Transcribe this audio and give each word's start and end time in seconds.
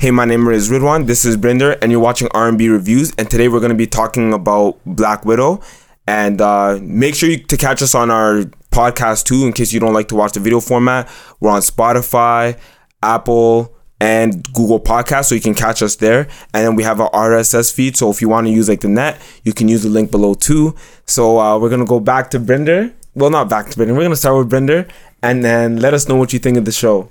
Hey, 0.00 0.10
my 0.10 0.24
name 0.24 0.48
is 0.48 0.70
Ridwan. 0.70 1.06
This 1.06 1.26
is 1.26 1.36
Brinder, 1.36 1.76
and 1.82 1.92
you're 1.92 2.00
watching 2.00 2.26
R&B 2.30 2.70
reviews. 2.70 3.12
And 3.18 3.30
today 3.30 3.48
we're 3.48 3.60
going 3.60 3.68
to 3.68 3.76
be 3.76 3.86
talking 3.86 4.32
about 4.32 4.78
Black 4.86 5.26
Widow. 5.26 5.60
And 6.06 6.40
uh, 6.40 6.78
make 6.80 7.14
sure 7.14 7.28
you, 7.28 7.36
to 7.36 7.56
catch 7.58 7.82
us 7.82 7.94
on 7.94 8.10
our 8.10 8.44
podcast 8.70 9.24
too, 9.26 9.44
in 9.44 9.52
case 9.52 9.74
you 9.74 9.78
don't 9.78 9.92
like 9.92 10.08
to 10.08 10.14
watch 10.14 10.32
the 10.32 10.40
video 10.40 10.58
format. 10.58 11.06
We're 11.38 11.50
on 11.50 11.60
Spotify, 11.60 12.58
Apple, 13.02 13.76
and 14.00 14.42
Google 14.54 14.80
Podcast, 14.80 15.26
so 15.26 15.34
you 15.34 15.40
can 15.42 15.54
catch 15.54 15.82
us 15.82 15.96
there. 15.96 16.28
And 16.54 16.66
then 16.66 16.76
we 16.76 16.82
have 16.82 16.98
our 16.98 17.10
RSS 17.10 17.70
feed, 17.70 17.94
so 17.94 18.08
if 18.08 18.22
you 18.22 18.30
want 18.30 18.46
to 18.46 18.50
use 18.54 18.70
like 18.70 18.80
the 18.80 18.88
net, 18.88 19.20
you 19.44 19.52
can 19.52 19.68
use 19.68 19.82
the 19.82 19.90
link 19.90 20.10
below 20.10 20.32
too. 20.32 20.74
So 21.04 21.38
uh, 21.38 21.58
we're 21.58 21.68
gonna 21.68 21.84
go 21.84 22.00
back 22.00 22.30
to 22.30 22.40
Brinder. 22.40 22.94
Well, 23.14 23.28
not 23.28 23.50
back 23.50 23.68
to 23.68 23.76
Brinder. 23.76 23.94
We're 23.94 24.04
gonna 24.04 24.16
start 24.16 24.38
with 24.38 24.48
Brinder, 24.48 24.90
and 25.22 25.44
then 25.44 25.76
let 25.76 25.92
us 25.92 26.08
know 26.08 26.16
what 26.16 26.32
you 26.32 26.38
think 26.38 26.56
of 26.56 26.64
the 26.64 26.72
show. 26.72 27.10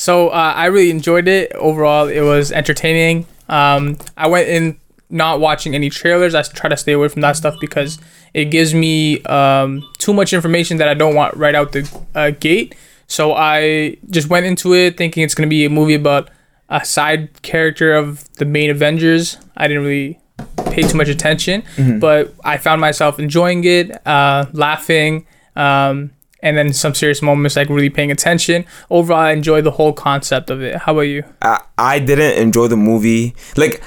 So 0.00 0.30
uh, 0.30 0.54
I 0.56 0.64
really 0.66 0.90
enjoyed 0.90 1.28
it. 1.28 1.52
Overall, 1.52 2.08
it 2.08 2.22
was 2.22 2.52
entertaining. 2.52 3.26
Um, 3.50 3.98
I 4.16 4.28
went 4.28 4.48
in 4.48 4.80
not 5.10 5.40
watching 5.40 5.74
any 5.74 5.90
trailers. 5.90 6.34
I 6.34 6.40
try 6.40 6.70
to 6.70 6.76
stay 6.78 6.92
away 6.92 7.08
from 7.08 7.20
that 7.20 7.36
stuff 7.36 7.56
because 7.60 7.98
it 8.32 8.46
gives 8.46 8.72
me 8.72 9.22
um, 9.24 9.86
too 9.98 10.14
much 10.14 10.32
information 10.32 10.78
that 10.78 10.88
I 10.88 10.94
don't 10.94 11.14
want 11.14 11.36
right 11.36 11.54
out 11.54 11.72
the 11.72 12.00
uh, 12.14 12.30
gate. 12.30 12.74
So 13.08 13.34
I 13.34 13.98
just 14.08 14.30
went 14.30 14.46
into 14.46 14.72
it 14.72 14.96
thinking 14.96 15.22
it's 15.22 15.34
going 15.34 15.46
to 15.46 15.50
be 15.50 15.66
a 15.66 15.70
movie 15.70 15.96
about 15.96 16.30
a 16.70 16.82
side 16.82 17.42
character 17.42 17.94
of 17.94 18.24
the 18.36 18.46
main 18.46 18.70
Avengers. 18.70 19.36
I 19.54 19.68
didn't 19.68 19.82
really 19.82 20.18
pay 20.70 20.80
too 20.80 20.96
much 20.96 21.08
attention, 21.08 21.62
but 22.00 22.32
I 22.42 22.56
found 22.56 22.80
myself 22.80 23.18
enjoying 23.18 23.64
it, 23.64 23.90
uh, 24.06 24.46
laughing, 24.54 25.26
um, 25.56 26.12
and 26.42 26.56
then 26.56 26.72
some 26.72 26.94
serious 26.94 27.22
moments 27.22 27.56
like 27.56 27.68
really 27.68 27.90
paying 27.90 28.10
attention. 28.10 28.64
Overall, 28.90 29.20
I 29.20 29.32
enjoyed 29.32 29.64
the 29.64 29.72
whole 29.72 29.92
concept 29.92 30.50
of 30.50 30.62
it. 30.62 30.76
How 30.76 30.92
about 30.92 31.02
you? 31.02 31.24
I, 31.42 31.60
I 31.78 31.98
didn't 31.98 32.40
enjoy 32.40 32.68
the 32.68 32.76
movie. 32.76 33.34
Like, 33.56 33.82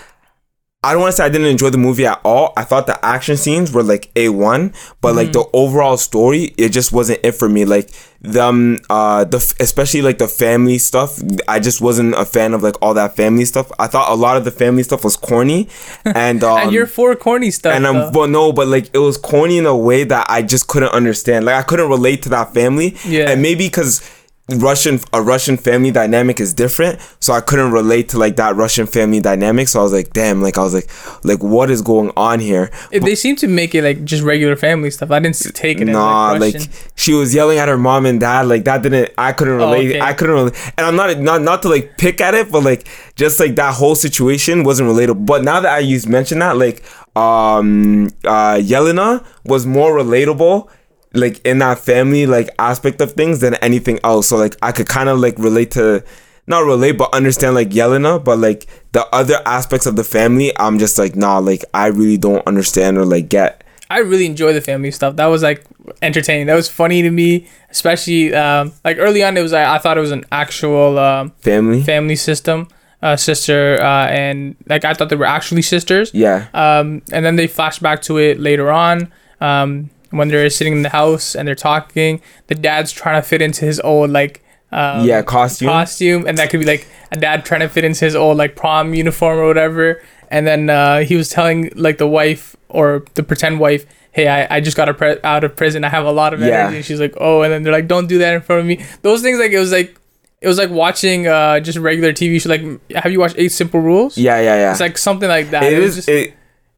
I 0.83 0.91
don't 0.91 1.01
want 1.01 1.13
to 1.13 1.17
say 1.17 1.25
I 1.25 1.29
didn't 1.29 1.47
enjoy 1.47 1.69
the 1.69 1.77
movie 1.77 2.05
at 2.05 2.20
all. 2.26 2.51
I 2.57 2.63
thought 2.63 2.87
the 2.87 3.03
action 3.05 3.37
scenes 3.37 3.71
were 3.71 3.84
like 3.84 4.12
a 4.15 4.29
one, 4.29 4.73
but 4.99 5.15
like 5.15 5.31
the 5.31 5.45
overall 5.53 5.95
story, 5.98 6.53
it 6.57 6.70
just 6.70 6.91
wasn't 6.91 7.21
it 7.23 7.31
for 7.34 7.48
me. 7.48 7.63
Like 7.63 7.90
them, 8.21 8.79
uh, 8.90 9.23
the 9.23 9.37
especially 9.59 10.01
like 10.01 10.17
the 10.17 10.27
family 10.27 10.77
stuff. 10.77 11.20
I 11.48 11.59
just 11.59 11.79
wasn't 11.79 12.15
a 12.15 12.25
fan 12.25 12.53
of 12.53 12.63
like 12.63 12.75
all 12.81 12.93
that 12.95 13.15
family 13.15 13.45
stuff. 13.45 13.71
I 13.79 13.87
thought 13.87 14.12
a 14.12 14.15
lot 14.15 14.35
of 14.35 14.43
the 14.43 14.51
family 14.51 14.84
stuff 14.84 15.03
was 15.03 15.15
corny, 15.15 15.70
and 16.05 16.43
um, 16.43 16.59
and 16.59 16.71
you're 16.71 16.87
for 16.87 17.15
corny 17.15 17.51
stuff. 17.51 17.73
and. 17.73 17.87
I'm 17.87 18.12
but 18.12 18.29
no, 18.29 18.51
but 18.51 18.68
like 18.68 18.90
it 18.93 18.99
was 18.99 19.18
corny 19.18 19.57
in 19.57 19.65
a 19.65 19.75
way 19.75 20.03
that 20.03 20.27
I 20.29 20.41
just 20.41 20.68
couldn't 20.68 20.91
understand. 20.91 21.45
Like 21.45 21.55
I 21.55 21.63
couldn't 21.63 21.90
relate 21.90 22.23
to 22.23 22.29
that 22.29 22.53
family. 22.53 22.95
Yeah. 23.05 23.29
And 23.29 23.41
maybe 23.41 23.65
because 23.68 24.01
Russian 24.49 24.99
a 25.13 25.22
Russian 25.22 25.55
family 25.55 25.90
dynamic 25.90 26.41
is 26.41 26.54
different, 26.54 26.99
so 27.22 27.32
I 27.32 27.40
couldn't 27.40 27.72
relate 27.72 28.10
to 28.10 28.18
like 28.18 28.36
that 28.36 28.58
Russian 28.58 28.86
family 28.88 29.22
dynamic. 29.22 29.70
So 29.70 29.80
I 29.80 29.84
was 29.84 29.94
like, 29.94 30.12
damn, 30.12 30.41
like 30.41 30.58
I 30.58 30.63
was 30.63 30.74
like, 30.74 30.90
like 31.24 31.41
what 31.41 31.72
is 31.72 31.82
going 31.82 32.12
on 32.18 32.41
here? 32.41 32.70
They 32.91 33.16
seem 33.16 33.38
to 33.38 33.48
make 33.48 33.74
it 33.74 33.86
like 33.86 34.04
just 34.04 34.21
regular 34.21 34.58
family 34.58 34.91
stuff. 34.91 35.12
I 35.12 35.20
didn't 35.20 35.38
take 35.55 35.80
it 35.80 35.86
Nah, 35.86 36.34
as 36.34 36.41
like, 36.41 36.55
like, 36.55 36.70
she 36.96 37.14
was 37.14 37.34
yelling 37.34 37.58
at 37.58 37.70
her 37.70 37.77
mom 37.77 38.05
and 38.05 38.20
dad, 38.20 38.48
like 38.48 38.66
that 38.66 38.84
didn't. 38.84 39.14
I 39.18 39.32
couldn't 39.32 39.55
relate. 39.55 39.91
okay. 39.91 40.02
I 40.02 40.12
couldn't 40.12 40.36
relate, 40.36 40.74
and 40.77 40.86
I'm 40.86 40.98
not 40.98 41.18
not 41.20 41.41
not 41.41 41.62
to 41.62 41.70
like 41.70 41.98
pick 41.98 42.20
at 42.20 42.34
it, 42.34 42.52
but 42.52 42.64
like 42.64 42.86
just 43.16 43.40
like 43.40 43.55
that 43.55 43.76
whole 43.76 43.96
situation 43.96 44.66
wasn't 44.66 44.90
relatable. 44.90 45.26
But 45.26 45.46
now 45.46 45.62
that 45.62 45.71
I 45.71 45.80
used 45.80 46.10
mention 46.10 46.40
that, 46.40 46.58
like 46.58 46.84
um 47.16 48.08
uh 48.26 48.55
Yelena 48.55 49.26
was 49.46 49.66
more 49.66 49.94
relatable 49.94 50.70
like 51.13 51.45
in 51.45 51.59
that 51.59 51.79
family 51.79 52.25
like 52.25 52.49
aspect 52.59 52.99
of 53.01 53.13
things 53.13 53.39
than 53.39 53.55
anything 53.55 53.99
else. 54.03 54.29
So 54.29 54.37
like 54.37 54.55
I 54.61 54.71
could 54.71 54.87
kind 54.87 55.09
of 55.09 55.19
like 55.19 55.37
relate 55.37 55.71
to 55.71 56.03
not 56.47 56.65
relate 56.65 56.93
but 56.97 57.13
understand 57.13 57.55
like 57.55 57.69
Yelena, 57.69 58.23
but 58.23 58.39
like 58.39 58.67
the 58.91 59.05
other 59.13 59.41
aspects 59.45 59.85
of 59.85 59.95
the 59.95 60.03
family, 60.03 60.51
I'm 60.57 60.79
just 60.79 60.97
like 60.97 61.15
nah, 61.15 61.37
like 61.37 61.63
I 61.73 61.87
really 61.87 62.17
don't 62.17 62.45
understand 62.47 62.97
or 62.97 63.05
like 63.05 63.29
get. 63.29 63.63
I 63.89 63.99
really 63.99 64.25
enjoy 64.25 64.53
the 64.53 64.61
family 64.61 64.89
stuff. 64.89 65.17
That 65.17 65.28
was 65.28 65.44
like 65.44 65.63
entertaining. 66.01 66.47
That 66.47 66.56
was 66.56 66.68
funny 66.68 67.03
to 67.03 67.12
me, 67.12 67.47
especially 67.69 68.34
um, 68.34 68.73
like 68.84 68.97
early 68.97 69.23
on. 69.23 69.38
It 69.38 69.41
was 69.41 69.52
like, 69.52 69.68
I 69.68 69.78
thought 69.78 69.97
it 69.97 70.02
was 70.02 70.12
an 70.12 70.25
actual 70.31 70.97
um, 70.97 71.29
Family, 71.41 71.84
family 71.84 72.16
system, 72.16 72.69
uh, 73.03 73.16
sister, 73.18 73.79
uh, 73.79 74.07
and 74.07 74.56
like 74.68 74.84
I 74.84 74.96
thought 74.96 75.09
they 75.09 75.16
were 75.16 75.25
actually 75.25 75.62
sisters. 75.62 76.09
yeah, 76.12 76.47
Um, 76.56 77.03
and 77.12 77.23
then 77.23 77.35
they 77.35 77.46
flash 77.46 77.78
back 77.78 78.02
to 78.03 78.18
it 78.18 78.40
later 78.40 78.72
on 78.72 79.12
um, 79.41 79.90
when 80.18 80.28
they're 80.29 80.50
sitting 80.50 80.74
in 80.74 80.81
the 80.84 80.90
house 80.90 81.35
and 81.35 81.47
they're 81.47 81.56
talking. 81.56 82.22
The 82.47 82.56
dad's 82.56 82.91
trying 82.91 83.22
to 83.22 83.28
fit 83.28 83.41
into 83.41 83.66
his 83.66 83.79
old 83.79 84.09
like 84.12 84.44
um, 84.72 85.06
yeah, 85.06 85.22
costume. 85.22 85.68
costume, 85.69 86.25
and 86.28 86.38
that 86.38 86.50
could 86.50 86.59
be 86.59 86.66
like 86.66 86.88
a 87.12 87.16
dad 87.18 87.46
trying 87.46 87.62
to 87.62 87.69
fit 87.69 87.84
into 87.84 88.06
his 88.06 88.16
old 88.16 88.38
like 88.38 88.56
prom 88.56 88.94
uniform 88.94 89.38
or 89.40 89.46
whatever. 89.47 90.02
And 90.29 90.47
then 90.47 90.69
uh, 90.69 91.00
he 91.02 91.16
was 91.16 91.29
telling 91.29 91.72
like 91.75 91.97
the 92.00 92.07
wife 92.07 92.56
or 92.69 93.06
the 93.13 93.22
pretend 93.22 93.59
wife, 93.59 93.85
"Hey, 94.12 94.28
I, 94.28 94.56
I 94.57 94.59
just 94.62 94.75
got 94.75 94.90
a 94.90 94.94
pre- 94.96 95.19
out 95.23 95.44
of 95.44 95.56
prison. 95.56 95.84
I 95.84 95.90
have 95.90 96.06
a 96.06 96.12
lot 96.12 96.34
of 96.34 96.40
Yeah. 96.40 96.47
energy." 96.62 96.78
And 96.78 96.85
she's 96.85 97.00
like, 97.00 97.13
"Oh," 97.18 97.44
and 97.44 97.53
then 97.53 97.62
they're 97.63 97.73
like, 97.73 97.88
"Don't 97.88 98.07
do 98.07 98.18
that 98.19 98.34
in 98.34 98.41
front 98.41 98.62
of 98.62 98.66
me." 98.66 98.84
Those 99.03 99.22
things 99.22 99.38
like 99.40 99.52
it 99.52 99.59
was 99.59 99.72
like 99.72 99.96
it 100.41 100.47
was 100.47 100.57
like 100.57 100.72
watching 100.72 101.28
uh 101.28 101.59
just 101.59 101.78
regular 101.78 102.12
TV 102.13 102.41
show. 102.41 102.50
Like, 102.50 102.63
have 102.96 103.12
you 103.12 103.19
watched 103.19 103.35
Eight 103.38 103.52
Simple 103.52 103.79
Rules? 103.79 104.18
yeah, 104.18 104.40
yeah, 104.41 104.56
yeah. 104.56 104.72
It's 104.72 104.79
like 104.79 104.97
something 104.97 105.29
like 105.29 105.52
that. 105.52 105.63
it 105.63 105.73
It, 105.73 105.79
was 105.79 105.90
is. 105.90 105.96
just 105.97 106.09
it, 106.09 106.34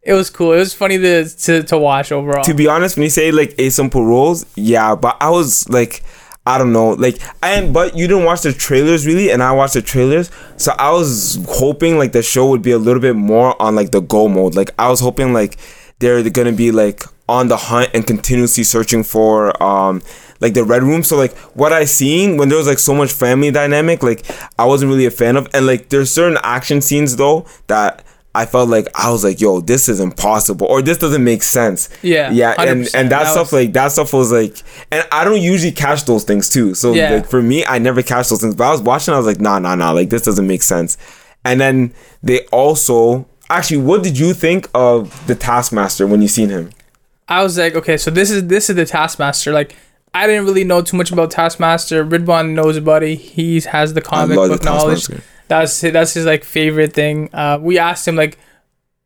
it 0.05 0.13
was 0.13 0.29
cool. 0.29 0.53
It 0.53 0.59
was 0.59 0.73
funny 0.73 0.97
to 0.99 1.27
to, 1.27 1.63
to 1.63 1.77
watch 1.77 2.11
overall. 2.11 2.43
to 2.43 2.53
be 2.53 2.67
honest, 2.67 2.95
when 2.95 3.03
you 3.03 3.09
say 3.09 3.31
like 3.31 3.55
a 3.57 3.69
simple 3.69 4.05
rules, 4.05 4.45
yeah, 4.55 4.95
but 4.95 5.17
I 5.19 5.31
was 5.31 5.67
like, 5.67 6.03
I 6.45 6.59
don't 6.59 6.71
know, 6.71 6.91
like, 6.91 7.19
and 7.41 7.73
but 7.73 7.97
you 7.97 8.07
didn't 8.07 8.23
watch 8.23 8.41
the 8.41 8.53
trailers 8.53 9.07
really, 9.07 9.31
and 9.31 9.41
I 9.41 9.51
watched 9.51 9.73
the 9.73 9.81
trailers, 9.81 10.29
so 10.57 10.73
I 10.77 10.91
was 10.91 11.43
hoping 11.49 11.97
like 11.97 12.11
the 12.11 12.21
show 12.21 12.47
would 12.51 12.61
be 12.61 12.71
a 12.71 12.77
little 12.77 13.01
bit 13.01 13.15
more 13.15 13.59
on 13.59 13.75
like 13.75 13.89
the 13.89 13.99
go 13.99 14.27
mode. 14.27 14.55
Like 14.55 14.69
I 14.77 14.89
was 14.89 14.99
hoping 14.99 15.33
like 15.33 15.57
they're 15.97 16.29
gonna 16.29 16.51
be 16.51 16.71
like 16.71 17.03
on 17.27 17.47
the 17.47 17.57
hunt 17.57 17.89
and 17.95 18.05
continuously 18.05 18.63
searching 18.63 19.03
for 19.03 19.61
um 19.61 20.03
like 20.39 20.53
the 20.53 20.63
red 20.63 20.83
room. 20.83 21.01
So 21.01 21.17
like 21.17 21.35
what 21.55 21.73
I 21.73 21.85
seen 21.85 22.37
when 22.37 22.49
there 22.49 22.59
was 22.59 22.67
like 22.67 22.77
so 22.77 22.93
much 22.93 23.11
family 23.11 23.49
dynamic, 23.49 24.03
like 24.03 24.23
I 24.59 24.65
wasn't 24.65 24.89
really 24.91 25.07
a 25.07 25.11
fan 25.11 25.35
of, 25.35 25.47
and 25.55 25.65
like 25.65 25.89
there's 25.89 26.11
certain 26.11 26.37
action 26.43 26.79
scenes 26.79 27.15
though 27.15 27.47
that. 27.65 28.03
I 28.35 28.45
felt 28.45 28.69
like 28.69 28.87
I 28.93 29.09
was 29.11 29.23
like, 29.23 29.39
"Yo, 29.41 29.61
this 29.61 29.87
is 29.89 29.99
impossible," 29.99 30.67
or 30.67 30.81
"This 30.81 30.97
doesn't 30.97 31.23
make 31.23 31.41
sense." 31.43 31.89
Yeah, 32.01 32.31
yeah, 32.31 32.53
and 32.59 32.81
100%. 32.85 32.95
and 32.99 33.11
that, 33.11 33.23
That 33.23 33.31
stuff 33.31 33.51
was- 33.51 33.53
like 33.53 33.73
that 33.73 33.91
stuff 33.91 34.13
was 34.13 34.31
like, 34.31 34.57
and 34.91 35.07
I 35.11 35.23
don't 35.23 35.41
usually 35.41 35.71
catch 35.71 36.05
those 36.05 36.23
things 36.23 36.49
too. 36.49 36.73
So 36.75 36.93
Yeah. 36.93 37.13
like 37.15 37.27
for 37.29 37.41
me, 37.41 37.65
I 37.65 37.79
never 37.79 38.01
catch 38.03 38.29
those 38.29 38.41
things. 38.41 38.55
But 38.55 38.65
I 38.65 38.71
was 38.71 38.81
watching, 38.81 39.13
I 39.13 39.17
was 39.17 39.25
like, 39.25 39.39
nah, 39.39 39.59
nah, 39.59 39.75
nah, 39.75 39.91
like 39.91 40.09
this 40.09 40.23
doesn't 40.23 40.45
make 40.47 40.63
sense. 40.63 40.97
And 41.43 41.61
then 41.61 41.93
they 42.21 42.41
also 42.51 43.25
actually, 43.49 43.77
what 43.77 44.03
did 44.03 44.17
you 44.17 44.33
think 44.33 44.67
of 44.73 45.25
the 45.27 45.35
Taskmaster 45.35 46.05
when 46.07 46.21
you 46.21 46.27
seen 46.27 46.49
him? 46.49 46.71
I 47.29 47.41
was 47.43 47.57
like, 47.57 47.75
okay, 47.75 47.97
so 47.97 48.11
this 48.11 48.29
is 48.31 48.47
this 48.47 48.69
is 48.69 48.75
the 48.75 48.85
Taskmaster. 48.85 49.51
Like, 49.51 49.75
I 50.13 50.27
didn't 50.27 50.45
really 50.45 50.63
know 50.63 50.81
too 50.81 50.95
much 50.97 51.11
about 51.11 51.31
Taskmaster. 51.31 52.05
Ridwan 52.05 52.53
knows 52.53 52.77
about 52.77 53.03
it. 53.03 53.15
He 53.15 53.59
has 53.61 53.93
the 53.93 54.01
comic 54.01 54.37
love 54.37 54.49
the 54.49 54.55
book 54.55 54.63
knowledge. 54.63 55.07
That's 55.47 55.79
his, 55.81 55.93
that's 55.93 56.13
his 56.13 56.25
like 56.25 56.43
favorite 56.43 56.93
thing. 56.93 57.29
Uh, 57.33 57.59
we 57.61 57.77
asked 57.77 58.07
him 58.07 58.15
like, 58.15 58.37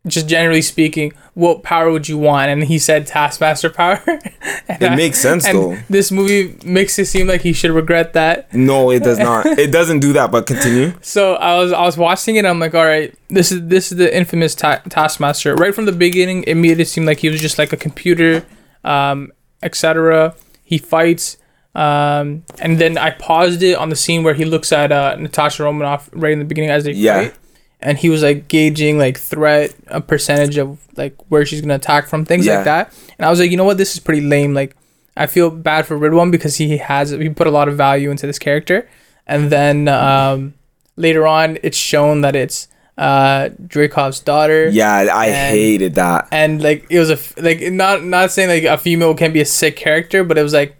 just 0.07 0.27
generally 0.29 0.61
speaking, 0.61 1.11
what 1.33 1.61
power 1.61 1.91
would 1.91 2.07
you 2.07 2.17
want? 2.17 2.49
And 2.49 2.63
he 2.63 2.79
said 2.79 3.05
Taskmaster 3.05 3.69
power. 3.81 4.01
It 4.69 4.83
I- 4.83 4.95
makes 4.95 5.19
sense, 5.19 5.45
and 5.45 5.57
though. 5.57 5.77
This 5.89 6.09
movie 6.11 6.55
makes 6.63 6.97
it 6.99 7.05
seem 7.07 7.27
like 7.27 7.41
he 7.41 7.51
should 7.53 7.71
regret 7.71 8.13
that. 8.13 8.53
No, 8.53 8.91
it 8.91 9.03
does 9.03 9.17
not. 9.19 9.45
it 9.59 9.71
doesn't 9.71 9.99
do 9.99 10.13
that. 10.13 10.31
But 10.31 10.45
continue. 10.47 10.93
So 11.01 11.33
I 11.35 11.57
was 11.57 11.73
I 11.73 11.81
was 11.81 11.97
watching 11.97 12.35
it. 12.37 12.45
I'm 12.45 12.59
like, 12.59 12.73
all 12.75 12.85
right, 12.85 13.13
this 13.29 13.51
is 13.51 13.67
this 13.67 13.91
is 13.91 13.97
the 13.97 14.15
infamous 14.15 14.55
ta- 14.55 14.81
Taskmaster. 14.87 15.55
Right 15.55 15.73
from 15.75 15.85
the 15.85 15.91
beginning, 15.91 16.43
it 16.43 16.53
made 16.55 16.79
it 16.79 16.85
seem 16.87 17.05
like 17.05 17.17
he 17.19 17.29
was 17.29 17.41
just 17.41 17.57
like 17.57 17.73
a 17.73 17.77
computer, 17.77 18.45
um, 18.85 19.33
etc. 19.63 20.35
He 20.63 20.77
fights, 20.77 21.35
um, 21.75 22.43
and 22.59 22.77
then 22.79 22.97
I 22.97 23.11
paused 23.11 23.61
it 23.63 23.75
on 23.77 23.89
the 23.89 23.95
scene 23.95 24.23
where 24.23 24.33
he 24.33 24.45
looks 24.45 24.71
at 24.71 24.91
uh, 24.91 25.15
Natasha 25.17 25.63
Romanoff 25.63 26.09
right 26.13 26.33
in 26.33 26.39
the 26.39 26.45
beginning 26.45 26.69
as 26.71 26.83
they 26.83 26.91
Yeah. 26.93 27.23
fight, 27.23 27.33
and 27.79 27.97
he 27.97 28.09
was 28.09 28.23
like 28.23 28.47
gauging 28.47 28.97
like 28.97 29.17
threat, 29.19 29.73
a 29.87 30.01
percentage 30.01 30.57
of 30.57 30.79
like 30.97 31.15
where 31.29 31.45
she's 31.45 31.61
gonna 31.61 31.75
attack 31.75 32.07
from, 32.07 32.25
things 32.25 32.45
Yeah. 32.45 32.55
like 32.57 32.65
that. 32.65 32.93
And 33.17 33.25
I 33.25 33.29
was 33.29 33.39
like, 33.39 33.51
you 33.51 33.57
know 33.57 33.63
what, 33.65 33.77
this 33.77 33.93
is 33.93 33.99
pretty 33.99 34.21
lame. 34.21 34.53
Like, 34.53 34.75
I 35.15 35.27
feel 35.27 35.49
bad 35.49 35.85
for 35.85 35.97
Ridwan 35.97 36.31
because 36.31 36.57
he 36.57 36.77
has 36.77 37.11
he 37.11 37.29
put 37.29 37.47
a 37.47 37.51
lot 37.51 37.67
of 37.67 37.75
value 37.77 38.09
into 38.11 38.25
this 38.27 38.39
character, 38.39 38.87
and 39.27 39.49
then 39.51 39.87
um, 39.87 40.55
later 40.95 41.27
on 41.27 41.57
it's 41.63 41.77
shown 41.77 42.21
that 42.21 42.35
it's 42.35 42.67
uh 42.97 43.49
Dreykov's 43.65 44.19
daughter. 44.19 44.67
Yeah, 44.69 45.07
I 45.13 45.27
And- 45.27 45.55
hated 45.55 45.95
that. 45.95 46.27
And 46.31 46.61
like 46.61 46.85
it 46.89 46.99
was 46.99 47.09
a 47.09 47.13
f- 47.13 47.33
like 47.37 47.61
not 47.71 48.03
not 48.03 48.31
saying 48.31 48.49
like 48.49 48.63
a 48.63 48.77
female 48.77 49.13
can 49.13 49.31
be 49.31 49.39
a 49.39 49.45
sick 49.45 49.77
character, 49.77 50.23
but 50.25 50.37
it 50.37 50.43
was 50.43 50.53
like 50.53 50.75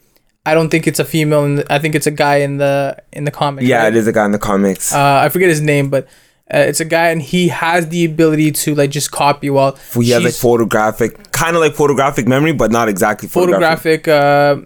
I 0.46 0.54
don't 0.54 0.70
think 0.70 0.88
it's 0.88 1.00
a 1.00 1.06
female. 1.06 1.44
In 1.46 1.56
the, 1.56 1.74
I 1.74 1.80
think 1.80 1.96
it's 1.96 2.08
a 2.08 2.12
guy 2.12 2.38
in 2.38 2.58
the 2.58 2.98
in 3.12 3.26
the 3.26 3.32
comic. 3.32 3.66
Yeah, 3.66 3.84
right? 3.84 3.94
it 3.94 3.98
is 3.98 4.08
a 4.08 4.12
guy 4.14 4.26
in 4.26 4.32
the 4.32 4.40
comics. 4.40 4.94
Uh, 4.94 5.22
I 5.24 5.30
forget 5.30 5.50
his 5.50 5.62
name, 5.62 5.90
but 5.90 6.06
uh, 6.52 6.58
it's 6.58 6.80
a 6.80 6.86
guy, 6.86 7.10
and 7.10 7.22
he 7.22 7.50
has 7.50 7.90
the 7.90 8.06
ability 8.06 8.52
to 8.52 8.74
like 8.74 8.90
just 8.90 9.12
copy 9.12 9.50
while 9.50 9.78
he 9.94 10.10
has 10.12 10.24
like 10.24 10.34
photographic, 10.34 11.32
kind 11.32 11.56
of 11.56 11.62
like 11.62 11.74
photographic 11.76 12.28
memory, 12.28 12.54
but 12.54 12.72
not 12.72 12.90
exactly 12.90 13.28
photographic. 13.28 14.06
photographic 14.06 14.66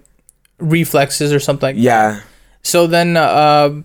reflexes 0.58 1.32
or 1.32 1.40
something. 1.40 1.74
Like 1.76 1.76
Yeah, 1.76 2.20
So 2.62 2.86
then, 2.86 3.16
uh, 3.18 3.82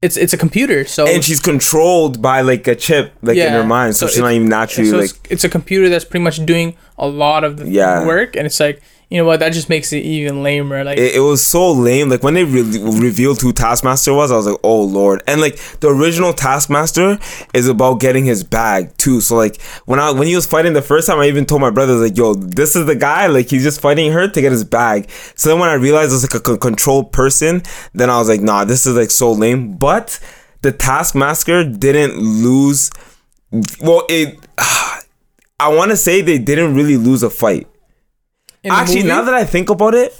it's 0.00 0.16
it's 0.16 0.32
a 0.32 0.36
computer. 0.36 0.84
So 0.84 1.06
and 1.06 1.22
she's 1.22 1.38
controlled 1.38 2.20
by 2.20 2.40
like 2.40 2.66
a 2.66 2.74
chip 2.74 3.12
like 3.22 3.36
in 3.36 3.52
her 3.52 3.62
mind, 3.62 3.94
so, 3.94 4.08
she's 4.08 4.18
not 4.18 4.32
even 4.32 4.48
naturally 4.48 4.90
so 4.90 4.96
like. 4.98 5.10
it's, 5.10 5.20
it's 5.30 5.44
a 5.44 5.48
computer 5.48 5.88
that's 5.88 6.04
pretty 6.04 6.24
much 6.24 6.44
doing 6.44 6.76
a 6.98 7.06
lot 7.06 7.44
of 7.44 7.58
the 7.58 7.68
Yeah. 7.70 8.04
work, 8.04 8.34
and 8.34 8.44
it's 8.46 8.58
like 8.58 8.82
you 9.12 9.18
know 9.18 9.26
what 9.26 9.40
that 9.40 9.52
just 9.52 9.68
makes 9.68 9.92
it 9.92 9.98
even 10.06 10.42
lamer. 10.42 10.84
Like 10.84 10.96
It, 10.96 11.16
it 11.16 11.20
was 11.20 11.44
so 11.44 11.70
lame. 11.70 12.08
Like 12.08 12.22
when 12.22 12.32
they 12.32 12.44
re- 12.44 12.62
revealed 12.62 13.42
who 13.42 13.52
Taskmaster 13.52 14.14
was, 14.14 14.32
I 14.32 14.36
was 14.36 14.46
like, 14.46 14.58
"Oh 14.64 14.84
lord!" 14.84 15.22
And 15.26 15.38
like 15.42 15.56
the 15.80 15.88
original 15.88 16.32
Taskmaster 16.32 17.18
is 17.52 17.68
about 17.68 18.00
getting 18.00 18.24
his 18.24 18.42
bag 18.42 18.96
too. 18.96 19.20
So 19.20 19.36
like 19.36 19.60
when 19.84 20.00
I 20.00 20.12
when 20.12 20.28
he 20.28 20.34
was 20.34 20.46
fighting 20.46 20.72
the 20.72 20.80
first 20.80 21.06
time, 21.08 21.18
I 21.18 21.26
even 21.26 21.44
told 21.44 21.60
my 21.60 21.68
brothers 21.68 22.00
like, 22.00 22.16
"Yo, 22.16 22.32
this 22.32 22.74
is 22.74 22.86
the 22.86 22.94
guy. 22.96 23.26
Like 23.26 23.50
he's 23.50 23.62
just 23.62 23.82
fighting 23.82 24.10
her 24.12 24.28
to 24.28 24.40
get 24.40 24.50
his 24.50 24.64
bag." 24.64 25.10
So 25.36 25.50
then 25.50 25.58
when 25.58 25.68
I 25.68 25.74
realized 25.74 26.14
it's 26.14 26.22
like 26.32 26.42
a 26.42 26.50
c- 26.52 26.56
controlled 26.56 27.12
person, 27.12 27.62
then 27.92 28.08
I 28.08 28.16
was 28.18 28.30
like, 28.30 28.40
"Nah, 28.40 28.64
this 28.64 28.86
is 28.86 28.96
like 28.96 29.10
so 29.10 29.30
lame." 29.30 29.76
But 29.76 30.18
the 30.62 30.72
Taskmaster 30.72 31.64
didn't 31.64 32.16
lose. 32.16 32.90
Well, 33.82 34.06
it. 34.08 34.38
I 35.60 35.68
want 35.68 35.90
to 35.90 35.98
say 35.98 36.22
they 36.22 36.38
didn't 36.38 36.74
really 36.74 36.96
lose 36.96 37.22
a 37.22 37.30
fight. 37.30 37.68
Actually, 38.70 38.96
movie, 38.96 39.08
now 39.08 39.22
that 39.22 39.34
I 39.34 39.44
think 39.44 39.70
about 39.70 39.94
it, 39.94 40.14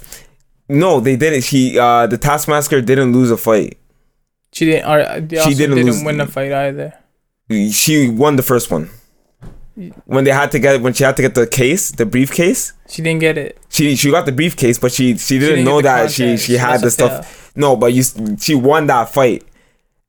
no, 0.69 0.99
they 0.99 1.15
didn't. 1.15 1.45
He, 1.45 1.77
uh, 1.79 2.07
the 2.07 2.17
Taskmaster 2.17 2.81
didn't 2.81 3.13
lose 3.13 3.31
a 3.31 3.37
fight. 3.37 3.77
she 4.51 4.65
didn't. 4.65 4.89
Or, 4.89 5.21
they 5.21 5.37
also 5.37 5.49
didn't 5.51 5.75
didn't, 5.77 5.85
lose- 5.93 6.03
win 6.03 6.17
the 6.17 6.27
fight 6.27 6.51
either. 6.51 6.93
She 7.71 8.09
won 8.09 8.35
the 8.35 8.43
first 8.43 8.71
one. 8.71 8.89
When 10.05 10.23
they 10.23 10.31
had 10.31 10.51
to 10.51 10.59
get, 10.59 10.81
when 10.81 10.93
she 10.93 11.03
had 11.03 11.15
to 11.17 11.21
get 11.23 11.33
the 11.35 11.47
case, 11.47 11.91
the 11.91 12.05
briefcase, 12.05 12.73
She 12.87 13.01
didn't 13.01 13.21
get 13.21 13.39
it. 13.39 13.57
she 13.69 13.95
she 13.95 14.11
got 14.11 14.25
the 14.27 14.31
briefcase, 14.31 14.77
but 14.77 14.91
she 14.91 15.17
she 15.17 15.39
didn't, 15.39 15.55
didn't 15.55 15.65
know 15.65 15.81
that 15.81 16.11
she 16.11 16.37
she 16.37 16.53
She 16.53 16.53
had 16.57 16.81
the 16.81 16.91
stuff. 16.91 17.51
No, 17.55 17.75
but 17.75 17.91
you 17.91 18.03
she 18.39 18.53
won 18.53 18.85
that 18.87 19.09
fight. 19.09 19.43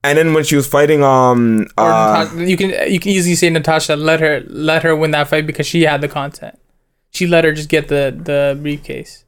And 0.02 0.18
then 0.18 0.34
when 0.34 0.44
she 0.44 0.54
was 0.56 0.66
fighting, 0.66 1.02
um, 1.02 1.66
uh, 1.78 2.26
Natasha, 2.28 2.44
you 2.46 2.56
can 2.58 2.92
you 2.92 3.00
can 3.00 3.10
easily 3.12 3.34
say 3.36 3.48
Natasha 3.48 3.96
let 3.96 4.20
her 4.20 4.42
let 4.46 4.82
her 4.82 4.94
win 4.94 5.12
that 5.12 5.28
fight 5.28 5.46
because 5.46 5.66
she 5.66 5.82
had 5.82 6.02
the 6.02 6.08
content. 6.08 6.58
She 7.14 7.26
let 7.26 7.44
her 7.44 7.52
just 7.52 7.68
get 7.68 7.88
the 7.88 8.14
the 8.16 8.58
briefcase. 8.60 9.24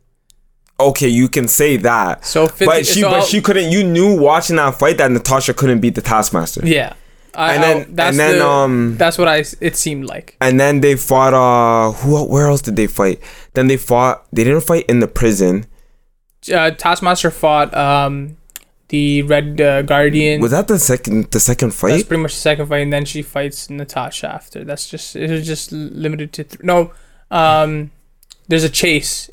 okay, 0.78 1.08
you 1.08 1.28
can 1.28 1.48
say 1.48 1.76
that. 1.78 2.24
So 2.26 2.46
50, 2.48 2.64
But 2.66 2.86
she, 2.86 3.00
so 3.00 3.08
but 3.10 3.16
I'll- 3.20 3.24
she 3.26 3.40
couldn't. 3.40 3.70
You 3.72 3.82
knew 3.84 4.18
watching 4.20 4.56
that 4.56 4.74
fight 4.78 4.98
that 4.98 5.10
Natasha 5.10 5.54
couldn't 5.54 5.80
beat 5.80 5.94
the 5.94 6.02
Taskmaster. 6.02 6.60
yeah. 6.66 6.92
I, 7.34 7.54
And 7.54 7.62
then- 7.62 7.94
that's 7.94 8.10
and 8.10 8.18
then, 8.18 8.38
the- 8.38 8.46
um, 8.48 8.96
that's 8.96 9.18
what 9.18 9.28
I 9.28 9.44
it 9.60 9.76
seemed 9.76 10.06
like. 10.06 10.36
and 10.40 10.58
then 10.58 10.80
they 10.80 10.96
fought 10.96 11.34
uh 11.34 11.92
who 11.92 12.24
where 12.24 12.46
else 12.48 12.62
did 12.62 12.76
they 12.76 12.86
fight 12.86 13.20
then 13.52 13.66
they 13.68 13.76
fought 13.76 14.24
they 14.32 14.42
didn't 14.42 14.62
fight 14.62 14.84
in 14.88 15.00
the 15.00 15.06
prison 15.20 15.66
Uh, 16.52 16.70
Taskmaster 16.70 17.30
fought 17.30 17.74
um 17.76 18.36
the 18.88 19.20
Red 19.22 19.60
uh, 19.60 19.82
Guardian. 19.82 20.40
was 20.40 20.52
that 20.52 20.66
the 20.68 20.78
second 20.78 21.30
the 21.30 21.40
second 21.40 21.70
fight. 21.74 21.90
That's 21.90 22.04
pretty 22.04 22.22
much 22.22 22.34
the 22.34 22.40
second 22.50 22.66
fight, 22.68 22.82
and 22.86 22.92
then 22.92 23.04
she 23.04 23.20
fights 23.20 23.68
Natasha 23.68 24.28
after. 24.32 24.64
That's 24.64 24.88
just 24.88 25.14
it 25.16 25.28
was 25.28 25.44
just 25.46 25.72
limited 25.72 26.32
to 26.34 26.44
th- 26.44 26.62
no. 26.62 26.92
Um, 27.30 27.90
there's 28.48 28.64
a 28.64 28.68
chase, 28.68 29.28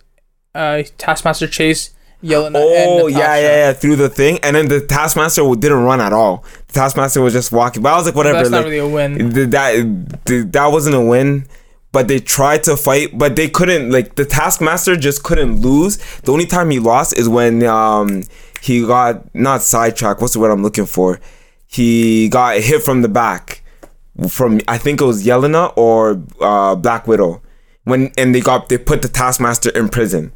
uh, 0.55 0.83
Taskmaster 0.97 1.47
chase, 1.47 1.91
Yelena. 2.23 2.53
oh 2.55 3.07
yeah 3.07 3.35
yeah 3.35 3.67
yeah 3.67 3.73
through 3.73 3.97
the 3.97 4.09
thing. 4.09 4.39
And 4.43 4.55
then 4.55 4.69
the 4.69 4.79
taskmaster 4.79 5.41
didn't 5.55 5.83
run 5.83 5.99
at 5.99 6.13
all. 6.13 6.45
The 6.67 6.73
taskmaster 6.73 7.21
was 7.21 7.33
just 7.33 7.51
walking 7.51 7.83
but 7.83 7.91
i 7.93 7.97
was 7.97 8.05
like 8.05 8.15
whatever 8.15 8.37
That's 8.37 8.49
not 8.49 8.57
like, 8.59 8.65
really 8.67 8.77
a 8.77 8.87
win. 8.87 9.33
th- 9.33 9.49
that 9.49 10.25
th- 10.25 10.45
that 10.53 10.67
wasn't 10.67 10.95
a 10.95 11.01
win. 11.01 11.45
But 11.91 12.07
they 12.07 12.19
tried 12.19 12.63
to 12.63 12.77
fight 12.77 13.15
but 13.17 13.35
they 13.35 13.49
couldn't 13.49 13.91
like 13.91 14.15
the 14.15 14.23
taskmaster 14.25 14.95
just 14.95 15.23
couldn't 15.23 15.59
lose. 15.61 15.97
The 16.21 16.31
only 16.31 16.45
time 16.45 16.69
he 16.69 16.79
lost 16.79 17.17
is 17.19 17.27
when 17.27 17.61
um 17.65 18.23
he 18.61 18.85
got 18.87 19.35
not 19.35 19.61
sidetracked 19.61 20.21
what's 20.21 20.33
the 20.33 20.39
word 20.39 20.51
i'm 20.51 20.63
looking 20.63 20.85
for? 20.85 21.19
He 21.67 22.29
got 22.29 22.57
hit 22.61 22.81
from 22.83 23.01
the 23.01 23.09
back. 23.09 23.61
From 24.29 24.61
i 24.67 24.77
think 24.77 25.01
it 25.01 25.05
was 25.05 25.25
yelena 25.25 25.73
or 25.75 26.23
uh 26.39 26.75
black 26.75 27.05
widow 27.05 27.41
when 27.85 28.11
and 28.17 28.33
they 28.33 28.41
got 28.41 28.69
they 28.69 28.77
put 28.77 29.01
the 29.01 29.07
taskmaster 29.07 29.69
in 29.71 29.89
prison 29.89 30.31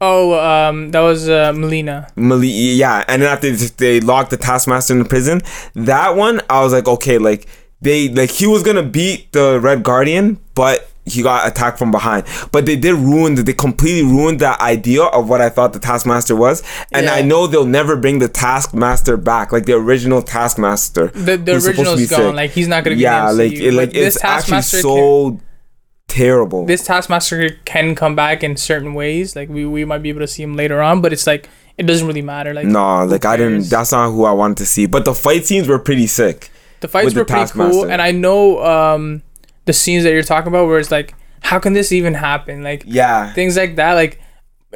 Oh, 0.00 0.38
um, 0.38 0.92
that 0.92 1.00
was 1.00 1.28
uh, 1.28 1.52
Melina. 1.52 2.06
Mali- 2.14 2.46
yeah, 2.48 3.04
and 3.08 3.20
then 3.20 3.28
after 3.28 3.50
they 3.50 3.98
locked 4.00 4.30
the 4.30 4.36
Taskmaster 4.36 4.92
in 4.92 5.00
the 5.00 5.04
prison, 5.04 5.40
that 5.74 6.14
one 6.14 6.40
I 6.48 6.60
was 6.62 6.72
like, 6.72 6.86
okay, 6.86 7.18
like 7.18 7.48
they 7.80 8.08
like 8.08 8.30
he 8.30 8.46
was 8.46 8.62
gonna 8.62 8.84
beat 8.84 9.32
the 9.32 9.58
Red 9.60 9.82
Guardian, 9.82 10.38
but 10.54 10.88
he 11.04 11.20
got 11.20 11.48
attacked 11.48 11.80
from 11.80 11.90
behind. 11.90 12.26
But 12.52 12.64
they 12.64 12.76
did 12.76 12.94
ruin, 12.94 13.34
they 13.34 13.52
completely 13.52 14.08
ruined 14.08 14.38
that 14.38 14.60
idea 14.60 15.02
of 15.02 15.28
what 15.28 15.40
I 15.40 15.48
thought 15.48 15.72
the 15.72 15.80
Taskmaster 15.80 16.36
was, 16.36 16.62
and 16.92 17.06
Yeah. 17.06 17.14
I 17.14 17.22
know 17.22 17.48
they'll 17.48 17.64
never 17.66 17.96
bring 17.96 18.20
the 18.20 18.28
Taskmaster 18.28 19.16
back, 19.16 19.50
like 19.50 19.66
the 19.66 19.72
original 19.74 20.22
Taskmaster. 20.22 21.08
The 21.08 21.36
the 21.38 21.54
who's 21.54 21.64
supposed 21.64 21.64
to 21.64 21.82
original's 21.94 22.00
be 22.00 22.06
gone. 22.06 22.20
sick. 22.20 22.34
Like 22.36 22.50
he's 22.52 22.68
not 22.68 22.84
gonna 22.84 22.94
be. 22.94 23.02
yeah, 23.02 23.30
like 23.32 23.50
it, 23.52 23.72
like 23.72 23.88
But 23.88 23.96
it's 23.96 24.22
actually 24.22 24.62
so 24.62 25.40
terrible. 26.08 26.66
this 26.66 26.84
Taskmaster 26.84 27.50
can 27.64 27.94
come 27.94 28.16
back 28.16 28.42
in 28.42 28.56
certain 28.56 28.94
ways. 28.94 29.36
Like 29.36 29.48
we, 29.48 29.64
we 29.66 29.84
might 29.84 29.98
be 30.02 30.08
able 30.08 30.20
to 30.20 30.26
see 30.26 30.42
him 30.42 30.56
later 30.56 30.82
on, 30.82 31.00
but 31.00 31.12
it's 31.12 31.26
like 31.26 31.48
it 31.76 31.84
doesn't 31.86 32.06
really 32.06 32.22
matter. 32.22 32.52
Like 32.52 32.66
no, 32.66 33.04
like 33.04 33.24
I 33.24 33.36
didn't. 33.36 33.70
That's 33.70 33.92
not 33.92 34.10
who 34.10 34.24
I 34.24 34.32
wanted 34.32 34.56
to 34.58 34.66
see. 34.66 34.86
But 34.86 35.04
the 35.04 35.14
fight 35.14 35.46
scenes 35.46 35.68
were 35.68 35.78
pretty 35.78 36.06
sick. 36.08 36.50
the 36.80 36.88
fights 36.88 37.04
with 37.06 37.14
the 37.14 37.20
were 37.20 37.24
pretty 37.24 37.50
cool, 37.52 37.84
and 37.88 38.02
I 38.02 38.10
know 38.10 38.64
um 38.64 39.22
the 39.66 39.72
scenes 39.72 40.02
that 40.04 40.12
you're 40.12 40.22
talking 40.22 40.48
about 40.48 40.66
where 40.66 40.78
it's 40.80 40.90
like, 40.90 41.14
how 41.42 41.58
can 41.58 41.74
this 41.74 41.92
even 41.92 42.14
happen? 42.14 42.62
Like 42.64 42.82
Yeah, 42.86 43.32
things 43.34 43.56
like 43.56 43.76
that. 43.76 43.92
Like 43.94 44.20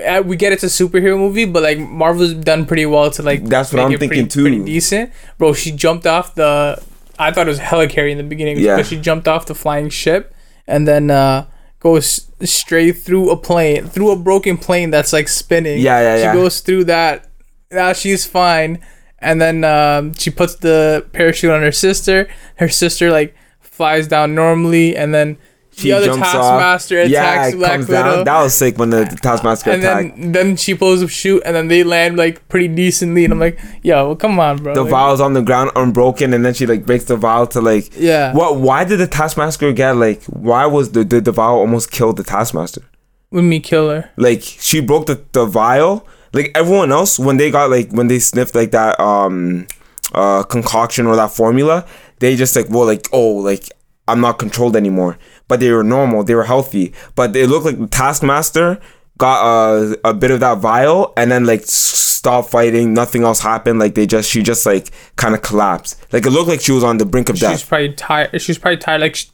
uh, 0.07 0.23
we 0.25 0.37
get 0.37 0.53
it's 0.53 0.63
a 0.63 0.67
superhero 0.67 1.19
movie, 1.19 1.45
but 1.45 1.63
like 1.63 1.79
Marvel's 1.79 2.35
done 2.35 2.67
pretty 2.67 2.87
well 2.87 3.11
to 3.11 3.23
like 3.23 3.45
That's 3.45 3.73
what 3.73 3.79
make 3.79 3.87
I'm 3.87 3.93
it 3.93 3.99
pretty, 3.99 4.15
thinking 4.15 4.29
too. 4.29 4.43
Pretty 4.43 4.65
decent, 4.65 5.11
bro. 5.39 5.53
She 5.55 5.73
jumped 5.73 6.07
off 6.07 6.35
the. 6.35 6.83
I 7.19 7.31
thought 7.31 7.47
it 7.47 7.51
was 7.51 7.59
hella 7.59 7.89
carry 7.89 8.11
in 8.11 8.19
the 8.19 8.25
beginning, 8.25 8.59
Yeah. 8.59 8.77
but 8.77 8.87
she 8.87 8.99
jumped 8.99 9.29
off 9.29 9.47
the 9.47 9.55
flying 9.55 9.91
ship 9.91 10.32
and 10.67 10.87
then 10.87 11.11
uh 11.11 11.47
goes 11.83 12.29
straight 12.45 12.93
through 12.93 13.31
a 13.31 13.37
plane, 13.37 13.89
through 13.89 14.13
a 14.13 14.17
broken 14.17 14.57
plane 14.57 14.91
that's 14.91 15.13
like 15.13 15.29
spinning. 15.29 15.81
Yeah, 15.81 16.01
yeah, 16.01 16.17
she 16.17 16.23
yeah. 16.23 16.35
goes 16.35 16.61
through 16.61 16.85
that. 16.85 17.29
Now 17.73 17.93
she's 17.93 18.25
fine, 18.25 18.79
and 19.19 19.41
then 19.41 19.65
um, 19.65 20.15
she 20.15 20.31
puts 20.31 20.55
the 20.57 21.07
parachute 21.13 21.51
on 21.51 21.61
her 21.63 21.73
sister. 21.73 22.29
Her 22.57 22.69
sister 22.69 23.11
like 23.11 23.35
flies 23.61 24.07
down 24.07 24.35
normally, 24.35 24.97
and 24.97 25.13
then 25.13 25.39
She 25.75 25.89
the 25.89 25.93
other 25.97 26.07
jumps. 26.07 26.31
Taskmaster 26.31 27.03
yeah, 27.05 27.21
attacks 27.21 27.55
it 27.55 27.57
Black 27.57 27.73
comes 27.73 27.89
Widow 27.89 28.17
down. 28.17 28.25
That 28.25 28.43
was 28.43 28.55
sick 28.55 28.77
when 28.79 28.91
the 28.91 29.05
Taskmaster 29.23 29.71
and 29.71 29.83
attacked. 29.83 30.17
then 30.17 30.33
then 30.33 30.57
she 30.57 30.75
pulls 30.75 31.03
up 31.03 31.09
shoot 31.09 31.43
and 31.47 31.57
then 31.57 31.69
they 31.69 31.83
land 31.83 32.17
like 32.17 32.47
pretty 32.49 32.69
decently 32.69 33.25
and 33.25 33.33
I'm 33.33 33.41
like, 33.41 33.59
yo, 33.83 34.15
come 34.17 34.39
on, 34.39 34.59
bro. 34.59 34.75
the 34.75 34.83
Like, 34.83 34.91
vial's 34.91 35.21
on 35.21 35.33
the 35.33 35.43
ground 35.43 35.71
unbroken, 35.75 36.35
and 36.35 36.45
then 36.45 36.53
she 36.53 36.67
like 36.67 36.85
breaks 36.85 37.05
the 37.05 37.17
vial 37.17 37.47
to 37.49 37.61
like. 37.61 37.91
Yeah. 37.99 38.35
What? 38.35 38.57
Why 38.57 38.85
did 38.85 38.99
the 38.99 39.07
Taskmaster 39.07 39.73
get 39.73 39.97
like? 39.97 40.23
Why 40.25 40.67
was 40.67 40.93
the 40.93 41.05
the, 41.05 41.21
the 41.21 41.33
vial 41.33 41.57
almost 41.57 41.91
killed 41.91 42.19
the 42.19 42.25
Taskmaster? 42.25 42.83
With 43.31 43.45
me 43.45 43.59
kill 43.61 43.89
her. 43.89 44.11
Like 44.19 44.43
she 44.43 44.81
broke 44.81 45.07
the 45.07 45.25
the 45.33 45.47
vial. 45.47 46.07
Like 46.35 46.51
everyone 46.55 46.93
else, 46.93 47.19
when 47.19 47.39
they 47.39 47.51
got 47.51 47.71
like 47.71 47.91
when 47.93 48.09
they 48.09 48.19
sniffed 48.19 48.55
like 48.55 48.73
that 48.73 49.01
um 49.01 49.67
uh 50.15 50.43
concoction 50.43 51.07
or 51.07 51.17
that 51.17 51.31
formula, 51.31 51.87
they 52.19 52.37
just 52.37 52.55
like 52.55 52.67
well 52.69 52.85
like 52.85 53.09
oh 53.13 53.33
like 53.37 53.71
I'm 54.09 54.21
not 54.21 54.39
controlled 54.39 54.77
anymore. 54.77 55.19
But 55.53 55.61
they 55.61 55.71
were 55.71 55.85
normal, 55.85 56.25
they 56.25 56.35
were 56.35 56.45
healthy. 56.55 56.87
But 57.15 57.37
it 57.37 57.49
looked 57.49 57.67
like 57.67 57.79
the 57.79 57.87
Taskmaster 57.89 58.81
got 59.19 59.39
a 59.45 59.99
a 60.11 60.15
bit 60.15 60.31
of 60.31 60.41
that 60.41 60.57
vial 60.59 61.13
and 61.19 61.31
then 61.31 61.45
like 61.45 61.63
stopped 61.67 62.49
fighting. 62.51 62.95
Nothing 62.95 63.23
else 63.25 63.41
happened. 63.41 63.79
Like 63.79 63.95
they 63.95 64.07
just 64.07 64.31
she 64.31 64.43
just 64.43 64.65
like 64.65 64.91
kind 65.17 65.35
of 65.35 65.43
collapsed. 65.43 66.01
Like 66.13 66.25
it 66.25 66.31
looked 66.31 66.49
like 66.49 66.63
she 66.63 66.73
was 66.73 66.83
on 66.91 66.97
the 66.97 67.05
brink 67.05 67.29
of 67.29 67.37
death. 67.39 67.59
She's 67.59 67.69
probably 67.69 67.93
tired. 67.93 68.41
She's 68.41 68.57
probably 68.59 68.79
tired. 68.79 69.03
Like 69.03 69.17
sh- 69.17 69.27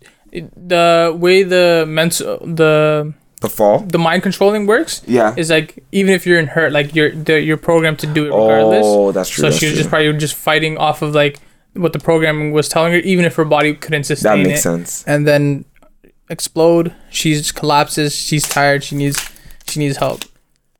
the 0.56 1.16
way 1.24 1.42
the 1.44 1.84
mental 1.88 2.38
the 2.44 3.14
The 3.40 3.48
fall. 3.48 3.78
the 3.94 3.98
mind 3.98 4.22
controlling 4.24 4.66
works 4.66 5.00
Yeah. 5.06 5.34
is 5.36 5.48
like 5.50 5.82
even 5.92 6.12
if 6.12 6.26
you're 6.26 6.40
in 6.40 6.48
hurt, 6.48 6.72
like 6.72 6.94
you're 6.96 7.10
you're 7.48 7.56
programmed 7.70 8.00
to 8.00 8.06
do 8.08 8.22
it 8.26 8.30
regardless. 8.34 8.84
Oh, 8.84 9.12
that's 9.12 9.28
true. 9.30 9.42
so 9.42 9.46
that's 9.48 9.58
she 9.58 9.66
was 9.66 9.74
true. 9.74 9.78
just 9.82 9.90
probably 9.90 10.12
just 10.18 10.34
fighting 10.34 10.76
off 10.78 11.00
of 11.02 11.14
like 11.14 11.38
what 11.74 11.92
the 11.92 12.00
programming 12.00 12.50
was 12.52 12.68
telling 12.68 12.92
her, 12.92 12.98
even 13.12 13.24
if 13.24 13.36
her 13.36 13.44
body 13.44 13.72
couldn't 13.74 14.04
sustain 14.04 14.42
that 14.42 14.48
makes 14.48 14.60
it. 14.60 14.62
sense. 14.62 15.04
And 15.06 15.26
then 15.28 15.64
explode. 16.30 16.94
She 17.10 17.40
collapses. 17.54 18.14
She's 18.14 18.44
tired. 18.48 18.84
She 18.84 18.96
needs 18.96 19.18
she 19.66 19.80
needs 19.80 19.96
help. 19.98 20.22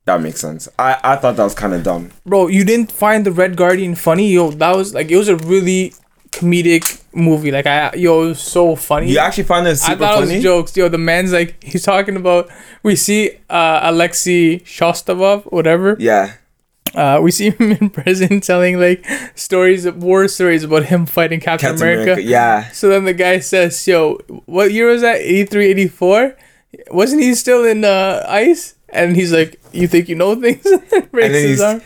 That 0.05 0.21
makes 0.21 0.39
sense. 0.41 0.67
I 0.79 0.97
I 1.03 1.15
thought 1.17 1.35
that 1.37 1.43
was 1.43 1.53
kind 1.55 1.73
of 1.73 1.83
dumb. 1.83 2.11
bro 2.25 2.47
you 2.47 2.63
didn't 2.65 2.91
find 2.91 3.25
the 3.25 3.31
red 3.31 3.55
guardian 3.55 3.95
funny 3.95 4.31
yo 4.31 4.51
that 4.51 4.75
was 4.75 4.93
like 4.93 5.11
it 5.11 5.17
was 5.17 5.27
a 5.29 5.35
really 5.37 5.93
comedic 6.31 7.01
movie 7.11 7.49
like 7.51 7.65
i 7.65 7.91
yo 7.95 8.23
it 8.23 8.27
was 8.27 8.39
so 8.41 8.75
funny 8.75 9.11
You 9.11 9.17
actually 9.17 9.45
it 9.67 9.71
i 9.71 9.73
super 9.73 9.97
thought 9.99 10.17
it 10.17 10.21
funny. 10.25 10.35
was 10.35 10.43
jokes 10.43 10.77
yo 10.77 10.87
the 10.87 10.97
man's 10.99 11.33
like 11.33 11.61
he's 11.71 11.83
talking 11.83 12.15
about 12.15 12.49
we 12.83 12.95
see 12.95 13.31
uh 13.49 13.79
alexei 13.83 14.59
shostakov 14.59 15.43
whatever 15.51 15.95
yeah. 15.99 16.33
Uh 16.95 17.19
we 17.21 17.31
see 17.31 17.49
him 17.51 17.71
in 17.81 17.89
prison 17.89 18.39
telling 18.41 18.79
like 18.79 19.05
stories 19.35 19.85
of 19.85 20.01
war 20.03 20.27
stories 20.27 20.63
about 20.63 20.85
him 20.85 21.05
fighting 21.05 21.39
captain, 21.39 21.69
Captain 21.69 21.87
america. 21.87 22.11
America. 22.13 22.21
Yeah. 22.23 22.69
so 22.71 22.89
then 22.89 23.05
the 23.05 23.13
guy 23.13 23.39
says 23.39 23.87
yo 23.87 24.17
what 24.45 24.71
year 24.71 24.87
was 24.89 25.01
that 25.01 25.17
83 25.21 25.65
84 25.67 26.35
wasn't 26.91 27.21
he 27.21 27.33
still 27.35 27.65
in 27.65 27.83
uh 27.85 28.25
ice 28.27 28.75
and 28.91 29.15
he's 29.15 29.31
like, 29.31 29.59
"You 29.71 29.87
think 29.87 30.09
you 30.09 30.15
know 30.15 30.33
things?" 30.33 30.65
And 30.65 31.11
then 31.13 31.31
he's 31.47 31.59
that, 31.59 31.83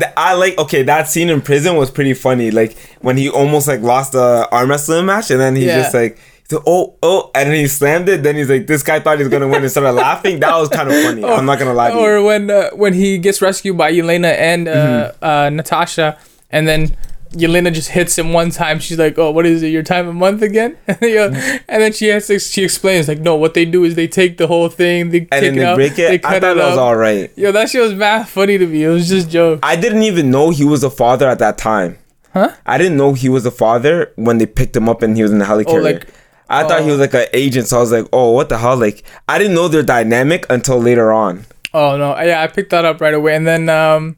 that- 0.00 0.14
I 0.16 0.32
like 0.32 0.56
okay 0.58 0.82
that 0.82 1.06
scene 1.08 1.28
in 1.28 1.42
prison 1.42 1.76
was 1.76 1.90
pretty 1.90 2.14
funny 2.14 2.50
like 2.50 2.74
when 3.02 3.18
he 3.18 3.28
almost 3.28 3.68
like 3.68 3.82
lost 3.82 4.12
the 4.12 4.48
arm 4.50 4.70
wrestling 4.70 5.04
match 5.06 5.30
and 5.30 5.38
then 5.40 5.56
he 5.56 5.66
Yeah. 5.66 5.82
just 5.82 5.92
like 5.94 6.18
oh 6.66 6.96
oh 7.02 7.30
and 7.34 7.50
then 7.50 7.56
he 7.56 7.66
slammed 7.68 8.08
it 8.08 8.22
then 8.22 8.34
he's 8.36 8.48
like 8.48 8.66
this 8.66 8.82
guy 8.82 8.98
thought 9.00 9.18
he 9.18 9.22
was 9.24 9.30
gonna 9.30 9.46
win 9.48 9.62
and 9.62 9.70
started 9.70 9.92
laughing 9.92 10.40
that 10.40 10.56
was 10.56 10.68
kind 10.70 10.88
of 10.90 10.94
funny 11.02 11.22
I'm 11.38 11.44
not 11.44 11.58
gonna 11.58 11.74
lie 11.74 11.90
to 11.90 11.96
you 11.96 12.00
Or 12.00 12.22
when 12.22 12.50
uh, 12.50 12.70
when 12.70 12.94
he 12.94 13.18
gets 13.18 13.42
rescued 13.42 13.76
by 13.76 13.92
Yelena 13.92 14.32
and 14.36 14.66
uh, 14.68 15.12
Mm-hmm. 15.12 15.24
uh, 15.24 15.50
Natasha, 15.50 16.18
and 16.50 16.66
then 16.66 16.96
Yelena 17.32 17.70
just 17.74 17.90
hits 17.90 18.16
him 18.18 18.32
one 18.32 18.48
time. 18.50 18.78
She's 18.78 18.98
like, 18.98 19.18
"Oh, 19.18 19.30
what 19.30 19.44
is 19.44 19.62
it? 19.62 19.68
Your 19.68 19.82
time 19.82 20.08
a 20.08 20.14
month 20.14 20.40
again?" 20.40 20.78
Mm-hmm. 20.88 21.56
and 21.68 21.82
then 21.82 21.92
she 21.92 22.06
has 22.08 22.26
to, 22.28 22.38
she 22.38 22.64
explains 22.64 23.06
like, 23.08 23.18
"No, 23.20 23.36
what 23.36 23.52
they 23.52 23.66
do 23.66 23.84
is 23.84 23.94
they 23.96 24.08
take 24.08 24.38
the 24.38 24.46
whole 24.46 24.70
thing, 24.70 25.10
they 25.10 25.18
and 25.18 25.28
take 25.30 25.40
then 25.42 25.52
it 25.52 25.56
they 25.56 25.64
out, 25.66 25.76
break 25.76 25.94
they 25.96 26.14
it 26.14 26.24
I 26.24 26.32
cut 26.32 26.40
thought 26.42 26.52
it 26.56 26.60
that 26.60 26.68
was 26.70 26.78
all 26.78 26.96
right 26.96 27.30
Yo, 27.36 27.52
that 27.52 27.68
shit 27.68 27.82
was 27.82 27.92
mad 27.92 28.26
funny 28.28 28.56
to 28.56 28.66
me. 28.66 28.84
It 28.84 28.88
was 28.88 29.08
just 29.10 29.28
joke. 29.28 29.60
I 29.62 29.76
didn't 29.76 30.02
even 30.04 30.30
know 30.30 30.48
he 30.48 30.64
was 30.64 30.82
a 30.82 30.88
father 30.90 31.28
at 31.28 31.38
that 31.40 31.58
time 31.58 31.98
Huh? 32.32 32.54
I 32.64 32.78
didn't 32.78 32.96
know 32.96 33.12
he 33.12 33.28
was 33.28 33.44
a 33.44 33.50
father 33.50 34.12
when 34.16 34.38
they 34.38 34.46
picked 34.46 34.74
him 34.76 34.88
up 34.88 35.02
and 35.02 35.14
he 35.16 35.22
was 35.22 35.30
in 35.32 35.38
the 35.38 35.44
helicarrier 35.44 35.82
like- 35.82 36.06
I 36.48 36.66
thought 36.66 36.80
he 36.82 36.88
oh. 36.88 36.96
was 36.96 37.00
like 37.00 37.14
an 37.14 37.26
agent 37.32 37.66
so 37.68 37.76
I 37.76 37.80
was 37.80 37.92
like 37.92 38.06
oh 38.12 38.30
what 38.32 38.48
the 38.48 38.58
hell 38.58 38.76
like 38.76 39.02
I 39.28 39.38
didn't 39.38 39.54
know 39.54 39.68
their 39.68 39.82
dynamic 39.82 40.46
until 40.50 40.78
later 40.80 41.12
on 41.12 41.44
Oh 41.74 41.96
no, 41.98 42.18
yeah, 42.20 42.42
I 42.42 42.46
picked 42.46 42.70
that 42.70 42.86
up 42.86 43.00
right 43.00 43.12
away, 43.12 43.36
and 43.36 43.46
then 43.46 43.68
um, 43.68 44.16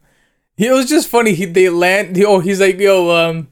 he 0.57 0.67
it 0.67 0.73
was 0.73 0.89
just 0.89 1.09
funny. 1.09 1.35
He 1.35 1.47
they 1.47 1.69
land. 1.69 2.15
He, 2.15 2.25
oh, 2.25 2.39
he's 2.39 2.61
like, 2.61 2.79
yo, 2.79 3.11
um, 3.11 3.49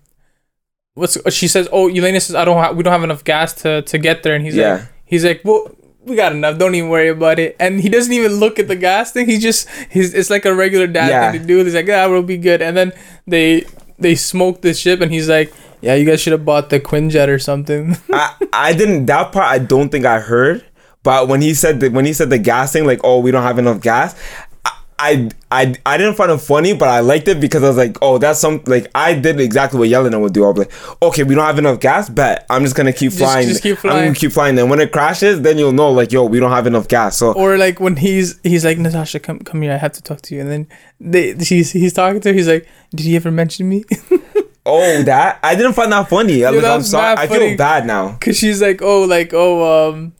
what's 0.95 1.19
she 1.35 1.49
says? 1.49 1.69
Oh, 1.73 1.89
Elena 1.89 2.21
says, 2.21 2.37
I 2.37 2.45
don't, 2.45 2.57
ha- 2.57 2.71
we 2.71 2.85
don't 2.85 2.93
have 2.93 3.03
enough 3.03 3.25
gas 3.25 3.53
to 3.63 3.83
to 3.83 3.99
get 3.99 4.23
there, 4.23 4.35
and 4.35 4.45
he's 4.45 4.55
Yeah. 4.55 4.73
like, 4.73 4.83
he's 5.05 5.25
like, 5.25 5.41
well. 5.45 5.75
We 6.05 6.17
got 6.17 6.33
enough. 6.33 6.57
Don't 6.57 6.75
even 6.75 6.89
worry 6.89 7.09
about 7.11 7.39
it. 7.39 7.55
And 7.61 7.81
he 7.83 7.91
doesn't 7.91 8.13
even 8.13 8.33
look 8.37 8.59
at 8.59 8.67
the 8.67 8.77
gas 8.77 9.13
thing. 9.13 9.27
He's 9.27 9.43
just 9.43 9.69
he's 9.91 10.15
it's 10.15 10.31
like 10.31 10.47
a 10.47 10.55
regular 10.55 10.87
dad 10.87 11.11
Yeah. 11.11 11.33
thing 11.33 11.43
to 11.43 11.47
do. 11.47 11.63
He's 11.63 11.75
like, 11.75 11.87
yeah, 11.87 12.07
we'll 12.07 12.23
be 12.23 12.39
good. 12.39 12.63
And 12.63 12.75
then 12.75 12.93
they 13.27 13.67
they 13.99 14.15
smoke 14.15 14.63
the 14.63 14.73
ship, 14.73 15.03
and 15.03 15.13
he's 15.13 15.29
like, 15.29 15.53
yeah, 15.81 15.95
you 15.95 16.05
guys 16.05 16.21
should 16.21 16.33
have 16.33 16.45
bought 16.45 16.71
the 16.71 16.81
Quinjet 16.81 17.29
or 17.29 17.39
something. 17.39 17.97
I 18.13 18.35
I 18.53 18.73
didn't 18.73 19.07
that 19.07 19.33
part 19.33 19.47
I 19.47 19.59
don't 19.59 19.91
think 19.91 20.05
I 20.05 20.21
heard. 20.21 20.65
But 21.03 21.29
when 21.29 21.41
he 21.41 21.55
said 21.55 21.81
the, 21.81 21.89
when 21.91 22.05
he 22.05 22.13
said 22.13 22.29
the 22.31 22.39
gas 22.39 22.73
thing, 22.73 22.85
like 22.85 23.01
oh 23.05 23.21
we 23.21 23.31
don't 23.31 23.43
have 23.43 23.59
enough 23.59 23.81
gas, 23.81 24.21
I, 24.65 24.73
I 24.99 25.31
I 25.51 25.75
I 25.87 25.97
didn't 25.97 26.15
find 26.15 26.31
it 26.33 26.39
funny, 26.39 26.75
but 26.75 26.89
I 26.89 27.01
liked 27.01 27.29
it 27.29 27.41
because 27.41 27.63
I 27.63 27.69
was 27.69 27.77
like 27.77 27.97
oh 28.03 28.19
that's 28.19 28.41
some 28.41 28.63
like 28.67 28.91
I 28.95 29.15
did 29.15 29.41
exactly 29.41 29.79
what 29.79 29.89
Yelena 29.89 30.21
would 30.21 30.35
do. 30.35 30.45
I'll 30.45 30.53
be 30.53 30.61
like 30.61 31.03
okay 31.03 31.23
we 31.23 31.35
don't 31.37 31.45
have 31.45 31.59
enough 31.59 31.79
gas, 31.79 32.11
but 32.11 32.45
I'm 32.51 32.63
just 32.63 32.75
gonna 32.75 32.93
keep 32.93 33.13
flying. 33.13 33.49
just 33.49 33.63
keep 33.63 33.79
flying. 33.79 33.97
I'm 33.97 34.05
gonna 34.07 34.17
keep 34.17 34.33
flying. 34.33 34.57
Then 34.57 34.69
when 34.69 34.81
it 34.81 34.91
crashes, 34.93 35.41
then 35.43 35.57
you'll 35.57 35.73
know 35.73 35.93
like 35.93 36.11
yo 36.11 36.25
we 36.25 36.41
don't 36.41 36.51
have 36.51 36.67
enough 36.67 36.89
gas. 36.89 37.17
So 37.17 37.33
or 37.33 37.57
like 37.57 37.79
when 37.79 37.97
he's 37.97 38.41
he's 38.43 38.65
like 38.65 38.79
Natasha, 38.79 39.21
come 39.21 39.39
come 39.39 39.63
here, 39.63 39.73
I 39.73 39.77
have 39.77 39.93
to 39.93 40.03
talk 40.03 40.21
to 40.23 40.35
you. 40.35 40.41
And 40.41 40.51
then 40.51 40.69
they 41.01 41.39
she's 41.39 41.71
he's 41.71 41.93
talking 41.93 42.21
to 42.21 42.31
her. 42.31 42.35
He's 42.35 42.49
like, 42.49 42.69
did 42.91 43.07
he 43.07 43.15
ever 43.15 43.31
mention 43.31 43.69
me? 43.69 43.85
oh 44.69 45.03
that 45.05 45.41
I 45.43 45.55
didn't 45.55 45.73
find 45.73 45.91
that 45.93 46.09
funny. 46.09 46.45
like, 46.45 46.55
that 46.61 46.65
I'm 46.77 46.83
sorry. 46.83 47.17
I 47.19 47.27
feel 47.27 47.57
bad 47.57 47.87
now. 47.87 48.17
Cause 48.21 48.37
she's 48.37 48.61
like, 48.63 48.83
oh, 48.83 49.03
like 49.05 49.33
oh, 49.35 49.91
um, 49.91 50.13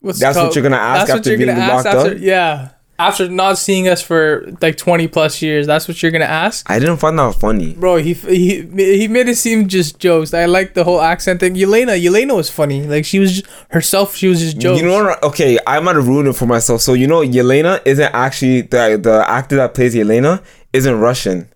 what's 0.00 0.18
That's 0.20 0.36
what 0.36 0.54
you're 0.54 0.62
gonna 0.62 0.76
ask 0.76 1.06
That's 1.06 1.18
after 1.18 1.30
you're 1.30 1.38
being 1.38 1.48
gonna 1.50 1.60
ask 1.60 1.84
locked 1.84 1.96
after, 1.96 2.10
up? 2.16 2.18
yeah. 2.20 2.70
After 2.98 3.28
not 3.28 3.58
seeing 3.58 3.88
us 3.88 4.00
for 4.00 4.46
like 4.60 4.76
20 4.76 5.08
plus 5.08 5.42
years, 5.42 5.66
that's 5.66 5.88
what 5.88 6.00
you're 6.02 6.12
gonna 6.12 6.24
ask, 6.26 6.70
I 6.70 6.78
didn't 6.78 6.98
find 6.98 7.18
that 7.18 7.34
funny. 7.40 7.72
bro. 7.72 7.96
He 7.96 8.12
he 8.14 8.60
he 8.76 9.08
made 9.08 9.28
it 9.28 9.36
seem 9.36 9.66
just 9.66 9.98
jokes. 9.98 10.32
I 10.32 10.44
like 10.44 10.74
the 10.74 10.84
whole 10.84 11.00
accent 11.00 11.40
thing. 11.40 11.54
Yelena, 11.54 12.00
Yelena 12.00 12.36
was 12.36 12.48
funny. 12.48 12.82
Like 12.86 13.04
she 13.04 13.18
was 13.18 13.42
herself. 13.70 14.14
She 14.14 14.28
was 14.28 14.38
just 14.40 14.58
jokes. 14.58 14.80
You 14.80 14.86
know 14.86 15.02
what? 15.04 15.22
Okay, 15.24 15.58
I 15.66 15.80
might 15.80 15.96
have 15.96 16.06
ruined 16.06 16.28
it 16.28 16.34
for 16.34 16.46
myself. 16.46 16.80
So 16.80 16.92
you 16.92 17.08
know, 17.08 17.22
Yelena 17.22 17.80
isn't 17.84 18.14
actually 18.14 18.60
the 18.60 19.00
the 19.02 19.24
actor 19.28 19.56
that 19.56 19.74
plays 19.74 19.96
Yelena 19.96 20.40
isn't 20.72 21.00
Russian. 21.00 21.48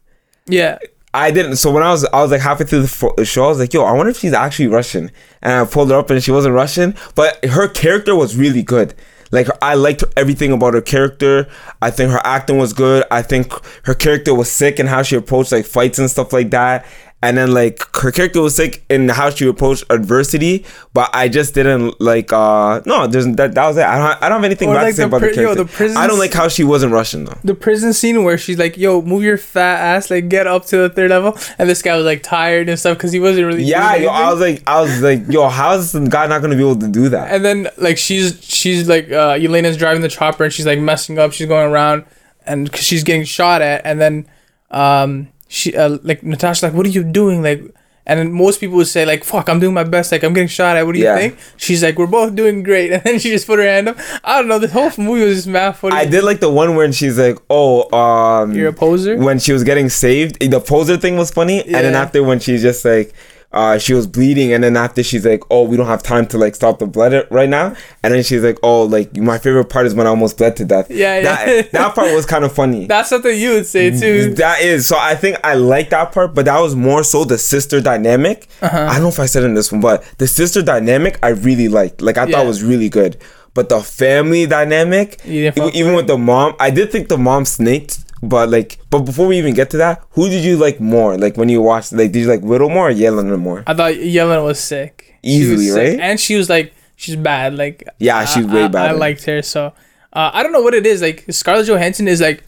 yeah. 0.47 0.79
I 1.17 1.31
didn't. 1.31 1.57
So 1.57 1.71
when 1.73 1.83
I 1.83 1.91
was 1.91 2.05
I 2.05 2.21
was 2.21 2.31
like 2.31 2.43
halfway 2.43 2.67
through 2.67 2.83
the 2.83 3.25
show, 3.25 3.47
I 3.47 3.49
was 3.49 3.59
like, 3.59 3.73
yo, 3.73 3.85
I 3.85 3.93
wonder 3.93 4.11
if 4.11 4.19
she's 4.19 4.35
actually 4.35 4.67
Russian. 4.67 5.11
And 5.41 5.53
I 5.53 5.65
pulled 5.65 5.91
her 5.91 5.97
up, 5.97 6.11
and 6.11 6.23
she 6.23 6.31
wasn't 6.31 6.55
Russian, 6.55 6.95
but 7.15 7.43
her 7.45 7.69
character 7.69 8.15
was 8.15 8.37
really 8.37 8.63
good. 8.63 8.95
Like 9.33 9.49
I 9.63 9.75
liked 9.75 10.05
everything 10.17 10.53
about 10.53 10.75
her 10.75 10.83
character. 10.83 11.49
I 11.81 11.91
think 11.91 12.11
her 12.13 12.21
acting 12.23 12.59
was 12.59 12.73
good. 12.73 13.05
I 13.11 13.23
think 13.23 13.53
her 13.85 13.95
character 13.95 14.35
was 14.35 14.53
sick 14.53 14.79
and 14.79 14.89
how 14.89 15.03
she 15.03 15.17
approached 15.17 15.53
like 15.53 15.65
fights 15.65 15.99
and 15.99 16.11
stuff 16.11 16.33
like 16.33 16.51
that. 16.51 16.87
And 17.27 17.37
then 17.37 17.53
like 17.53 17.83
her 17.97 18.13
character 18.13 18.41
was 18.41 18.55
sick 18.55 18.85
in 18.89 19.09
how 19.09 19.31
she 19.31 19.49
approached 19.49 19.83
adversity, 19.91 20.65
but 20.93 21.11
I 21.13 21.29
just 21.29 21.55
didn't 21.55 22.01
like. 22.01 22.33
uh 22.33 22.83
No, 22.87 23.09
there's 23.09 23.27
that. 23.35 23.55
That 23.55 23.67
was 23.67 23.77
it. 23.79 23.85
I 23.85 23.99
don't. 23.99 24.23
I 24.23 24.29
don't 24.29 24.39
have 24.39 24.45
anything 24.45 24.69
bad 24.73 24.83
like, 24.83 24.91
to 24.95 24.97
say 24.97 25.03
about 25.03 25.21
pri- 25.21 25.33
the 25.35 25.43
yo, 25.43 25.55
the 25.55 25.65
prisons- 25.65 25.99
I 25.99 26.07
don't 26.07 26.21
like 26.21 26.33
how 26.33 26.47
she 26.47 26.63
wasn't 26.63 26.93
Russian 26.93 27.25
though. 27.25 27.39
The 27.43 27.57
prison 27.57 27.93
scene 27.93 28.23
where 28.23 28.39
she's 28.39 28.59
like, 28.59 28.77
"Yo, 28.77 29.03
move 29.03 29.25
your 29.25 29.39
fat 29.39 29.81
ass, 29.81 30.09
like 30.09 30.29
get 30.29 30.47
up 30.47 30.67
to 30.67 30.77
the 30.77 30.89
third 30.89 31.11
level," 31.11 31.37
and 31.59 31.69
this 31.69 31.83
guy 31.83 31.97
was 31.97 32.05
like 32.07 32.23
tired 32.23 32.69
and 32.69 32.79
stuff 32.79 32.97
because 32.97 33.11
he 33.11 33.19
wasn't 33.19 33.47
really. 33.47 33.65
Yeah, 33.65 33.97
yo, 33.97 34.09
I 34.09 34.31
was 34.31 34.41
like, 34.41 34.63
I 34.69 34.81
was 34.81 35.03
like, 35.03 35.23
yo, 35.29 35.49
how 35.49 35.75
is 35.75 35.91
the 35.91 36.01
guy 36.07 36.29
not 36.29 36.43
gonna 36.43 36.55
be 36.55 36.63
able 36.63 36.79
to 36.79 36.89
do 36.89 37.09
that? 37.09 37.33
And 37.33 37.45
then 37.45 37.69
like 37.77 37.99
she's 37.99 38.39
she's 38.45 38.89
like 38.89 39.07
uh 39.11 39.35
Yelena's 39.35 39.77
driving 39.77 40.03
the 40.03 40.09
chopper 40.09 40.45
and 40.45 40.53
she's 40.53 40.67
like 40.67 40.79
messing 40.79 41.19
up. 41.19 41.33
She's 41.33 41.49
going 41.49 41.71
around 41.73 42.05
and 42.47 42.71
cause 42.71 42.85
she's 42.85 43.03
getting 43.03 43.25
shot 43.25 43.63
at. 43.63 43.85
And 43.85 44.01
then 44.01 44.29
um 44.71 45.29
she 45.49 45.77
uh, 45.77 45.99
like 46.03 46.23
Natasha 46.23 46.67
like, 46.67 46.75
"What 46.75 46.87
are 46.87 46.91
you 46.91 47.05
doing?" 47.05 47.43
Like. 47.43 47.63
And 48.09 48.21
then 48.21 48.31
most 48.31 48.61
people 48.61 48.77
would 48.77 48.87
say 48.87 49.05
like, 49.05 49.25
"Fuck, 49.25 49.49
I'm 49.49 49.59
doing 49.59 49.75
my 49.75 49.83
best. 49.83 50.13
Like, 50.13 50.23
I'm 50.23 50.33
getting 50.33 50.47
shot 50.47 50.77
at. 50.77 50.87
What 50.87 50.93
do 50.95 51.01
you 51.01 51.07
think?" 51.13 51.39
She's 51.57 51.83
like, 51.83 51.99
"We're 51.99 52.07
both 52.07 52.37
doing 52.37 52.63
great." 52.63 52.93
And 52.95 53.03
then 53.03 53.19
she 53.19 53.31
just 53.31 53.49
put 53.49 53.59
her 53.59 53.65
hand 53.65 53.89
up. 53.89 53.97
I 54.23 54.39
don't 54.39 54.47
know. 54.47 54.61
The 54.61 54.69
whole 54.69 54.93
movie 54.97 55.25
was 55.25 55.39
just 55.39 55.49
mad 55.49 55.73
funny. 55.73 55.97
I 55.97 56.05
did 56.05 56.23
like 56.23 56.39
the 56.39 56.49
one 56.49 56.77
where 56.77 56.93
she's 56.93 57.19
like, 57.19 57.37
oh, 57.51 57.93
um, 57.93 58.55
You're 58.55 58.69
a 58.69 58.73
poser. 58.73 59.17
when 59.17 59.41
she 59.41 59.53
was 59.53 59.65
getting 59.65 59.89
saved. 59.89 60.39
The 60.39 60.61
poser 60.61 60.97
thing 60.97 61.17
was 61.17 61.33
funny, 61.33 61.63
and 61.65 61.75
then 61.75 61.97
after 61.97 62.23
when 62.23 62.39
she's 62.39 62.63
just 62.63 62.85
like, 62.85 63.13
uh, 63.57 63.79
she 63.79 63.95
was 63.95 64.07
bleeding, 64.07 64.53
and 64.53 64.63
then 64.63 64.77
after 64.77 65.03
she's 65.03 65.25
like, 65.27 65.43
oh, 65.51 65.63
we 65.65 65.77
don't 65.77 65.87
have 65.87 66.03
time 66.03 66.27
to 66.27 66.39
like 66.39 66.55
stop 66.55 66.79
the 66.79 66.87
blood 66.87 67.27
right 67.31 67.49
now, 67.49 67.75
and 68.03 68.15
then 68.15 68.23
she's 68.23 68.43
like, 68.43 68.59
oh, 68.63 68.83
like 68.85 69.17
my 69.17 69.39
favorite 69.39 69.65
part 69.71 69.87
is 69.87 69.95
when 69.95 70.07
I 70.07 70.11
almost 70.11 70.39
bled 70.39 70.57
to 70.57 70.65
death. 70.65 70.91
Yeah, 70.91 71.17
yeah. 71.19 71.23
That, 71.63 71.73
that 71.73 71.95
part 71.95 72.13
was 72.15 72.27
kind 72.27 72.45
of 72.45 72.53
funny. 72.53 72.87
That's 72.95 73.09
something 73.09 73.37
you 73.39 73.51
would 73.55 73.67
say 73.67 73.91
too. 73.99 74.35
That 74.35 74.61
is 74.61 74.87
so. 74.87 74.97
I 74.99 75.15
think 75.17 75.39
I 75.43 75.55
like 75.55 75.91
that 75.91 76.13
part, 76.13 76.35
but 76.35 76.45
that 76.45 76.61
was 76.61 76.77
more 76.77 77.03
so 77.03 77.25
the 77.25 77.39
sister 77.39 77.81
dynamic. 77.81 78.47
Uh-huh. 78.63 78.87
I 78.91 78.95
don't 78.95 79.03
know 79.03 79.09
if 79.09 79.19
I 79.19 79.27
said 79.27 79.43
in 79.45 79.55
this 79.55 79.73
one, 79.73 79.81
but 79.81 80.05
the 80.19 80.27
sister 80.27 80.63
dynamic 80.63 81.19
I 81.23 81.29
really 81.31 81.69
liked. 81.69 82.03
Like 82.03 82.19
I 82.19 82.27
Yeah. 82.27 82.37
thought 82.37 82.47
was 82.47 82.63
really 82.63 82.89
good. 82.89 83.17
But 83.55 83.71
the 83.71 83.81
family 83.81 84.45
dynamic, 84.45 85.19
You 85.25 85.45
didn't 85.45 85.57
fuck 85.57 85.75
even 85.75 85.95
with 85.95 86.07
the 86.07 86.19
mom, 86.19 86.55
I 86.61 86.69
did 86.69 86.93
think 86.93 87.09
the 87.09 87.17
mom 87.17 87.47
snaked. 87.47 88.01
But 88.23 88.49
like, 88.51 88.79
but 88.91 89.01
before 89.01 89.27
we 89.27 89.39
even 89.39 89.55
get 89.55 89.71
to 89.71 89.77
that, 89.79 90.03
who 90.11 90.29
did 90.29 90.45
you 90.45 90.57
like 90.57 90.81
more? 90.81 91.17
Like 91.19 91.37
when 91.37 91.49
you 91.49 91.61
watched, 91.63 91.93
like, 91.93 92.13
did 92.13 92.21
you 92.21 92.27
like 92.29 92.41
Widow 92.43 92.69
more 92.69 92.89
or 92.89 92.93
Yelena 92.93 93.39
more? 93.39 93.63
I 93.67 93.75
thought 93.75 93.93
Yelena 93.95 94.45
was 94.45 94.59
sick. 94.59 95.19
She 95.25 95.41
was 95.51 95.63
Easily, 95.63 95.67
sick. 95.69 95.99
right? 95.99 96.01
And 96.11 96.19
she 96.21 96.37
was 96.37 96.49
like, 96.49 96.73
she's 96.97 97.17
bad. 97.17 97.55
Like, 97.55 97.85
Yeah, 97.99 98.25
she's 98.25 98.47
I- 98.47 98.55
way 98.55 98.63
I- 98.65 98.89
I 98.89 98.93
liked 98.93 99.25
her. 99.25 99.43
So, 99.43 99.67
uh, 100.13 100.31
I 100.33 100.43
don't 100.43 100.53
know 100.53 100.63
what 100.63 100.75
it 100.75 100.87
is. 100.87 101.03
Like, 101.03 101.25
Scarlett 101.31 101.67
Johansson 101.67 102.09
is 102.09 102.21
like, 102.21 102.43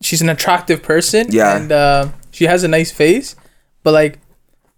she's 0.00 0.22
an 0.22 0.28
attractive 0.28 0.82
person. 0.82 1.26
Yeah. 1.30 1.56
And 1.56 1.70
uh, 1.70 2.08
she 2.32 2.46
has 2.46 2.64
a 2.64 2.68
nice 2.68 2.90
face. 2.90 3.36
But 3.84 3.92
like, 3.92 4.18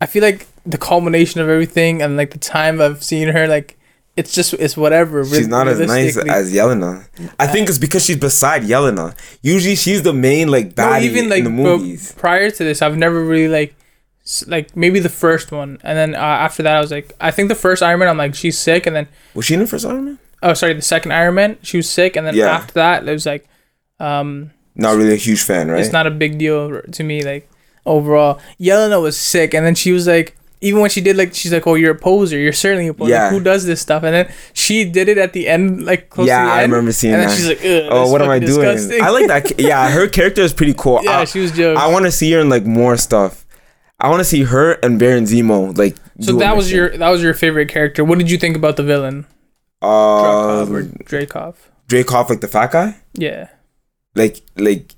I 0.01 0.07
feel 0.07 0.23
like 0.23 0.47
the 0.67 0.77
culmination 0.79 1.41
of 1.41 1.49
everything 1.49 2.03
and 2.03 2.17
like 2.17 2.33
the 2.33 2.39
time 2.39 2.81
I've 2.81 3.03
seen 3.03 3.29
her, 3.29 3.47
like, 3.49 3.79
it's 4.17 4.33
just, 4.33 4.55
it's 4.55 4.77
whatever. 4.77 5.25
She's 5.25 5.49
not 5.49 5.67
as 5.69 5.81
nice 5.81 6.17
as 6.17 6.53
Yelena. 6.53 7.07
I 7.39 7.47
think 7.49 7.69
it's 7.69 7.79
because 7.79 8.05
she's 8.05 8.17
beside 8.17 8.63
Yelena. 8.63 9.17
Usually 9.43 9.75
she's 9.77 10.03
the 10.03 10.13
main 10.13 10.49
like 10.49 10.77
No, 10.77 10.97
even 10.99 11.29
like 11.29 11.39
in 11.39 11.45
the 11.45 11.51
movies. 11.51 12.13
prior 12.13 12.51
to 12.51 12.65
this, 12.65 12.81
I've 12.83 12.97
never 12.97 13.23
really 13.25 13.49
like, 13.49 13.75
like 14.47 14.77
maybe 14.77 15.01
the 15.01 15.09
first 15.09 15.53
one, 15.53 15.79
and 15.83 15.99
then 15.99 16.15
uh, 16.15 16.19
after 16.19 16.63
that, 16.63 16.77
I 16.77 16.81
was 16.81 16.91
like, 16.91 17.13
I 17.21 17.31
think 17.31 17.49
the 17.49 17.55
first 17.55 17.83
Iron 17.83 17.99
Man, 18.01 18.09
I'm 18.09 18.17
like, 18.17 18.35
she's 18.35 18.59
sick, 18.59 18.87
and 18.87 18.95
then 18.97 19.07
Was 19.35 19.45
she 19.47 19.55
in 19.55 19.61
the 19.61 19.67
first 19.67 19.85
Iron 19.85 20.05
Man? 20.05 20.19
oh 20.43 20.55
sorry, 20.55 20.75
the 20.75 20.83
second 20.83 21.13
Iron 21.13 21.35
Man, 21.35 21.59
she 21.63 21.77
was 21.79 21.91
sick, 21.91 22.17
and 22.17 22.27
then 22.27 22.35
Yeah. 22.35 22.47
after 22.51 22.75
that, 22.75 23.07
it 23.07 23.13
was 23.13 23.27
like, 23.27 23.47
um, 24.01 24.51
Not 24.77 24.97
really 24.97 25.13
a 25.13 25.17
huge 25.17 25.43
fan, 25.43 25.69
right? 25.71 25.81
it's 25.81 25.93
not 25.93 26.07
a 26.07 26.11
big 26.11 26.39
deal 26.39 26.81
to 26.83 27.03
me, 27.05 27.23
like 27.23 27.51
overall. 27.85 28.41
Yelena 28.61 29.03
was 29.03 29.17
sick, 29.19 29.55
and 29.55 29.67
then 29.67 29.75
she 29.75 29.93
was 29.93 30.07
like. 30.07 30.37
Even 30.61 30.81
when 30.81 30.89
she 30.89 31.01
did 31.01 31.17
like 31.17 31.35
she's 31.35 31.53
like, 31.53 31.67
oh, 31.67 31.75
you're 31.75 31.93
a 31.93 31.99
poser. 31.99 32.39
You're 32.39 32.53
certainly 32.53 32.89
a 32.89 32.95
poser. 32.95 33.11
Yeah. 33.11 33.31
Who 33.31 33.41
does 33.41 33.67
this 33.67 33.81
stuff? 33.81 34.03
And 34.03 34.15
then 34.15 34.33
she 34.53 34.85
did 34.85 35.09
it 35.09 35.19
at 35.19 35.33
the 35.33 35.49
end, 35.49 35.85
like 35.85 36.09
close 36.11 36.27
yeah, 36.27 36.43
to 36.43 36.47
the 36.47 36.53
I 36.53 36.63
end. 36.63 36.73
remember 36.73 36.93
seeing 36.93 37.15
and 37.15 37.23
that. 37.23 37.29
then 37.29 37.37
she's 37.37 37.49
like, 37.49 37.59
Ugh, 37.59 37.89
oh, 37.91 38.11
what 38.11 38.23
am 38.23 38.31
I 38.31 38.39
doing? 38.39 38.69
I 39.03 39.11
like 39.11 39.27
that. 39.29 39.59
Yeah, 39.65 39.91
her 39.91 40.09
character 40.09 40.43
is 40.43 40.53
pretty 40.53 40.75
cool. 40.77 41.01
yeah, 41.03 41.21
I, 41.21 41.25
she 41.25 41.41
was 41.41 41.53
jokes. 41.53 41.81
I 41.81 41.89
want 41.89 42.07
to 42.07 42.11
see 42.11 42.31
her 42.33 42.41
in 42.41 42.49
like 42.49 42.65
more 42.65 42.97
stuff. 42.97 43.45
I 44.01 44.09
want 44.09 44.21
to 44.21 44.25
see 44.25 44.43
her 44.45 44.73
and 44.73 44.99
Baron 44.99 45.25
Zemo 45.25 45.77
like. 45.77 45.97
so 46.21 46.37
that 46.37 46.57
was 46.57 46.73
your 46.73 46.97
that 46.97 47.11
was 47.11 47.23
your 47.23 47.35
favorite 47.35 47.69
character. 47.69 48.05
What 48.05 48.19
did 48.19 48.31
you 48.31 48.39
think 48.39 48.57
about 48.57 48.77
the 48.77 48.83
villain? 48.83 49.27
Dreykov 49.83 50.71
or 50.71 50.81
uh, 50.81 50.85
Dreykov. 51.05 51.57
Dracov, 51.89 52.31
like 52.31 52.41
the 52.41 52.49
fat 52.49 52.73
guy. 52.73 52.97
Yeah. 53.15 53.49
Like, 54.15 54.43
like, 54.57 54.95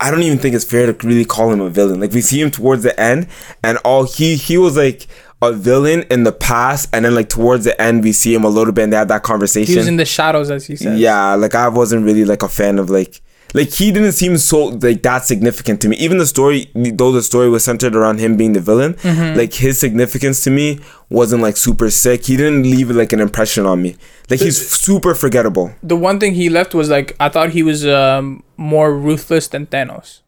I 0.00 0.10
don't 0.10 0.22
even 0.22 0.38
think 0.38 0.54
it's 0.54 0.64
fair 0.64 0.90
to 0.90 1.06
really 1.06 1.24
call 1.24 1.52
him 1.52 1.60
a 1.60 1.68
villain. 1.68 2.00
Like 2.00 2.12
we 2.12 2.22
see 2.22 2.40
him 2.40 2.50
towards 2.50 2.82
the 2.82 2.98
end, 2.98 3.28
and 3.62 3.78
all 3.78 4.04
he 4.04 4.36
he 4.36 4.58
was 4.58 4.76
like, 4.76 5.06
a 5.42 5.52
villain 5.52 6.02
in 6.10 6.24
the 6.24 6.32
past, 6.32 6.88
and 6.92 7.04
then 7.04 7.14
like 7.14 7.28
towards 7.28 7.64
the 7.64 7.80
end 7.80 8.02
we 8.02 8.12
see 8.12 8.34
him 8.34 8.44
a 8.44 8.48
little 8.48 8.72
bit, 8.72 8.84
and 8.84 8.92
they 8.92 8.96
have 8.96 9.08
that 9.08 9.22
conversation. 9.22 9.72
He 9.72 9.78
was 9.78 9.88
in 9.88 9.96
the 9.96 10.04
shadows, 10.04 10.50
as 10.50 10.66
he 10.66 10.76
said. 10.76 10.98
Yeah, 10.98 11.34
like 11.34 11.54
I 11.54 11.68
wasn't 11.68 12.04
really 12.04 12.24
like 12.24 12.42
a 12.42 12.48
fan 12.48 12.78
of 12.78 12.90
like 12.90 13.20
like 13.54 13.72
he 13.72 13.90
didn't 13.92 14.12
seem 14.12 14.36
so 14.38 14.66
like 14.66 15.02
that 15.02 15.24
significant 15.24 15.80
to 15.82 15.88
me. 15.88 15.96
Even 15.96 16.18
the 16.18 16.26
story, 16.26 16.70
though 16.74 17.10
the 17.12 17.22
story 17.22 17.48
was 17.48 17.64
centered 17.64 17.96
around 17.96 18.18
him 18.20 18.36
being 18.36 18.52
the 18.52 18.60
villain, 18.60 18.94
Mm-hmm. 18.94 19.36
like 19.38 19.52
his 19.54 19.78
significance 19.78 20.42
to 20.44 20.50
me 20.50 20.78
wasn't 21.08 21.42
like 21.42 21.56
super 21.56 21.90
sick. 21.90 22.26
He 22.26 22.36
didn't 22.36 22.62
leave 22.62 22.90
like 22.90 23.12
an 23.12 23.20
impression 23.20 23.66
on 23.66 23.82
me. 23.82 23.96
Like 24.28 24.40
he's 24.40 24.58
super 24.70 25.14
forgettable. 25.14 25.72
The 25.82 25.96
one 25.96 26.20
thing 26.20 26.34
he 26.34 26.48
left 26.48 26.74
was 26.74 26.88
like 26.88 27.16
I 27.18 27.28
thought 27.28 27.50
he 27.50 27.62
was 27.62 27.86
um 27.86 28.42
more 28.56 28.96
ruthless 28.96 29.48
than 29.48 29.66
Thanos. 29.66 30.20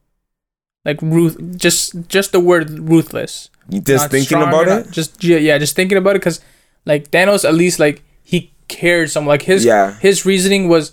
Like 0.84 1.00
ruth, 1.00 1.38
just 1.56 2.08
just 2.08 2.32
the 2.32 2.40
word 2.40 2.70
ruthless. 2.70 3.50
You 3.68 3.80
just 3.80 4.04
Not 4.04 4.10
thinking 4.10 4.42
about 4.42 4.66
it. 4.66 4.90
Just 4.90 5.22
yeah, 5.22 5.36
yeah, 5.38 5.56
just 5.58 5.76
thinking 5.76 5.96
about 5.96 6.16
it 6.16 6.18
because 6.18 6.40
like 6.84 7.10
Thanos 7.12 7.44
at 7.48 7.54
least 7.54 7.78
like 7.78 8.02
he 8.24 8.52
cared 8.66 9.08
some 9.10 9.24
like 9.26 9.42
his 9.42 9.64
Yeah. 9.64 9.94
his 10.00 10.26
reasoning 10.26 10.68
was 10.68 10.92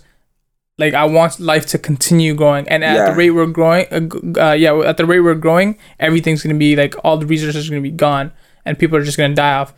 like 0.80 0.94
I 0.94 1.04
want 1.16 1.38
life 1.52 1.66
to 1.72 1.78
continue 1.90 2.32
growing 2.34 2.64
and 2.72 2.80
at 2.82 2.94
Yeah. 2.96 3.06
the 3.10 3.14
rate 3.20 3.30
we're 3.38 3.52
growing 3.60 3.84
uh, 3.96 4.40
uh, 4.46 4.52
yeah 4.64 4.72
at 4.90 4.96
the 5.00 5.06
rate 5.10 5.20
we're 5.26 5.34
growing 5.46 5.70
everything's 6.06 6.42
gonna 6.42 6.62
be 6.68 6.74
like 6.82 6.94
all 7.04 7.16
the 7.22 7.26
resources 7.34 7.60
are 7.66 7.70
gonna 7.74 7.88
be 7.92 7.98
gone 8.08 8.32
and 8.64 8.78
people 8.78 8.96
are 8.98 9.04
just 9.10 9.18
gonna 9.20 9.34
die 9.34 9.54
off. 9.60 9.70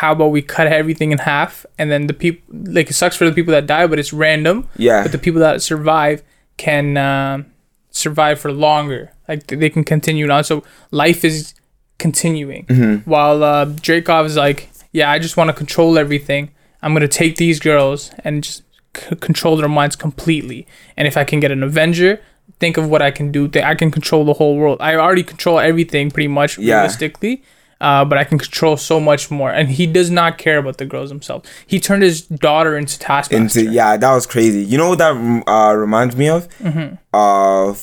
How 0.00 0.12
about 0.12 0.28
we 0.36 0.42
cut 0.56 0.66
everything 0.80 1.10
in 1.14 1.18
half 1.18 1.66
and 1.78 1.86
then 1.92 2.06
the 2.06 2.14
people 2.22 2.42
like 2.76 2.88
it 2.90 2.94
sucks 3.02 3.16
for 3.16 3.24
the 3.28 3.32
people 3.38 3.52
that 3.56 3.66
die 3.66 3.86
but 3.90 3.98
it's 3.98 4.12
random 4.12 4.56
Yeah. 4.76 5.02
but 5.02 5.10
the 5.12 5.18
people 5.26 5.40
that 5.46 5.62
survive 5.62 6.22
can 6.56 6.96
um, 6.96 7.46
survive 7.90 8.36
for 8.42 8.50
longer. 8.52 9.02
Like 9.28 9.46
th- 9.46 9.58
they 9.60 9.70
can 9.70 9.84
continue 9.84 10.28
on. 10.30 10.44
So 10.44 10.62
life 10.90 11.24
is 11.24 11.54
continuing. 11.98 12.66
Mm-hmm. 12.66 13.10
While 13.10 13.42
uh, 13.42 13.66
Dracov 13.66 14.26
is 14.26 14.36
like, 14.36 14.70
yeah, 14.92 15.10
I 15.10 15.18
just 15.18 15.36
want 15.36 15.48
to 15.48 15.54
control 15.54 15.98
everything. 15.98 16.50
I'm 16.82 16.92
gonna 16.94 17.08
take 17.08 17.36
these 17.36 17.58
girls 17.60 18.10
and 18.24 18.42
just 18.44 18.62
c- 18.96 19.16
control 19.16 19.56
their 19.56 19.68
minds 19.68 19.96
completely. 19.96 20.66
And 20.96 21.06
if 21.08 21.16
I 21.16 21.24
can 21.24 21.40
get 21.40 21.50
an 21.50 21.62
Avenger, 21.62 22.20
think 22.58 22.76
of 22.76 22.88
what 22.88 23.02
I 23.02 23.10
can 23.10 23.30
do. 23.32 23.48
Th- 23.48 23.64
I 23.64 23.74
can 23.74 23.90
control 23.90 24.24
the 24.24 24.34
whole 24.34 24.56
world. 24.56 24.78
I 24.80 24.94
already 24.96 25.22
control 25.22 25.58
everything 25.58 26.10
pretty 26.10 26.28
much 26.28 26.58
Yeah. 26.58 26.76
realistically. 26.76 27.42
Uh, 27.82 28.04
but 28.04 28.18
I 28.18 28.24
can 28.24 28.38
control 28.38 28.76
so 28.76 29.00
much 29.00 29.30
more, 29.30 29.50
and 29.50 29.70
he 29.70 29.86
does 29.86 30.10
not 30.10 30.36
care 30.36 30.58
about 30.58 30.76
the 30.76 30.84
girls 30.84 31.08
himself. 31.08 31.44
He 31.66 31.80
turned 31.80 32.02
his 32.02 32.20
daughter 32.20 32.76
into 32.76 32.98
Taskmaster. 32.98 33.60
Into 33.60 33.72
yeah, 33.72 33.96
that 33.96 34.12
was 34.14 34.26
crazy. 34.26 34.62
You 34.62 34.76
know 34.76 34.90
what 34.90 34.98
that 34.98 35.44
uh, 35.48 35.72
reminds 35.74 36.14
me 36.14 36.28
of? 36.28 36.46
Mm-hmm. 36.58 36.96
Uh, 37.14 37.74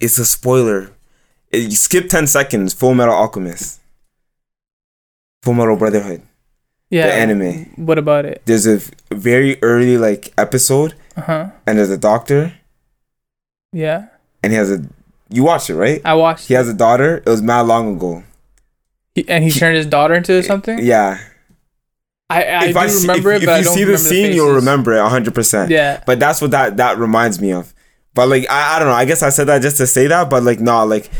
it's 0.00 0.18
a 0.18 0.24
spoiler. 0.24 0.92
It, 1.50 1.72
skip 1.72 2.08
ten 2.10 2.28
seconds. 2.28 2.74
Full 2.74 2.94
Metal 2.94 3.12
Alchemist. 3.12 3.80
Full 5.42 5.54
Metal 5.54 5.76
Brotherhood. 5.76 6.22
Yeah, 6.92 7.06
the 7.08 7.12
anime. 7.14 7.72
What 7.76 7.98
about 7.98 8.24
it? 8.24 8.42
There's 8.44 8.66
a 8.68 8.78
very 9.10 9.56
early 9.62 9.96
like 9.98 10.32
episode, 10.38 10.94
Uh 11.16 11.20
huh. 11.22 11.44
and 11.66 11.78
there's 11.78 11.90
a 11.90 11.98
doctor, 11.98 12.52
Yeah, 13.72 14.06
and 14.42 14.52
he 14.52 14.56
has 14.58 14.70
a. 14.70 14.84
You 15.30 15.44
watched 15.44 15.70
it, 15.70 15.76
right? 15.76 16.00
I 16.04 16.12
watched. 16.14 16.48
He 16.48 16.54
has 16.54 16.68
a 16.68 16.74
daughter. 16.74 17.18
It 17.24 17.28
was 17.28 17.40
mad 17.40 17.62
long 17.66 17.96
ago. 17.96 18.22
He, 19.14 19.26
and 19.28 19.42
he 19.42 19.50
turned 19.50 19.76
his 19.76 19.86
daughter 19.86 20.14
into 20.14 20.42
something. 20.42 20.78
Yeah. 20.78 21.18
I 22.28 22.44
I 22.44 22.64
if 22.66 22.72
do 22.74 22.78
I 22.78 22.86
see- 22.88 23.08
remember 23.08 23.32
if, 23.32 23.42
it, 23.42 23.46
but 23.46 23.60
if 23.60 23.66
you 23.66 23.72
see 23.72 23.84
the 23.84 23.98
scene, 23.98 24.32
you'll 24.32 24.54
remember 24.54 24.92
it 24.92 25.00
hundred 25.08 25.34
percent. 25.34 25.70
Yeah, 25.70 26.02
But 26.06 26.20
that's 26.20 26.40
what 26.40 26.50
that 26.52 26.76
that 26.78 26.98
reminds 26.98 27.40
me 27.40 27.52
of. 27.52 27.72
But 28.14 28.28
like 28.28 28.44
I, 28.50 28.76
I 28.76 28.78
don't 28.78 28.88
know. 28.88 28.94
I 28.94 29.04
guess 29.06 29.22
I 29.22 29.30
said 29.30 29.48
that 29.48 29.62
just 29.62 29.76
to 29.78 29.86
say 29.86 30.06
that. 30.06 30.28
But 30.30 30.42
like 30.42 30.60
nah, 30.60 30.82
like 30.84 31.10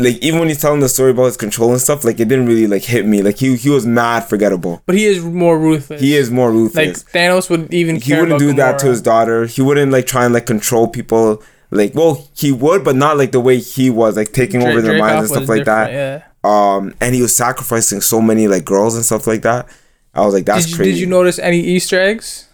like 0.00 0.16
even 0.16 0.38
when 0.40 0.48
he's 0.48 0.60
telling 0.60 0.80
the 0.80 0.88
story 0.88 1.10
about 1.10 1.24
his 1.26 1.36
control 1.36 1.70
and 1.72 1.80
stuff, 1.80 2.04
like 2.04 2.20
it 2.20 2.28
didn't 2.28 2.46
really 2.46 2.66
like 2.66 2.82
hit 2.84 3.06
me. 3.06 3.22
Like 3.22 3.38
he 3.38 3.56
he 3.56 3.68
was 3.70 3.86
mad 3.86 4.20
forgettable. 4.20 4.82
but 4.86 4.94
he 4.94 5.04
is 5.06 5.24
more 5.24 5.58
ruthless. 5.58 6.00
He 6.00 6.16
is 6.16 6.30
more 6.30 6.50
ruthless. 6.50 7.04
like. 7.04 7.12
Thanos 7.12 7.50
would 7.50 7.72
even. 7.72 7.96
he 7.96 8.14
wouldn't 8.14 8.38
do 8.38 8.52
that 8.54 8.78
to 8.80 8.86
his 8.86 9.02
daughter. 9.02 9.46
He 9.46 9.62
wouldn't 9.62 9.92
like 9.92 10.06
try 10.06 10.24
and 10.24 10.34
like 10.34 10.46
control 10.46 10.88
people. 10.88 11.42
Like 11.70 11.94
well, 11.94 12.28
he 12.36 12.52
would, 12.52 12.84
but 12.84 12.96
not 12.96 13.16
like 13.16 13.32
the 13.32 13.40
way 13.40 13.58
he 13.58 13.88
was, 13.88 14.16
like 14.16 14.32
taking 14.32 14.60
Dra- 14.60 14.70
over 14.70 14.82
their 14.82 14.94
Dracoff 14.94 15.00
minds 15.00 15.30
and 15.30 15.38
stuff 15.38 15.48
like 15.48 15.64
that. 15.64 15.90
Yeah. 15.92 16.22
Um, 16.44 16.94
and 17.00 17.14
he 17.14 17.22
was 17.22 17.34
sacrificing 17.34 18.00
so 18.02 18.20
many 18.20 18.46
like 18.46 18.64
girls 18.64 18.94
and 18.94 19.04
stuff 19.04 19.26
like 19.26 19.42
that. 19.42 19.68
I 20.12 20.20
was 20.26 20.34
like, 20.34 20.44
that's 20.44 20.64
Did 20.64 20.70
you, 20.72 20.76
crazy. 20.76 20.90
did 20.92 21.00
you 21.00 21.06
notice 21.06 21.38
any 21.38 21.60
Easter 21.60 21.98
eggs? 21.98 22.48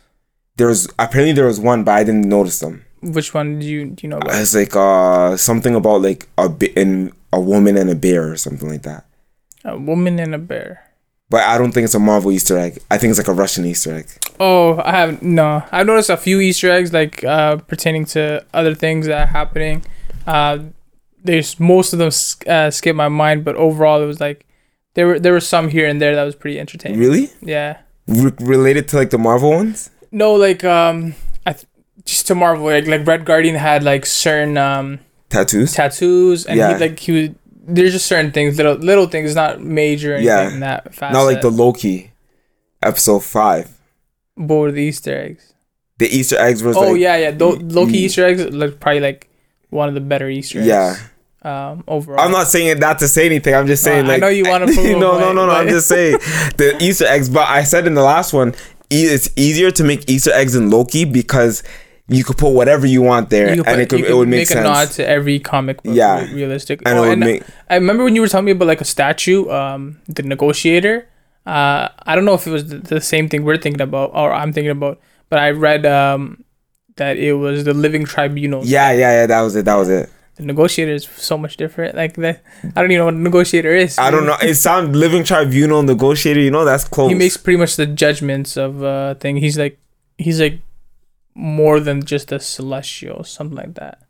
there 0.56 0.66
was 0.68 0.88
apparently 0.98 1.32
there 1.32 1.46
was 1.46 1.58
one, 1.60 1.84
but 1.84 1.92
I 1.92 2.04
didn't 2.04 2.28
notice 2.28 2.58
them. 2.60 2.84
Which 3.00 3.32
one 3.32 3.60
do 3.60 3.66
you 3.66 3.86
do 3.86 4.06
you 4.06 4.08
know 4.08 4.18
about? 4.18 4.34
It's 4.34 4.54
like 4.54 4.74
uh 4.76 5.36
something 5.36 5.74
about 5.74 6.02
like 6.02 6.28
a 6.36 6.48
bit 6.48 6.76
in 6.76 7.12
a 7.32 7.40
woman 7.40 7.76
and 7.76 7.90
a 7.90 7.94
bear 7.94 8.30
or 8.30 8.36
something 8.36 8.68
like 8.68 8.82
that. 8.82 9.04
A 9.64 9.78
woman 9.78 10.18
and 10.18 10.34
a 10.34 10.38
bear. 10.38 10.84
But 11.30 11.42
I 11.42 11.58
don't 11.58 11.72
think 11.72 11.84
it's 11.84 11.94
a 11.94 11.98
Marvel 11.98 12.32
Easter 12.32 12.56
egg. 12.56 12.78
I 12.90 12.96
think 12.96 13.10
it's 13.10 13.18
like 13.18 13.28
a 13.28 13.34
Russian 13.34 13.66
Easter 13.66 13.94
egg. 13.94 14.06
Oh, 14.40 14.80
I 14.82 14.92
have 14.92 15.22
no. 15.22 15.62
I've 15.70 15.86
noticed 15.86 16.08
a 16.08 16.16
few 16.16 16.40
Easter 16.40 16.70
eggs 16.70 16.92
like 16.92 17.22
uh, 17.22 17.56
pertaining 17.56 18.06
to 18.06 18.44
other 18.54 18.74
things 18.74 19.06
that 19.06 19.20
are 19.20 19.26
happening. 19.26 19.84
Uh, 20.26 20.60
there's 21.22 21.60
most 21.60 21.92
of 21.92 21.98
them 21.98 22.10
uh, 22.46 22.70
skip 22.70 22.96
my 22.96 23.08
mind, 23.08 23.44
but 23.44 23.56
overall 23.56 24.02
it 24.02 24.06
was 24.06 24.20
like 24.20 24.46
there 24.94 25.06
were 25.06 25.18
there 25.18 25.32
were 25.32 25.40
some 25.40 25.68
here 25.68 25.86
and 25.86 26.00
there 26.00 26.14
that 26.14 26.24
was 26.24 26.34
pretty 26.34 26.58
entertaining. 26.58 26.98
Really? 26.98 27.30
Yeah. 27.42 27.78
Re- 28.06 28.32
related 28.40 28.88
to 28.88 28.96
like 28.96 29.10
the 29.10 29.18
Marvel 29.18 29.50
ones? 29.50 29.90
No, 30.10 30.34
like 30.34 30.64
um, 30.64 31.14
I 31.44 31.52
th- 31.52 31.66
just 32.06 32.26
to 32.28 32.34
Marvel, 32.34 32.64
like 32.64 32.86
like 32.86 33.06
Red 33.06 33.26
Guardian 33.26 33.56
had 33.56 33.82
like 33.82 34.06
certain 34.06 34.56
um 34.56 35.00
Tattoos? 35.30 35.72
tattoos, 35.72 36.46
and 36.46 36.56
Yeah. 36.58 36.74
he 36.78 36.80
like 36.80 36.98
he 36.98 37.12
was 37.12 37.28
there's 37.70 37.92
just 37.92 38.06
certain 38.06 38.32
things, 38.32 38.56
little 38.56 38.74
little 38.76 39.06
things, 39.06 39.34
not 39.34 39.60
major 39.62 40.14
anything 40.14 40.26
Yeah. 40.26 40.50
in 40.52 40.60
that 40.60 40.94
facet. 40.94 41.12
Not 41.12 41.22
like 41.24 41.40
the 41.42 41.50
Loki 41.50 42.12
episode 42.82 43.24
five. 43.24 43.68
What 44.36 44.56
were 44.56 44.72
the 44.72 44.82
Easter 44.82 45.18
eggs? 45.18 45.52
The 45.98 46.06
Easter 46.08 46.38
eggs 46.38 46.62
was 46.62 46.76
Oh 46.76 46.92
like 46.92 47.00
yeah, 47.00 47.16
yeah. 47.16 47.34
Loki. 47.38 47.98
Easter 47.98 48.24
eggs 48.24 48.42
like 48.54 48.80
probably 48.80 49.00
like 49.00 49.28
one 49.70 49.88
of 49.88 49.94
the 49.94 50.00
better 50.00 50.28
Easter 50.30 50.58
eggs. 50.60 50.68
yeah. 50.68 50.96
Um, 51.42 51.84
overall. 51.86 52.20
I'm 52.20 52.32
not 52.32 52.48
saying 52.48 52.80
that 52.80 52.98
to 53.00 53.06
say 53.08 53.26
anything. 53.26 53.54
I'm 53.54 53.66
just 53.66 53.82
saying 53.84 54.04
Uh, 54.06 54.08
I 54.08 54.12
like 54.12 54.20
know 54.22 54.28
you 54.28 54.44
prove 54.44 54.78
a 54.78 54.90
no, 54.92 55.18
no, 55.18 55.32
no, 55.32 55.46
no. 55.46 55.52
I'm 55.52 55.68
just 55.68 55.88
saying 55.88 56.12
the 56.56 56.76
Easter 56.80 57.06
eggs. 57.06 57.28
But 57.28 57.48
I 57.48 57.62
said 57.64 57.86
in 57.86 57.94
the 57.94 58.02
last 58.02 58.32
one, 58.32 58.54
it's 58.90 59.28
easier 59.36 59.70
to 59.72 59.84
make 59.84 60.08
Easter 60.10 60.32
eggs 60.32 60.54
in 60.56 60.70
Loki 60.70 61.04
because 61.04 61.62
you 62.08 62.24
could 62.24 62.38
put 62.38 62.50
whatever 62.50 62.86
you 62.86 63.02
want 63.02 63.28
there, 63.30 63.48
You 63.54 63.62
and 63.64 63.66
put- 63.66 63.78
it 63.80 63.88
could 63.90 64.00
it 64.00 64.14
would 64.14 64.28
make, 64.28 64.44
a 64.50 64.54
sense. 64.54 64.64
nod 64.64 64.90
to 64.92 65.06
every 65.06 65.38
comic 65.38 65.82
book. 65.82 65.94
Yeah. 65.94 66.24
re- 66.24 66.32
realistic. 66.34 66.82
and 66.86 66.98
Oh, 66.98 67.04
and 67.04 67.20
make 67.20 67.42
I 67.68 67.74
remember 67.74 68.04
when 68.04 68.14
you 68.14 68.22
were 68.22 68.28
telling 68.28 68.46
me 68.46 68.52
about 68.52 68.66
like 68.68 68.80
a 68.80 68.84
statue, 68.86 69.48
um, 69.50 70.00
the 70.08 70.22
negotiator. 70.22 71.06
Uh, 71.46 71.88
I 72.04 72.14
don't 72.14 72.24
know 72.24 72.34
if 72.34 72.46
it 72.46 72.50
was 72.50 72.68
the, 72.68 72.78
the 72.78 73.00
same 73.00 73.28
thing 73.28 73.44
we're 73.44 73.56
thinking 73.58 73.80
about 73.80 74.10
or 74.14 74.32
I'm 74.32 74.52
thinking 74.52 74.70
about, 74.70 75.00
but 75.30 75.38
I 75.38 75.50
read 75.50 75.86
um 75.86 76.44
that 76.96 77.16
it 77.16 77.34
was 77.34 77.64
the 77.64 77.72
living 77.74 78.04
tribunal. 78.04 78.64
yeah, 78.64 78.90
yeah, 78.92 79.12
yeah. 79.20 79.26
That 79.26 79.40
was 79.42 79.54
it. 79.56 79.64
That 79.64 79.76
was 79.76 79.88
it. 79.88 80.10
The 80.36 80.44
negotiator 80.44 80.92
is 80.92 81.04
so 81.16 81.36
much 81.38 81.56
different. 81.56 81.94
Like 81.96 82.14
that, 82.16 82.42
I 82.76 82.80
don't 82.80 82.90
even 82.90 82.98
know 82.98 83.04
what 83.06 83.14
a 83.14 83.18
negotiator 83.18 83.74
is. 83.74 83.98
I 83.98 84.10
don't 84.10 84.24
know. 84.26 84.36
It 84.42 84.54
sounds 84.54 84.94
living 84.96 85.24
tribunal 85.24 85.82
negotiator. 85.82 86.40
You 86.40 86.50
know, 86.50 86.64
that's 86.64 86.84
close. 86.84 87.08
He 87.10 87.14
makes 87.14 87.36
pretty 87.36 87.56
much 87.58 87.76
the 87.76 87.86
judgments 87.86 88.56
of 88.56 88.82
uh 88.82 89.14
thing. 89.14 89.36
He's 89.36 89.58
like, 89.58 89.78
he's 90.16 90.40
like 90.40 90.60
more 91.38 91.78
than 91.78 92.04
just 92.04 92.32
a 92.32 92.40
celestial, 92.40 93.22
something 93.22 93.56
like 93.56 93.74
that. 93.74 94.02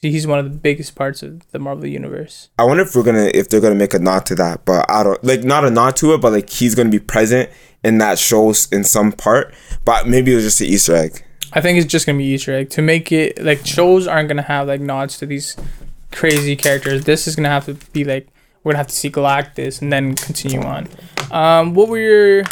See, 0.00 0.10
He's 0.10 0.26
one 0.26 0.38
of 0.38 0.46
the 0.50 0.58
biggest 0.58 0.94
parts 0.94 1.22
of 1.22 1.50
the 1.50 1.58
Marvel 1.58 1.86
universe. 1.86 2.48
I 2.58 2.64
wonder 2.64 2.82
if 2.82 2.96
we're 2.96 3.02
gonna 3.02 3.30
if 3.34 3.48
they're 3.48 3.60
gonna 3.60 3.74
make 3.74 3.92
a 3.94 3.98
nod 3.98 4.24
to 4.26 4.34
that, 4.36 4.64
but 4.64 4.90
I 4.90 5.02
don't 5.02 5.22
like 5.22 5.44
not 5.44 5.64
a 5.64 5.70
nod 5.70 5.96
to 5.96 6.14
it, 6.14 6.20
but 6.22 6.32
like 6.32 6.48
he's 6.48 6.74
gonna 6.74 6.90
be 6.90 6.98
present 6.98 7.50
in 7.84 7.98
that 7.98 8.18
show 8.18 8.48
in 8.72 8.82
some 8.82 9.12
part. 9.12 9.54
But 9.84 10.08
maybe 10.08 10.32
it 10.32 10.36
was 10.36 10.44
just 10.44 10.60
an 10.62 10.68
Easter 10.68 10.96
egg. 10.96 11.22
I 11.52 11.60
think 11.60 11.78
it's 11.78 11.86
just 11.86 12.06
gonna 12.06 12.18
be 12.18 12.24
Easter 12.24 12.54
egg 12.54 12.70
to 12.70 12.82
make 12.82 13.12
it 13.12 13.42
like 13.42 13.64
shows 13.66 14.06
aren't 14.06 14.28
gonna 14.28 14.42
have 14.42 14.66
like 14.66 14.80
nods 14.80 15.18
to 15.18 15.26
these 15.26 15.56
crazy 16.12 16.56
characters. 16.56 17.04
This 17.04 17.26
is 17.26 17.36
gonna 17.36 17.50
have 17.50 17.66
to 17.66 17.74
be 17.92 18.04
like 18.04 18.28
we're 18.62 18.72
gonna 18.72 18.78
have 18.78 18.88
to 18.88 18.94
see 18.94 19.10
Galactus 19.10 19.82
and 19.82 19.92
then 19.92 20.14
continue 20.14 20.62
on. 20.62 20.88
Um, 21.30 21.74
what 21.74 21.88
were 21.88 21.98
your 21.98 22.44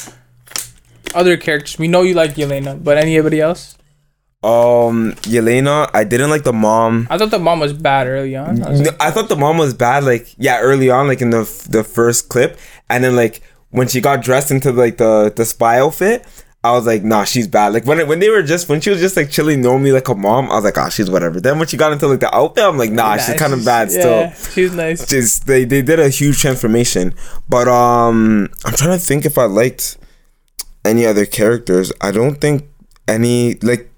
other 1.14 1.38
characters? 1.38 1.79
We 1.79 1.88
know 1.88 2.03
you 2.03 2.12
like 2.14 2.35
Yelena, 2.35 2.83
but 2.83 2.98
anybody 2.98 3.40
else? 3.40 3.77
Um, 4.44 5.12
Yelena, 5.22 5.88
I 5.94 6.05
didn't 6.05 6.31
like 6.31 6.42
the 6.42 6.52
mom. 6.52 7.07
I 7.11 7.18
thought 7.18 7.31
the 7.31 7.38
mom 7.38 7.61
was 7.61 7.72
bad 7.72 8.07
early 8.09 8.35
on. 8.35 8.62
I 8.62 8.74
No, 8.74 8.90
I 8.98 9.11
thought 9.11 9.28
the 9.28 9.37
mom 9.37 9.59
was 9.59 9.72
bad. 9.72 10.05
Like 10.05 10.35
yeah, 10.37 10.61
early 10.61 10.90
on, 10.90 11.07
like 11.07 11.20
in 11.20 11.31
the 11.31 11.44
the 11.70 11.85
first 11.85 12.28
clip, 12.28 12.59
and 12.90 13.05
then 13.05 13.14
like 13.14 13.42
when 13.70 13.88
she 13.88 14.00
got 14.00 14.22
dressed 14.22 14.50
into 14.50 14.72
like 14.72 14.96
the 14.96 15.33
the 15.35 15.44
spy 15.44 15.78
outfit. 15.78 16.26
I 16.64 16.70
was 16.70 16.87
like, 16.87 17.02
nah, 17.02 17.24
she's 17.24 17.48
bad. 17.48 17.72
Like 17.72 17.87
when 17.87 18.07
when 18.07 18.20
they 18.20 18.31
were 18.31 18.44
just 18.44 18.68
when 18.68 18.81
she 18.81 18.90
was 18.90 19.00
just 19.00 19.16
like 19.16 19.31
chilling 19.31 19.62
normally 19.62 19.90
like 19.90 20.07
a 20.07 20.14
mom, 20.14 20.48
I 20.48 20.55
was 20.55 20.62
like, 20.62 20.78
ah, 20.78 20.88
she's 20.90 21.11
whatever. 21.11 21.40
Then 21.40 21.59
when 21.59 21.66
she 21.66 21.76
got 21.76 21.92
into 21.92 22.07
like 22.07 22.20
the 22.20 22.33
outfit, 22.33 22.62
I'm 22.62 22.78
like, 22.78 22.92
nah, 22.92 23.16
she's 23.16 23.35
kind 23.35 23.52
of 23.52 23.64
bad 23.64 23.90
still. 23.90 24.31
She's 24.31 24.72
nice. 24.72 25.05
just 25.05 25.48
they, 25.48 25.64
they 25.64 25.83
did 25.83 25.98
a 25.98 26.09
huge 26.09 26.40
transformation 26.40 27.14
but 27.48 27.68
um 27.68 28.48
i'm 28.64 28.74
trying 28.74 28.98
to 28.98 29.05
think 29.05 29.24
if 29.24 29.38
i 29.38 29.44
liked 29.44 29.96
any 30.85 31.07
other 31.07 31.26
characters 31.26 31.92
i 32.00 32.11
don't 32.11 32.40
think 32.40 32.64
any 33.09 33.55
like 33.57 33.91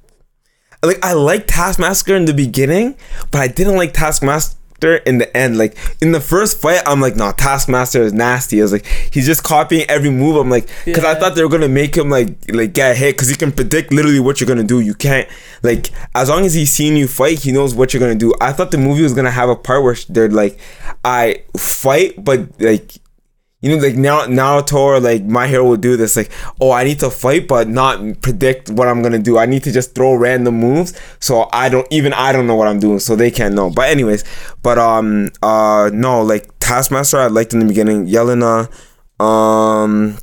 like 0.84 1.04
i 1.04 1.12
liked 1.12 1.48
taskmaster 1.48 2.14
in 2.16 2.24
the 2.24 2.34
beginning 2.34 2.94
but 3.30 3.40
i 3.40 3.48
didn't 3.48 3.76
like 3.76 3.92
taskmaster 3.92 4.58
in 4.92 5.18
the 5.18 5.36
end. 5.36 5.56
Like 5.56 5.76
in 6.00 6.12
the 6.12 6.20
first 6.20 6.60
fight, 6.60 6.82
I'm 6.86 7.00
like, 7.00 7.16
nah, 7.16 7.32
Taskmaster 7.32 8.02
is 8.02 8.12
nasty. 8.12 8.60
I 8.60 8.62
was 8.62 8.72
like, 8.72 8.86
he's 9.12 9.26
just 9.26 9.42
copying 9.42 9.86
every 9.88 10.10
move. 10.10 10.36
I'm 10.36 10.50
like, 10.50 10.68
because 10.84 11.04
I 11.04 11.14
thought 11.14 11.34
they 11.34 11.42
were 11.42 11.48
gonna 11.48 11.68
make 11.68 11.96
him 11.96 12.10
like 12.10 12.36
like 12.52 12.72
get 12.72 12.96
hit 12.96 13.16
because 13.16 13.28
he 13.28 13.36
can 13.36 13.52
predict 13.52 13.92
literally 13.92 14.20
what 14.20 14.40
you're 14.40 14.48
gonna 14.48 14.64
do. 14.64 14.80
You 14.80 14.94
can't 14.94 15.28
like 15.62 15.90
as 16.14 16.28
long 16.28 16.44
as 16.44 16.54
he's 16.54 16.70
seen 16.70 16.96
you 16.96 17.08
fight, 17.08 17.40
he 17.40 17.52
knows 17.52 17.74
what 17.74 17.92
you're 17.92 18.00
gonna 18.00 18.14
do. 18.14 18.34
I 18.40 18.52
thought 18.52 18.70
the 18.70 18.78
movie 18.78 19.02
was 19.02 19.14
gonna 19.14 19.30
have 19.30 19.48
a 19.48 19.56
part 19.56 19.82
where 19.82 19.96
they're 20.08 20.28
like, 20.28 20.58
I 21.04 21.42
fight, 21.56 22.22
but 22.22 22.60
like 22.60 22.94
you 23.64 23.74
know, 23.74 23.82
like 23.82 23.96
now 23.96 24.26
Naruto 24.26 24.76
or 24.76 25.00
like 25.00 25.24
My 25.24 25.46
Hero 25.46 25.64
will 25.64 25.78
do 25.78 25.96
this. 25.96 26.16
Like, 26.16 26.30
oh, 26.60 26.70
I 26.70 26.84
need 26.84 27.00
to 27.00 27.08
fight, 27.08 27.48
but 27.48 27.66
not 27.66 28.20
predict 28.20 28.68
what 28.68 28.88
I'm 28.88 29.02
gonna 29.02 29.18
do. 29.18 29.38
I 29.38 29.46
need 29.46 29.64
to 29.64 29.72
just 29.72 29.94
throw 29.94 30.14
random 30.16 30.60
moves, 30.60 30.92
so 31.18 31.48
I 31.50 31.70
don't 31.70 31.86
even 31.90 32.12
I 32.12 32.32
don't 32.32 32.46
know 32.46 32.56
what 32.56 32.68
I'm 32.68 32.78
doing, 32.78 32.98
so 32.98 33.16
they 33.16 33.30
can't 33.30 33.54
know. 33.54 33.70
But 33.70 33.88
anyways, 33.88 34.22
but 34.62 34.76
um, 34.76 35.30
uh, 35.42 35.88
no, 35.94 36.20
like 36.20 36.50
Taskmaster, 36.58 37.16
I 37.16 37.28
liked 37.28 37.54
in 37.54 37.60
the 37.60 37.64
beginning. 37.64 38.06
Yelena, 38.06 38.70
um. 39.18 40.18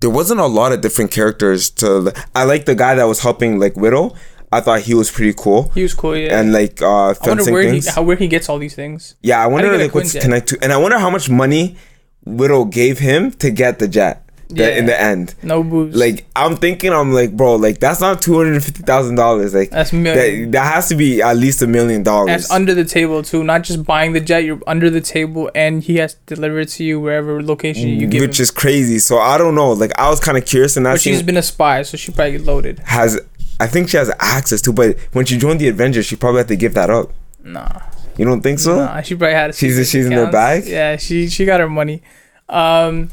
There 0.00 0.10
wasn't 0.10 0.38
a 0.38 0.46
lot 0.46 0.70
of 0.70 0.82
different 0.82 1.10
characters 1.10 1.70
to. 1.80 2.12
I 2.34 2.44
like 2.44 2.66
the 2.66 2.74
guy 2.74 2.94
that 2.94 3.04
was 3.04 3.20
helping 3.20 3.58
like 3.58 3.74
Widow. 3.74 4.14
I 4.52 4.60
thought 4.60 4.82
he 4.82 4.94
was 4.94 5.10
pretty 5.10 5.32
cool. 5.36 5.72
He 5.74 5.82
was 5.82 5.94
cool, 5.94 6.14
yeah. 6.14 6.38
And 6.38 6.52
like 6.52 6.80
uh, 6.82 7.08
I 7.08 7.14
wonder 7.26 7.50
where 7.50 7.64
things. 7.64 7.86
he 7.86 7.90
how 7.90 8.02
where 8.02 8.16
he 8.16 8.28
gets 8.28 8.48
all 8.48 8.58
these 8.58 8.74
things. 8.74 9.16
Yeah, 9.22 9.42
I 9.42 9.48
wonder 9.48 9.74
a 9.74 9.78
like 9.78 9.94
what's 9.94 10.12
connected 10.12 10.60
to, 10.60 10.62
and 10.62 10.72
I 10.72 10.76
wonder 10.76 10.98
how 10.98 11.10
much 11.10 11.30
money 11.30 11.76
Widow 12.24 12.64
gave 12.66 12.98
him 12.98 13.30
to 13.32 13.50
get 13.50 13.78
the 13.78 13.88
jet. 13.88 14.20
the- 14.50 14.62
Yeah. 14.62 14.68
in 14.78 14.86
the 14.86 15.00
end. 15.00 15.34
No 15.42 15.64
booze. 15.64 15.96
Like 15.96 16.26
I'm 16.36 16.56
thinking, 16.56 16.92
I'm 16.92 17.12
like, 17.12 17.32
bro, 17.36 17.56
like 17.56 17.80
that's 17.80 18.00
not 18.00 18.20
two 18.22 18.36
hundred 18.36 18.54
and 18.54 18.62
fifty 18.64 18.82
thousand 18.82 19.16
dollars. 19.16 19.52
Like 19.54 19.70
That's 19.70 19.92
million. 19.92 20.50
that, 20.50 20.58
that 20.58 20.74
has 20.74 20.88
to 20.90 20.94
be 20.94 21.22
at 21.22 21.36
least 21.38 21.62
a 21.62 21.66
million 21.66 22.02
dollars. 22.02 22.28
That's 22.28 22.50
under 22.50 22.72
the 22.74 22.84
table 22.84 23.22
too, 23.22 23.42
not 23.42 23.62
just 23.64 23.84
buying 23.84 24.12
the 24.12 24.20
jet. 24.20 24.44
You're 24.44 24.60
under 24.66 24.90
the 24.90 25.00
table, 25.00 25.50
and 25.54 25.82
he 25.82 25.96
has 25.96 26.14
to 26.14 26.34
deliver 26.36 26.60
it 26.60 26.68
to 26.76 26.84
you 26.84 27.00
wherever 27.00 27.42
location 27.42 27.88
you 27.88 28.06
give 28.06 28.20
which 28.20 28.38
him. 28.38 28.42
is 28.44 28.50
crazy. 28.50 28.98
So 29.00 29.18
I 29.18 29.38
don't 29.38 29.54
know. 29.56 29.72
Like 29.72 29.98
I 29.98 30.08
was 30.10 30.20
kind 30.20 30.36
of 30.38 30.44
curious, 30.44 30.76
and 30.76 30.84
that 30.86 30.92
But 30.92 31.00
she's 31.00 31.22
been 31.22 31.38
a 31.38 31.42
spy, 31.42 31.82
so 31.82 31.96
she 31.96 32.12
probably 32.12 32.38
loaded. 32.38 32.78
has. 32.84 33.18
I 33.58 33.66
think 33.66 33.88
she 33.88 33.96
has 33.96 34.12
access 34.20 34.60
to, 34.62 34.72
but 34.72 34.98
when 35.14 35.24
she 35.24 35.38
joined 35.38 35.58
the 35.60 35.68
Avengers, 35.68 36.04
she 36.06 36.16
probably 36.16 36.38
had 36.40 36.48
to 36.48 36.56
give 36.56 36.74
that 36.74 36.90
up. 36.90 37.12
Nah, 37.42 37.80
You 38.16 38.24
don't 38.24 38.40
think 38.42 38.58
so? 38.58 38.76
nah. 38.76 39.00
She 39.02 39.14
probably 39.14 39.34
had. 39.34 39.50
a 39.50 39.52
She's- 39.52 39.88
she's 39.88 40.06
in 40.06 40.12
accounts. 40.12 40.32
bag? 40.32 40.66
Yeah, 40.66 40.96
she 40.96 41.28
she 41.28 41.44
got 41.44 41.60
her 41.60 41.68
money. 41.68 42.02
Um, 42.48 43.10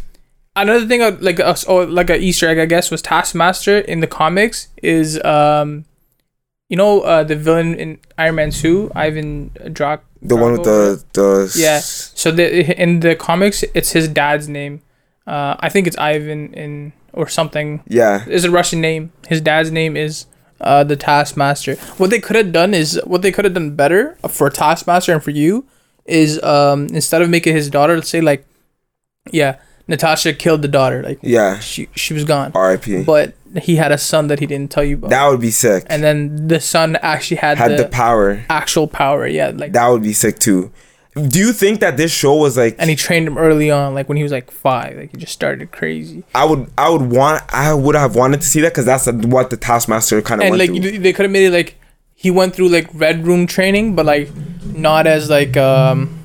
another 0.55 0.85
thing, 0.87 1.01
uh, 1.01 1.17
like 1.21 1.39
a 1.39 1.55
oh, 1.67 1.83
like 1.85 2.09
a 2.09 2.17
Easter 2.17 2.47
egg, 2.47 2.59
I 2.59 2.65
guess, 2.65 2.91
was 2.91 3.01
Taskmaster 3.01 3.79
in 3.79 3.99
the 4.01 4.07
comics 4.07 4.67
is 4.83 5.21
um, 5.23 5.85
you 6.69 6.77
know, 6.77 7.01
uh, 7.01 7.23
the 7.23 7.35
villain 7.35 7.75
in 7.75 7.99
Iron 8.17 8.35
Man 8.35 8.51
two, 8.51 8.91
Ivan 8.95 9.51
Drac. 9.73 10.03
The 10.21 10.35
one 10.35 10.51
with 10.53 10.63
the 10.63 11.03
the 11.13 11.51
Yeah. 11.57 11.79
So 11.79 12.29
the 12.31 12.79
in 12.81 12.99
the 12.99 13.15
comics, 13.15 13.63
it's 13.73 13.91
his 13.91 14.07
dad's 14.07 14.47
name. 14.47 14.81
Uh, 15.25 15.55
I 15.59 15.69
think 15.69 15.87
it's 15.87 15.97
Ivan 15.97 16.53
in 16.53 16.93
or 17.13 17.27
something. 17.27 17.81
yeah 17.87 18.23
It's 18.27 18.43
a 18.45 18.51
Russian 18.51 18.81
name. 18.81 19.11
His 19.27 19.41
dad's 19.41 19.71
name 19.71 19.97
is 19.97 20.25
uh, 20.62 20.84
the 20.84 20.95
Taskmaster. 20.95 21.76
What 21.97 22.10
they 22.10 22.19
could 22.19 22.36
have 22.36 22.52
done 22.52 22.74
is 22.74 23.00
what 23.06 23.21
they 23.21 23.32
could 23.32 23.45
have 23.45 23.54
done 23.54 23.76
better 23.76 24.15
for 24.30 24.50
Taskmaster 24.50 25.13
and 25.13 25.24
for 25.24 25.32
you 25.32 25.65
is 26.06 26.41
um, 26.43 26.88
instead 26.88 27.21
of 27.21 27.30
making 27.30 27.56
his 27.56 27.69
daughter, 27.69 27.95
let's 27.95 28.10
say 28.10 28.21
like, 28.21 28.45
yeah, 29.32 29.60
Natasha 29.88 30.34
killed 30.34 30.62
the 30.62 30.67
daughter, 30.67 31.04
like 31.04 31.19
yeah. 31.21 31.60
she 31.60 31.89
she 31.95 32.13
was 32.13 32.24
gone, 32.24 32.52
R.I.P. 32.56 33.04
but 33.04 33.34
he 33.62 33.76
had 33.76 33.91
a 33.91 33.97
son 33.97 34.28
that 34.28 34.39
he 34.39 34.45
didn't 34.45 34.71
tell 34.71 34.84
you 34.84 34.95
about, 34.95 35.10
That 35.10 35.28
would 35.28 35.41
be 35.41 35.52
sick. 35.52 35.84
and 35.88 36.02
then 36.04 36.47
the 36.47 36.60
son 36.60 36.95
actually 37.02 37.38
had, 37.38 37.58
Had 37.58 37.71
the, 37.71 37.84
the 37.84 37.89
power. 37.89 38.43
actual 38.50 38.88
power. 38.88 39.28
Yeah, 39.28 39.52
like 39.54 39.74
That 39.74 39.88
would 39.89 40.02
be 40.04 40.13
sick 40.13 40.39
too. 40.39 40.71
Do 41.13 41.39
you 41.39 41.52
think 41.52 41.82
that 41.82 41.97
this 41.97 42.12
show 42.12 42.36
was 42.36 42.56
like? 42.58 42.76
and 42.80 42.89
he 42.89 42.95
trained 42.95 43.28
him 43.28 43.38
early 43.38 43.69
on, 43.69 43.93
like 43.93 44.08
when 44.08 44.15
he 44.17 44.24
was 44.24 44.32
like 44.32 44.50
five. 44.50 44.95
Like 44.97 45.12
he 45.12 45.17
just 45.17 45.34
started 45.34 45.71
crazy. 45.71 46.24
I 46.34 46.45
would, 46.45 46.71
I 46.78 46.89
would 46.89 47.02
want, 47.02 47.43
I 47.54 47.74
would 47.74 47.95
have 47.95 48.15
wanted 48.15 48.39
to 48.41 48.47
see 48.47 48.62
that 48.62 48.71
because 48.71 48.86
that's 48.86 49.08
what 49.28 49.50
the 49.50 49.58
Taskmaster 49.58 50.21
kind 50.21 50.41
of 50.41 50.47
And 50.47 50.58
like 50.58 50.69
through. 50.69 51.00
they 51.00 51.12
could 51.12 51.24
have 51.24 51.32
made 51.32 51.45
it 51.47 51.52
like 51.52 51.76
he 52.15 52.32
went 52.32 52.56
through 52.56 52.69
like 52.69 52.88
red 52.93 53.26
room 53.28 53.45
training, 53.45 53.93
but 53.95 54.06
like 54.06 54.30
not 54.63 55.06
as 55.06 55.30
like 55.30 55.58
um 55.58 56.24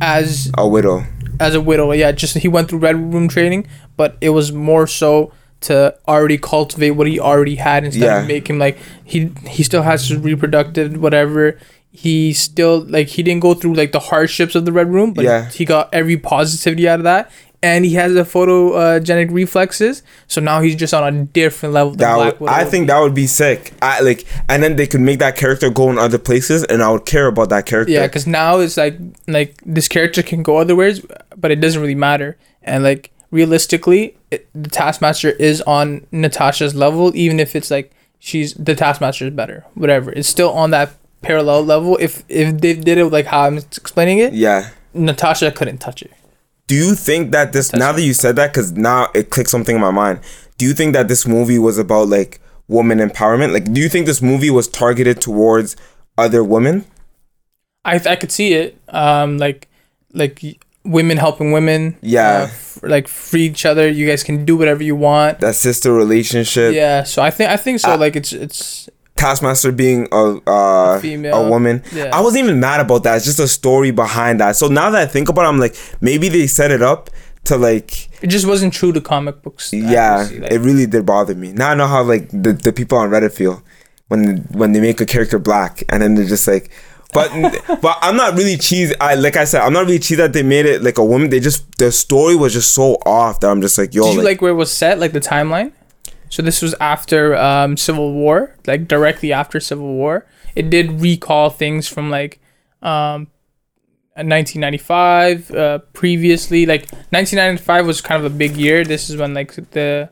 as 0.00 0.50
A 0.58 0.66
widow. 0.66 1.04
as 1.40 1.54
a 1.54 1.60
widow. 1.60 1.92
Yeah, 1.92 2.12
just 2.12 2.36
he 2.38 2.48
went 2.48 2.68
through 2.68 2.80
red 2.80 2.96
room 3.12 3.28
training, 3.28 3.66
but 3.96 4.16
it 4.20 4.30
was 4.30 4.50
more 4.52 4.86
so 4.86 5.32
to 5.60 5.96
already 6.06 6.36
cultivate 6.36 6.90
what 6.90 7.06
he 7.06 7.18
already 7.18 7.54
had 7.56 7.84
instead 7.84 8.02
Yeah. 8.02 8.20
of 8.22 8.28
make 8.28 8.50
him 8.50 8.58
like 8.58 8.76
he 9.04 9.30
he 9.46 9.62
still 9.62 9.82
has 9.82 10.08
his 10.08 10.18
reproductive 10.18 11.00
whatever. 11.00 11.58
He 11.96 12.32
still 12.32 12.80
like 12.88 13.06
he 13.06 13.22
didn't 13.22 13.40
go 13.40 13.54
through 13.54 13.74
like 13.74 13.92
the 13.92 14.00
hardships 14.00 14.56
of 14.56 14.64
the 14.64 14.72
red 14.72 14.92
room, 14.92 15.12
but 15.12 15.24
Yeah. 15.24 15.48
he 15.48 15.64
got 15.64 15.88
every 15.92 16.16
positivity 16.16 16.88
out 16.88 16.98
of 16.98 17.04
that. 17.04 17.30
And 17.62 17.84
he 17.86 17.94
has 17.94 18.12
the 18.12 18.24
photogenic 18.24 19.30
uh, 19.30 19.32
reflexes, 19.32 20.02
so 20.26 20.38
now 20.42 20.60
he's 20.60 20.74
just 20.76 20.92
on 20.92 21.02
a 21.16 21.24
different 21.24 21.72
level. 21.72 21.92
Than 21.92 22.00
That 22.00 22.14
Black 22.16 22.32
would, 22.40 22.50
Widow 22.50 22.52
I 22.52 22.64
think 22.64 22.88
that 22.88 22.98
would 23.00 23.14
be 23.14 23.26
sick. 23.26 23.72
I 23.80 24.00
like, 24.00 24.26
and 24.50 24.62
then 24.62 24.76
they 24.76 24.86
could 24.86 25.00
make 25.00 25.18
that 25.20 25.34
character 25.34 25.70
go 25.70 25.88
in 25.88 25.96
other 25.98 26.18
places, 26.18 26.64
and 26.64 26.82
I 26.82 26.90
would 26.90 27.06
care 27.06 27.26
about 27.26 27.48
that 27.48 27.64
character. 27.64 27.90
Yeah, 27.90 28.06
because 28.06 28.26
now 28.26 28.58
it's 28.58 28.76
like 28.76 28.98
like 29.28 29.54
this 29.64 29.88
character 29.88 30.22
can 30.22 30.42
go 30.42 30.58
other 30.58 30.76
ways, 30.76 31.00
but 31.38 31.50
it 31.52 31.60
doesn't 31.62 31.80
really 31.80 31.94
matter. 31.94 32.36
And 32.62 32.84
like 32.84 33.12
realistically, 33.30 34.16
it, 34.30 34.46
the 34.54 34.68
Taskmaster 34.68 35.30
is 35.30 35.62
on 35.62 36.06
Natasha's 36.12 36.74
level, 36.74 37.16
even 37.16 37.40
if 37.40 37.56
it's 37.56 37.70
like 37.70 37.92
she's 38.18 38.52
the 38.54 38.74
Taskmaster 38.74 39.26
is 39.28 39.32
better. 39.32 39.64
Whatever, 39.74 40.12
it's 40.12 40.28
still 40.28 40.50
on 40.52 40.70
that 40.72 40.90
parallel 41.24 41.64
level. 41.64 41.96
If 42.00 42.22
if 42.28 42.60
they 42.60 42.74
did 42.74 42.98
it 42.98 43.06
like 43.06 43.26
how 43.26 43.42
I'm 43.42 43.58
explaining 43.58 44.18
it, 44.18 44.32
yeah. 44.32 44.70
Natasha 44.92 45.50
couldn't 45.50 45.78
touch 45.78 46.02
it. 46.02 46.12
Do 46.66 46.74
you 46.74 46.94
think 46.94 47.32
that 47.32 47.52
this 47.52 47.72
now 47.72 47.92
that 47.92 48.02
you 48.02 48.14
said 48.14 48.36
that 48.36 48.52
because 48.52 48.72
now 48.72 49.08
it 49.14 49.30
clicked 49.30 49.50
something 49.50 49.74
in 49.74 49.80
my 49.80 49.90
mind? 49.90 50.20
Do 50.56 50.64
you 50.64 50.72
think 50.72 50.94
that 50.94 51.08
this 51.08 51.26
movie 51.26 51.58
was 51.58 51.78
about 51.78 52.08
like 52.08 52.40
woman 52.68 52.98
empowerment? 52.98 53.52
Like, 53.52 53.72
do 53.72 53.80
you 53.80 53.88
think 53.88 54.06
this 54.06 54.22
movie 54.22 54.50
was 54.50 54.68
targeted 54.68 55.20
towards 55.20 55.76
other 56.16 56.42
women? 56.42 56.84
I 57.84 57.96
I 57.96 58.16
could 58.16 58.32
see 58.32 58.54
it. 58.54 58.78
Um, 58.88 59.38
like 59.38 59.68
like 60.12 60.40
women 60.84 61.16
helping 61.16 61.52
women. 61.52 61.96
Yeah. 62.00 62.28
uh, 62.28 62.44
f- 62.44 62.78
like 62.82 63.08
free 63.08 63.46
each 63.46 63.66
other. 63.66 63.88
You 63.88 64.06
guys 64.06 64.22
can 64.22 64.44
do 64.44 64.56
whatever 64.56 64.82
you 64.82 64.96
want. 64.96 65.40
That 65.40 65.54
sister 65.56 65.92
relationship. 65.92 66.74
Yeah. 66.74 67.02
So 67.02 67.22
I 67.22 67.30
think 67.30 67.50
I 67.50 67.56
think 67.56 67.80
so. 67.80 67.92
Uh, 67.92 67.98
like 67.98 68.16
it's 68.16 68.32
it's 68.32 68.88
Taskmaster 69.16 69.70
being 69.72 70.08
a 70.10 70.40
uh, 70.46 71.00
a, 71.02 71.48
woman. 71.48 71.82
Yeah. 71.92 72.10
I 72.12 72.20
wasn't 72.20 72.44
even 72.44 72.60
mad 72.60 72.80
about 72.80 73.04
that. 73.04 73.16
It's 73.16 73.24
just 73.24 73.38
a 73.38 73.48
story 73.48 73.90
behind 73.90 74.40
that. 74.40 74.56
So 74.56 74.66
now 74.68 74.90
that 74.90 75.02
I 75.02 75.06
think 75.06 75.28
about 75.28 75.44
it, 75.44 75.48
I'm 75.48 75.58
like, 75.58 75.76
maybe 76.00 76.28
they 76.28 76.46
set 76.46 76.70
it 76.70 76.82
up 76.82 77.10
to 77.44 77.56
like, 77.56 78.08
it 78.22 78.28
just 78.28 78.46
wasn't 78.46 78.72
true 78.72 78.92
to 78.92 79.00
comic 79.00 79.42
books. 79.42 79.72
yeah, 79.72 80.28
like- 80.30 80.50
it 80.50 80.58
really 80.60 80.86
did 80.86 81.06
bother 81.06 81.34
me. 81.34 81.52
Now 81.52 81.70
I 81.70 81.74
know 81.74 81.86
how 81.86 82.02
like 82.02 82.28
the, 82.30 82.52
the 82.52 82.72
people 82.72 82.98
on 82.98 83.10
Reddit 83.10 83.32
feel 83.32 83.62
when 84.08 84.38
when 84.52 84.72
they 84.72 84.80
make 84.80 85.00
a 85.00 85.06
character 85.06 85.38
black 85.38 85.82
and 85.88 86.02
then 86.02 86.14
they're 86.14 86.26
just 86.26 86.48
like, 86.48 86.70
but 87.12 87.30
but 87.80 87.98
I'm 88.02 88.16
not 88.16 88.34
really 88.34 88.56
cheese. 88.56 88.92
I 89.00 89.14
like 89.14 89.36
I 89.36 89.44
said, 89.44 89.62
I'm 89.62 89.72
not 89.72 89.86
really 89.86 89.98
cheese 90.00 90.18
that 90.18 90.32
they 90.32 90.42
made 90.42 90.66
it 90.66 90.82
like 90.82 90.98
a 90.98 91.04
woman. 91.04 91.30
They 91.30 91.40
just 91.40 91.78
the 91.78 91.92
story 91.92 92.34
was 92.34 92.52
just 92.52 92.74
so 92.74 92.94
off 93.06 93.40
that 93.40 93.48
I'm 93.50 93.60
just 93.60 93.78
like, 93.78 93.94
yo, 93.94 94.04
Did 94.04 94.10
you 94.12 94.18
like, 94.18 94.24
like 94.24 94.42
where 94.42 94.50
it 94.52 94.56
was 94.56 94.72
set, 94.72 94.98
like 94.98 95.12
the 95.12 95.20
timeline? 95.20 95.72
So 96.28 96.42
this 96.42 96.60
was 96.62 96.74
after 96.80 97.36
um, 97.36 97.76
Civil 97.76 98.12
War, 98.12 98.56
like 98.66 98.88
directly 98.88 99.32
after 99.32 99.60
Civil 99.60 99.92
War. 99.94 100.26
It 100.56 100.70
did 100.70 101.00
recall 101.00 101.50
things 101.50 101.86
from 101.88 102.10
like 102.10 102.40
um, 102.82 103.28
1995. 104.16 105.50
Uh, 105.50 105.78
previously, 105.92 106.66
like 106.66 106.82
1995 107.10 107.86
was 107.86 108.00
kind 108.00 108.24
of 108.24 108.32
a 108.32 108.34
big 108.34 108.56
year. 108.56 108.84
This 108.84 109.10
is 109.10 109.16
when 109.16 109.34
like 109.34 109.54
the 109.72 110.08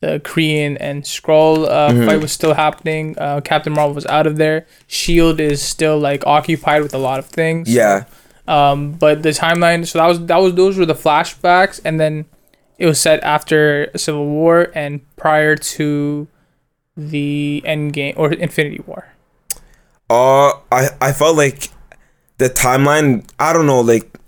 the 0.00 0.20
Kree 0.24 0.76
and 0.80 1.02
Skrull 1.04 1.68
uh, 1.68 1.90
Mm-hmm. 1.92 2.06
fight 2.06 2.20
was 2.20 2.32
still 2.32 2.54
happening. 2.54 3.16
Uh, 3.18 3.40
Captain 3.40 3.72
Marvel 3.72 3.94
was 3.94 4.06
out 4.06 4.26
of 4.26 4.36
there. 4.36 4.66
Shield 4.88 5.38
is 5.38 5.62
still 5.62 5.98
like 5.98 6.26
occupied 6.26 6.82
with 6.82 6.92
a 6.94 6.98
lot 6.98 7.18
of 7.20 7.26
things. 7.26 7.72
yeah, 7.72 8.04
Um, 8.48 8.92
but 8.92 9.22
the 9.22 9.28
timeline, 9.30 9.86
so 9.86 9.98
that 10.00 10.06
was 10.08 10.26
that 10.26 10.38
was 10.38 10.54
those 10.54 10.76
were 10.76 10.86
the 10.86 10.94
flashbacks, 10.94 11.80
and 11.84 12.00
then 12.00 12.24
it 12.78 12.86
was 12.86 13.00
set 13.00 13.22
after 13.22 13.90
Civil 13.96 14.26
War 14.26 14.70
and 14.74 15.00
prior 15.16 15.56
to 15.56 16.26
the 16.96 17.62
End 17.64 17.92
Game 17.92 18.14
or 18.16 18.32
Infinity 18.32 18.82
War. 18.86 19.08
Uh, 20.10 20.52
I 20.70 20.88
I 21.00 21.12
felt 21.12 21.36
like 21.36 21.70
the 22.38 22.50
timeline. 22.50 23.28
I 23.38 23.52
don't 23.52 23.66
know, 23.66 23.80
like 23.80 24.18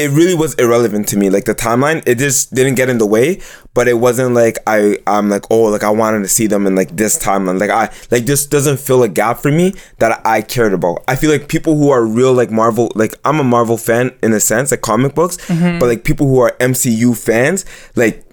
it 0.00 0.10
really 0.10 0.34
was 0.34 0.54
irrelevant 0.54 1.08
to 1.08 1.16
me. 1.16 1.30
Like 1.30 1.44
the 1.44 1.54
timeline, 1.54 2.02
it 2.06 2.18
just 2.18 2.54
didn't 2.54 2.74
get 2.74 2.88
in 2.88 2.98
the 2.98 3.06
way. 3.06 3.40
But 3.72 3.86
it 3.86 3.94
wasn't 3.94 4.34
like 4.34 4.58
I 4.66 4.98
I'm 5.06 5.28
like 5.28 5.44
oh 5.50 5.62
like 5.64 5.84
I 5.84 5.90
wanted 5.90 6.20
to 6.20 6.28
see 6.28 6.46
them 6.48 6.66
in 6.66 6.74
like 6.74 6.96
this 6.96 7.18
timeline. 7.18 7.60
Like 7.60 7.70
I 7.70 7.92
like 8.10 8.26
this 8.26 8.46
doesn't 8.46 8.80
fill 8.80 9.02
a 9.02 9.08
gap 9.08 9.38
for 9.38 9.52
me 9.52 9.74
that 9.98 10.20
I 10.26 10.42
cared 10.42 10.72
about. 10.72 11.04
I 11.06 11.14
feel 11.16 11.30
like 11.30 11.48
people 11.48 11.76
who 11.76 11.90
are 11.90 12.04
real 12.04 12.32
like 12.32 12.50
Marvel, 12.50 12.90
like 12.94 13.14
I'm 13.24 13.38
a 13.38 13.44
Marvel 13.44 13.76
fan 13.76 14.12
in 14.22 14.32
a 14.32 14.40
sense, 14.40 14.70
like 14.72 14.80
comic 14.80 15.14
books, 15.14 15.36
mm-hmm. 15.46 15.78
but 15.78 15.86
like 15.86 16.02
people 16.02 16.26
who 16.26 16.40
are 16.40 16.56
MCU 16.58 17.16
fans, 17.16 17.64
like 17.94 18.24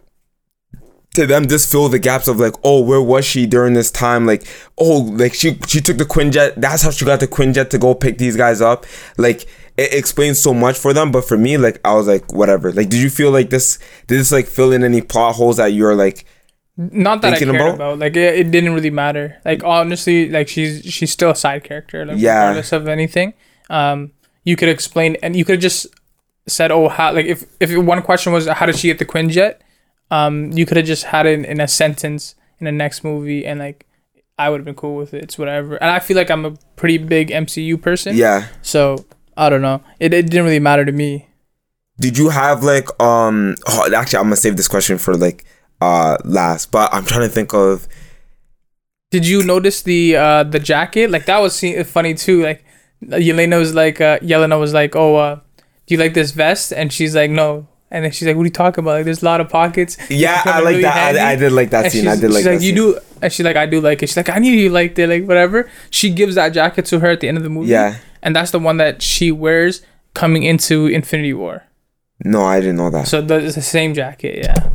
to 1.18 1.28
them 1.28 1.48
just 1.48 1.70
fill 1.70 1.90
the 1.90 2.00
gaps 2.00 2.28
of 2.28 2.40
like, 2.40 2.54
oh, 2.64 2.82
where 2.82 3.02
was 3.02 3.26
she 3.26 3.46
during 3.46 3.74
this 3.74 3.92
time? 3.92 4.26
Like, 4.26 4.48
oh, 4.78 5.00
like 5.00 5.34
she 5.34 5.60
she 5.68 5.82
took 5.82 5.98
the 5.98 6.06
Quinjet. 6.06 6.56
That's 6.56 6.84
how 6.84 6.92
she 6.92 7.04
got 7.06 7.20
the 7.20 7.28
Quinjet 7.28 7.70
to 7.72 7.78
go 7.78 7.94
pick 7.94 8.18
these 8.18 8.38
guys 8.38 8.62
up. 8.62 8.86
Like 9.18 9.42
it 9.76 9.94
explains 9.94 10.40
so 10.40 10.54
much 10.54 10.78
for 10.78 10.94
them. 10.94 11.12
But 11.12 11.26
for 11.26 11.38
me, 11.38 11.58
like 11.58 11.80
I 11.84 11.94
was 11.96 12.08
like, 12.08 12.32
whatever. 12.34 12.72
Like, 12.72 12.90
did 12.90 13.02
you 13.02 13.10
feel 13.10 13.32
like 13.32 13.50
this? 13.50 13.78
Did 14.08 14.20
this 14.20 14.32
like 14.32 14.48
fill 14.48 14.72
in 14.72 14.84
any 14.84 15.02
plot 15.02 15.36
holes 15.36 15.58
that 15.58 15.68
you're 15.74 15.96
like? 15.96 16.26
Not 16.78 17.22
that 17.24 17.34
I 17.34 17.40
cared 17.40 17.56
about? 17.56 17.76
about. 17.76 18.00
Like 18.00 18.16
it, 18.16 18.36
it 18.40 18.52
didn't 18.52 18.74
really 18.74 18.92
matter. 18.92 19.38
Like 19.44 19.64
honestly, 19.64 20.30
like 20.30 20.48
she's 20.48 20.86
she's 20.86 21.12
still 21.12 21.32
a 21.32 21.36
side 21.36 21.64
character. 21.64 22.06
Like 22.06 22.18
Yeah. 22.20 22.40
regardless 22.40 22.72
of 22.72 22.88
anything. 22.88 23.34
Um, 23.70 24.12
you 24.44 24.56
could 24.56 24.70
explain 24.70 25.18
and 25.22 25.36
you 25.36 25.44
could 25.44 25.60
just 25.60 25.88
said, 26.48 26.72
oh, 26.72 26.88
how 26.88 27.14
like 27.14 27.26
if 27.26 27.44
if 27.60 27.76
one 27.76 28.02
question 28.02 28.32
was 28.32 28.48
how 28.48 28.66
did 28.66 28.78
she 28.78 28.88
get 28.88 29.00
the 29.00 29.06
Quinjet, 29.06 29.56
um, 30.12 30.52
you 30.52 30.66
could 30.66 30.78
have 30.78 30.86
just 30.86 31.06
had 31.06 31.26
it 31.26 31.46
in, 31.46 31.60
a 31.60 31.68
sentence 31.68 32.36
in 32.60 32.66
the 32.66 32.72
next 32.72 33.04
movie 33.04 33.46
and 33.46 33.60
like 33.60 33.86
I 34.40 34.50
would 34.50 34.60
have 34.60 34.66
been 34.66 34.76
cool 34.76 34.96
with 34.96 35.14
it. 35.14 35.24
It's 35.24 35.38
whatever. 35.38 35.76
And 35.78 35.90
I 35.90 36.00
feel 36.00 36.16
like 36.16 36.30
I'm 36.30 36.46
a 36.46 36.52
pretty 36.76 36.98
big 36.98 37.30
MCU 37.30 37.82
person. 37.82 38.16
Yeah. 38.16 38.48
So 38.62 39.06
I 39.36 39.50
don't 39.50 39.62
know. 39.62 39.82
It, 40.00 40.14
it 40.14 40.30
didn't 40.30 40.46
really 40.46 40.60
matter 40.60 40.86
to 40.86 40.92
me. 40.92 41.28
Did 42.00 42.18
you 42.18 42.30
have 42.30 42.64
like 42.64 42.88
um? 43.02 43.56
Oh, 43.68 43.92
actually, 43.94 44.20
I'm 44.20 44.26
gonna 44.26 44.36
save 44.36 44.56
this 44.56 44.68
question 44.68 44.98
for 45.00 45.16
like 45.16 45.46
uh 45.82 46.18
last. 46.24 46.72
But 46.72 46.94
I'm 46.94 47.06
trying 47.06 47.28
to 47.28 47.34
think 47.34 47.54
of. 47.54 47.88
Did 49.10 49.26
you 49.26 49.44
notice 49.44 49.82
the 49.82 50.16
uh 50.16 50.44
the 50.44 50.60
jacket? 50.60 51.10
Like 51.10 51.26
that 51.26 51.40
was 51.40 51.64
funny 51.86 52.14
too. 52.14 52.44
Like 52.44 52.64
Yelena 53.04 53.58
was 53.58 53.74
like 53.74 54.00
uh 54.00 54.20
Yelena 54.20 54.60
was 54.60 54.74
like, 54.74 54.96
"Oh, 54.96 55.16
uh 55.16 55.36
do 55.88 55.96
you 55.96 55.98
like 55.98 56.14
this 56.14 56.32
vest?" 56.32 56.72
And 56.72 56.94
she's 56.94 57.16
like, 57.16 57.32
"No." 57.32 57.68
And 57.90 58.04
then 58.04 58.12
she's 58.12 58.28
like, 58.28 58.36
"What 58.36 58.44
are 58.44 58.46
you 58.46 58.52
talking 58.52 58.84
about? 58.84 58.92
Like 58.92 59.06
there's 59.06 59.22
a 59.22 59.26
lot 59.26 59.40
of 59.40 59.50
pockets." 59.50 59.98
Yeah, 60.10 60.42
I 60.46 60.60
like 60.60 60.70
really 60.70 60.82
that. 60.82 61.16
I, 61.18 61.32
I 61.32 61.36
did 61.38 61.52
like 61.54 61.70
that 61.70 61.86
And 61.86 61.94
scene. 61.94 62.08
I 62.08 62.16
did 62.18 62.32
like 62.32 62.44
that. 62.44 62.60
she's 62.62 62.74
like, 62.74 62.76
"You 62.76 62.92
scene. 62.94 62.94
do," 62.94 63.00
and 63.22 63.32
she's 63.34 63.46
like, 63.46 63.56
"I 63.56 63.66
do 63.66 63.80
like 63.80 64.04
it." 64.04 64.08
She's 64.08 64.18
like, 64.18 64.30
"I 64.30 64.40
knew 64.40 64.52
you 64.52 64.70
liked 64.70 65.00
it." 65.00 65.08
Like 65.08 65.26
whatever. 65.26 65.70
She 65.90 66.10
gives 66.10 66.36
that 66.36 66.50
jacket 66.50 66.86
to 66.88 67.00
her 67.00 67.08
at 67.12 67.22
the 67.22 67.28
end 67.30 67.38
of 67.38 67.44
the 67.44 67.50
movie. 67.50 67.70
Yeah. 67.70 67.98
And 68.22 68.36
that's 68.36 68.52
the 68.52 68.60
one 68.60 68.78
that 68.78 69.02
she 69.02 69.32
wears 69.32 69.82
coming 70.14 70.44
into 70.44 70.88
Infinity 70.88 71.34
War. 71.34 71.64
No, 72.26 72.44
I 72.44 72.60
didn't 72.60 72.76
know 72.78 72.90
that. 72.90 73.08
So 73.08 73.22
the, 73.22 73.36
it's 73.38 73.56
the 73.56 73.62
same 73.62 73.94
jacket. 73.94 74.40
Yeah. 74.44 74.70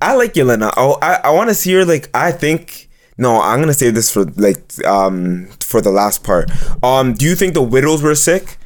I 0.00 0.14
like 0.14 0.34
Yelena. 0.34 0.72
Oh, 0.76 0.98
I 1.02 1.20
I 1.24 1.30
want 1.30 1.48
to 1.48 1.54
see 1.54 1.72
her. 1.74 1.84
Like 1.84 2.10
I 2.14 2.30
think. 2.32 2.88
No, 3.18 3.40
I'm 3.40 3.60
gonna 3.60 3.72
save 3.74 3.94
this 3.94 4.10
for 4.12 4.24
like 4.36 4.60
um 4.86 5.48
for 5.60 5.80
the 5.80 5.90
last 5.90 6.22
part. 6.22 6.50
Um, 6.84 7.14
do 7.14 7.24
you 7.24 7.34
think 7.34 7.54
the 7.54 7.62
widows 7.62 8.02
were 8.02 8.14
sick? 8.14 8.58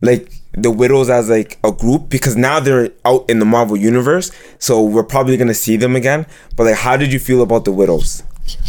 Like 0.00 0.32
the 0.52 0.70
widows 0.70 1.10
as 1.10 1.28
like 1.28 1.58
a 1.62 1.72
group 1.72 2.08
because 2.08 2.36
now 2.36 2.58
they're 2.60 2.90
out 3.04 3.28
in 3.28 3.38
the 3.38 3.44
Marvel 3.44 3.76
universe, 3.76 4.30
so 4.58 4.82
we're 4.82 5.04
probably 5.04 5.36
gonna 5.36 5.54
see 5.54 5.76
them 5.76 5.94
again. 5.96 6.26
But 6.56 6.64
like, 6.64 6.76
how 6.76 6.96
did 6.96 7.12
you 7.12 7.18
feel 7.18 7.42
about 7.42 7.64
the 7.64 7.72
widows? 7.72 8.22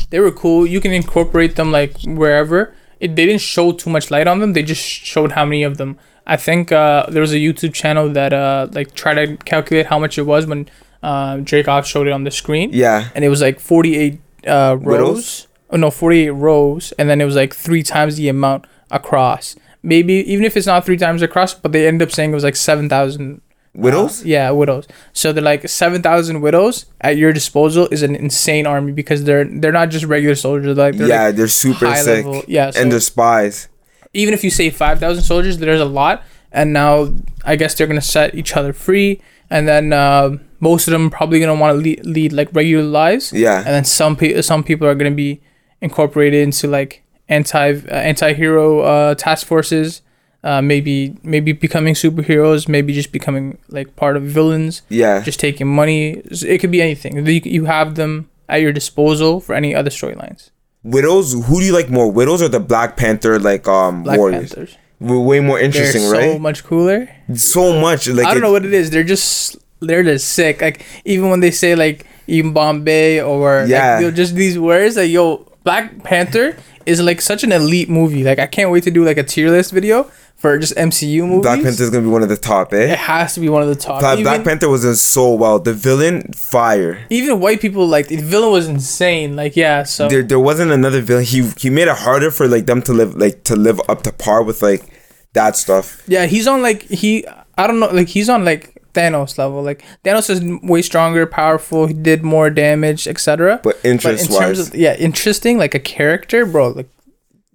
they 0.09 0.19
were 0.19 0.31
cool. 0.31 0.67
You 0.67 0.81
can 0.81 0.91
incorporate 0.91 1.55
them 1.55 1.71
like 1.71 1.93
wherever. 2.03 2.73
It, 2.99 3.15
they 3.15 3.25
didn't 3.25 3.41
show 3.41 3.71
too 3.71 3.89
much 3.89 4.11
light 4.11 4.27
on 4.27 4.39
them. 4.39 4.51
They 4.53 4.63
just 4.63 4.81
showed 4.83 5.31
how 5.31 5.45
many 5.45 5.63
of 5.63 5.77
them. 5.77 5.97
I 6.27 6.35
think 6.35 6.71
uh, 6.71 7.05
there 7.09 7.21
was 7.21 7.31
a 7.33 7.37
YouTube 7.37 7.73
channel 7.73 8.09
that 8.09 8.33
uh, 8.33 8.67
like 8.71 8.93
tried 8.93 9.25
to 9.25 9.37
calculate 9.37 9.87
how 9.87 9.97
much 9.97 10.17
it 10.17 10.23
was 10.23 10.45
when 10.45 10.69
uh, 11.01 11.37
Dracoff 11.37 11.85
showed 11.85 12.07
it 12.07 12.11
on 12.11 12.23
the 12.25 12.31
screen, 12.31 12.71
Yeah, 12.73 13.09
and 13.15 13.23
it 13.23 13.29
was 13.29 13.41
like 13.41 13.59
forty 13.59 13.97
eight 13.97 14.19
uh, 14.45 14.77
rows. 14.79 14.85
Widows? 14.85 15.47
Oh 15.71 15.77
no, 15.77 15.91
forty 15.91 16.27
eight 16.27 16.31
rows, 16.31 16.91
and 16.99 17.09
then 17.09 17.21
it 17.21 17.25
was 17.25 17.35
like 17.35 17.53
three 17.55 17.83
times 17.83 18.17
the 18.17 18.27
amount 18.27 18.67
across. 18.91 19.55
Maybe 19.81 20.15
even 20.31 20.45
if 20.45 20.57
it's 20.57 20.67
not 20.67 20.85
three 20.85 20.97
times 20.97 21.21
across, 21.21 21.53
but 21.53 21.71
they 21.71 21.87
end 21.87 22.01
up 22.01 22.11
saying 22.11 22.31
it 22.31 22.35
was 22.35 22.43
like 22.43 22.55
seven 22.55 22.89
thousand 22.89 23.41
widows. 23.73 24.21
uh, 24.21 24.25
yeah, 24.25 24.51
widows. 24.51 24.87
So 25.13 25.31
they're 25.31 25.43
like 25.43 25.67
seven 25.69 26.01
thousand 26.01 26.41
widows 26.41 26.85
at 27.01 27.17
your 27.17 27.31
disposal 27.31 27.87
is 27.91 28.03
an 28.03 28.15
insane 28.15 28.67
army 28.67 28.91
because 28.91 29.23
they're 29.23 29.45
they're 29.45 29.71
not 29.71 29.89
just 29.89 30.05
regular 30.05 30.35
soldiers. 30.35 30.75
They're 30.75 30.85
like 30.91 30.97
they're 30.97 31.07
yeah, 31.07 31.25
like 31.27 31.35
they're 31.35 31.47
super 31.47 31.93
sick. 31.95 32.25
level. 32.25 32.43
Yeah, 32.47 32.71
so 32.71 32.81
and 32.81 32.91
they're 32.91 32.99
spies. 32.99 33.69
even 34.13 34.33
if 34.33 34.43
you 34.43 34.49
say 34.49 34.69
five 34.69 34.99
thousand 34.99 35.23
soldiers, 35.23 35.57
there's 35.57 35.81
a 35.81 35.85
lot. 35.85 36.23
And 36.51 36.73
now 36.73 37.13
I 37.45 37.55
guess 37.55 37.75
they're 37.75 37.87
gonna 37.87 38.01
set 38.01 38.35
each 38.35 38.57
other 38.57 38.73
free, 38.73 39.21
and 39.49 39.67
then 39.67 39.93
uh, 39.93 40.37
most 40.59 40.87
of 40.87 40.91
them 40.91 41.09
probably 41.09 41.39
gonna 41.39 41.55
want 41.55 41.77
to 41.77 41.81
lead, 41.81 42.05
lead 42.05 42.33
like 42.33 42.49
regular 42.53 42.83
lives. 42.83 43.31
Yeah. 43.31 43.57
And 43.59 43.67
then 43.67 43.85
some 43.85 44.15
pe- 44.15 44.41
some 44.41 44.63
people 44.63 44.87
are 44.87 44.95
gonna 44.95 45.11
be 45.11 45.41
incorporated 45.79 46.41
into 46.41 46.67
like 46.67 47.03
anti 47.29 47.71
uh, 47.73 47.81
anti-hero 47.95 48.79
uh, 48.81 49.15
task 49.15 49.47
forces. 49.47 50.01
Uh, 50.41 50.61
maybe 50.61 51.17
maybe 51.21 51.51
becoming 51.51 51.93
superheroes, 51.93 52.69
maybe 52.69 52.93
just 52.93 53.11
becoming 53.11 53.57
like 53.67 53.93
part 53.97 54.15
of 54.15 54.23
villains 54.23 54.83
Yeah, 54.87 55.19
just 55.21 55.37
taking 55.37 55.67
money. 55.67 56.21
It 56.31 56.59
could 56.61 56.71
be 56.71 56.81
anything. 56.81 57.25
You, 57.27 57.41
you 57.43 57.65
have 57.65 57.95
them 57.95 58.29
at 58.47 58.61
your 58.61 58.71
disposal 58.71 59.41
for 59.41 59.53
any 59.53 59.75
other 59.75 59.89
storylines. 59.89 60.49
widows. 60.81 61.33
Who 61.33 61.59
do 61.59 61.65
you 61.65 61.73
like 61.73 61.89
more, 61.89 62.09
widows 62.09 62.41
or 62.41 62.47
the 62.47 62.61
Black 62.61 62.95
Panther 62.95 63.37
like 63.37 63.67
um 63.67 64.05
warriors? 64.05 64.05
Black 64.05 64.17
warriors? 64.19 64.53
Panthers. 64.53 64.77
Way 65.01 65.39
more 65.41 65.57
They're 65.57 65.65
interesting, 65.65 66.01
so 66.03 66.11
right? 66.11 66.31
So 66.33 66.39
much 66.39 66.63
cooler. 66.63 67.09
So 67.35 67.79
much. 67.81 68.07
Like 68.07 68.25
I 68.27 68.33
don't 68.33 68.41
know 68.41 68.53
what 68.53 68.63
it 68.63 68.73
is. 68.73 68.91
They're 68.91 69.03
just 69.03 69.57
they're 69.81 70.03
just 70.03 70.29
sick. 70.29 70.61
Like 70.61 70.85
even 71.03 71.29
when 71.29 71.41
they 71.41 71.51
say 71.51 71.75
like 71.75 72.05
even 72.27 72.53
Bombay 72.53 73.19
or 73.21 73.65
Yeah. 73.67 73.95
like, 73.95 74.01
know, 74.03 74.11
just 74.11 74.35
these 74.35 74.57
words 74.57 74.95
like 74.95 75.09
yo 75.11 75.48
Black 75.69 76.01
Panther 76.01 76.57
is 76.87 76.99
like 76.99 77.21
such 77.21 77.43
an 77.43 77.51
elite 77.51 77.91
movie. 77.91 78.23
Like 78.23 78.39
I 78.39 78.47
can't 78.47 78.71
wait 78.71 78.85
to 78.85 78.91
do 78.91 79.05
like 79.05 79.19
a 79.19 79.23
tier 79.23 79.51
list 79.51 79.71
video 79.71 80.05
for 80.35 80.57
just 80.57 80.75
MCU 80.75 81.27
movies. 81.27 81.43
Black 81.43 81.61
Panther 81.61 81.83
is 81.83 81.91
gonna 81.91 82.01
be 82.01 82.09
one 82.09 82.23
of 82.23 82.29
the 82.29 82.37
top, 82.37 82.73
eh? 82.73 82.93
It 82.93 82.97
has 82.97 83.35
to 83.35 83.39
be 83.39 83.49
one 83.49 83.61
of 83.61 83.67
the 83.67 83.75
top. 83.75 83.99
Black, 83.99 84.17
even, 84.17 84.23
Black 84.23 84.43
Panther 84.43 84.67
was 84.67 84.83
in 84.83 84.95
so 84.95 85.31
well. 85.35 85.59
The 85.59 85.75
villain, 85.75 86.33
fire. 86.33 87.05
even 87.11 87.39
white 87.39 87.61
people 87.61 87.85
like 87.85 88.07
the 88.07 88.15
villain 88.17 88.51
was 88.51 88.67
insane. 88.67 89.35
Like 89.35 89.55
yeah, 89.55 89.83
so 89.83 90.09
There, 90.09 90.23
there 90.23 90.39
wasn't 90.39 90.71
another 90.71 91.01
villain. 91.01 91.23
He 91.23 91.47
he 91.55 91.69
made 91.69 91.87
it 91.87 91.97
harder 91.97 92.31
for 92.31 92.47
like 92.47 92.65
them 92.65 92.81
to 92.81 92.91
live 92.91 93.13
like 93.15 93.43
to 93.43 93.55
live 93.55 93.79
up 93.87 94.01
to 94.03 94.11
par 94.11 94.41
with 94.41 94.63
like 94.63 94.91
that 95.33 95.55
stuff. 95.55 96.01
Yeah, 96.07 96.25
he's 96.25 96.47
on 96.47 96.63
like 96.63 96.81
he 96.81 97.27
I 97.59 97.67
don't 97.67 97.79
know 97.79 97.89
like 97.89 98.07
he's 98.07 98.27
on 98.27 98.43
like 98.43 98.78
Thanos 98.99 99.37
level. 99.37 99.63
Like 99.63 99.83
Thanos 100.03 100.29
is 100.29 100.43
way 100.61 100.81
stronger, 100.81 101.25
powerful. 101.25 101.87
He 101.87 101.93
did 101.93 102.23
more 102.23 102.49
damage, 102.49 103.07
etc. 103.07 103.61
But 103.63 103.77
interest 103.83 104.29
wise, 104.29 104.69
of 104.69 104.75
yeah, 104.75 104.95
interesting 104.95 105.57
like 105.57 105.73
a 105.73 105.79
character, 105.79 106.45
bro. 106.45 106.69
Like 106.69 106.89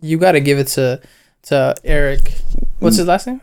you 0.01 0.19
got 0.19 0.33
to 0.33 0.41
give 0.41 0.59
it 0.59 0.69
to 0.69 1.01
to 1.45 1.75
Erik. 1.85 2.35
What's 2.79 2.97
his 2.97 3.07
last 3.07 3.27
name? 3.27 3.41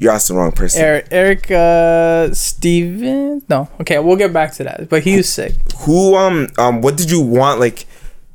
you're 0.00 0.12
asking 0.12 0.34
the 0.34 0.42
wrong 0.42 0.52
person. 0.52 0.82
Erik 0.82 1.08
Erik 1.10 1.50
uh 1.50 2.34
Steven? 2.34 3.42
No. 3.48 3.68
Okay, 3.82 3.98
we'll 3.98 4.16
get 4.16 4.32
back 4.32 4.54
to 4.54 4.64
that. 4.64 4.88
But 4.88 5.02
he 5.02 5.16
was 5.16 5.28
sick. 5.28 5.52
Who 5.80 6.16
um 6.16 6.48
um 6.58 6.80
what 6.80 6.96
did 6.96 7.10
you 7.10 7.20
want 7.20 7.60
like 7.60 7.86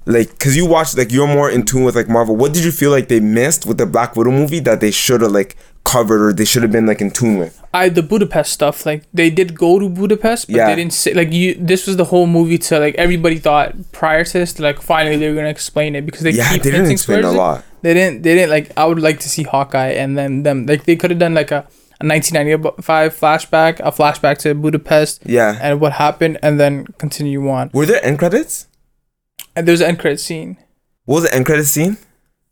like 0.06 0.30
because 0.30 0.56
you 0.56 0.68
watched 0.68 0.96
like 0.96 1.12
you're 1.12 1.28
more 1.28 1.50
in 1.50 1.66
tune 1.66 1.84
with 1.84 1.96
like 1.96 2.08
Marvel. 2.08 2.36
What 2.36 2.54
did 2.54 2.64
you 2.64 2.72
feel 2.72 2.92
like 2.92 3.08
they 3.08 3.20
missed 3.20 3.66
with 3.66 3.80
the 3.80 3.88
Black 3.88 4.16
Widow 4.16 4.32
movie 4.32 4.60
that 4.60 4.80
they 4.80 4.92
should 4.92 5.22
have 5.22 5.32
like 5.32 5.58
covered 5.86 6.22
or 6.22 6.34
they 6.34 6.44
should 6.46 6.64
have 6.64 6.72
been 6.72 6.86
like 6.86 7.00
in 7.00 7.12
tune 7.12 7.38
with? 7.38 7.62
I 7.74 7.90
the 7.90 8.04
Budapest 8.04 8.52
stuff 8.52 8.86
like 8.86 9.04
they 9.14 9.30
did 9.30 9.56
go 9.58 9.80
to 9.80 9.88
Budapest, 9.88 10.48
but 10.48 10.56
Yeah. 10.56 10.68
they 10.68 10.76
didn't 10.76 10.94
say 10.94 11.14
like 11.14 11.32
you. 11.32 11.56
This 11.60 11.88
was 11.88 11.96
the 11.98 12.06
whole 12.06 12.28
movie 12.28 12.58
to 12.58 12.80
like 12.80 12.96
everybody 12.96 13.38
thought 13.38 13.74
prior 13.92 14.24
to 14.26 14.34
this. 14.40 14.60
Like 14.60 14.82
finally 14.82 15.16
they 15.18 15.30
were 15.30 15.36
gonna 15.36 15.50
explain 15.50 15.96
it 15.96 16.06
because 16.06 16.22
they 16.22 16.32
yeah, 16.32 16.52
keep 16.52 16.64
they 16.64 16.72
didn't 16.72 16.92
explain 16.92 17.24
a 17.24 17.32
lot. 17.32 17.64
They 17.82 17.94
didn't. 17.94 18.24
They 18.24 18.34
didn't 18.36 18.50
like. 18.50 18.72
I 18.78 18.86
would 18.86 19.00
like 19.00 19.20
to 19.22 19.30
see 19.30 19.44
Hawkeye 19.44 19.90
and 19.92 20.18
then 20.18 20.44
them. 20.44 20.66
Like 20.66 20.86
they 20.86 20.96
could 20.96 21.12
have 21.12 21.20
done 21.20 21.34
like 21.36 21.52
a, 21.52 21.68
a 22.02 22.06
1995 22.08 23.14
flashback, 23.16 23.80
a 23.80 23.92
flashback 23.92 24.38
to 24.40 24.54
Budapest 24.56 25.22
Yeah. 25.26 25.58
and 25.62 25.80
what 25.80 25.94
happened, 25.94 26.40
and 26.42 26.60
then 26.60 26.88
continue 26.98 27.48
on. 27.50 27.70
Were 27.74 27.86
there 27.86 28.04
end 28.04 28.20
credits? 28.20 28.68
And 29.56 29.68
there's 29.68 29.82
an 29.82 29.88
end 29.90 30.00
credit 30.00 30.20
scene. 30.20 30.58
What 31.06 31.16
was 31.22 31.24
the 31.26 31.36
end 31.36 31.46
credit 31.46 31.66
scene? 31.66 31.98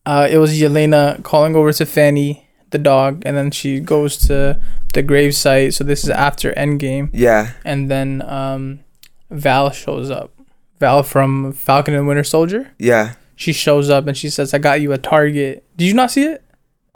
Uh, 0.05 0.27
it 0.29 0.37
was 0.37 0.59
Yelena 0.59 1.23
calling 1.23 1.55
over 1.55 1.71
to 1.73 1.85
Fanny, 1.85 2.42
the 2.73 2.77
dog, 2.77 3.21
and 3.25 3.37
then 3.37 3.49
she 3.51 3.79
goes 3.79 4.17
to 4.27 4.59
the 4.93 5.01
grave 5.01 5.33
site. 5.33 5.73
So 5.73 5.85
this 5.85 6.03
is 6.03 6.09
after 6.09 6.51
Endgame, 6.53 7.09
Yeah. 7.13 7.51
and 7.63 7.89
then 7.89 8.21
um, 8.27 8.81
Val 9.31 9.71
shows 9.71 10.11
up. 10.11 10.31
Val 10.79 11.01
from 11.03 11.53
Falcon 11.53 11.93
and 11.95 12.05
Winter 12.07 12.25
Soldier. 12.25 12.71
Yeah. 12.77 13.13
She 13.37 13.53
shows 13.53 13.89
up 13.89 14.05
and 14.07 14.17
she 14.17 14.29
says, 14.29 14.53
"I 14.53 14.57
got 14.57 14.81
you 14.81 14.91
a 14.91 14.97
target." 14.97 15.63
Did 15.77 15.85
you 15.85 15.93
not 15.93 16.11
see 16.11 16.25
it? 16.25 16.41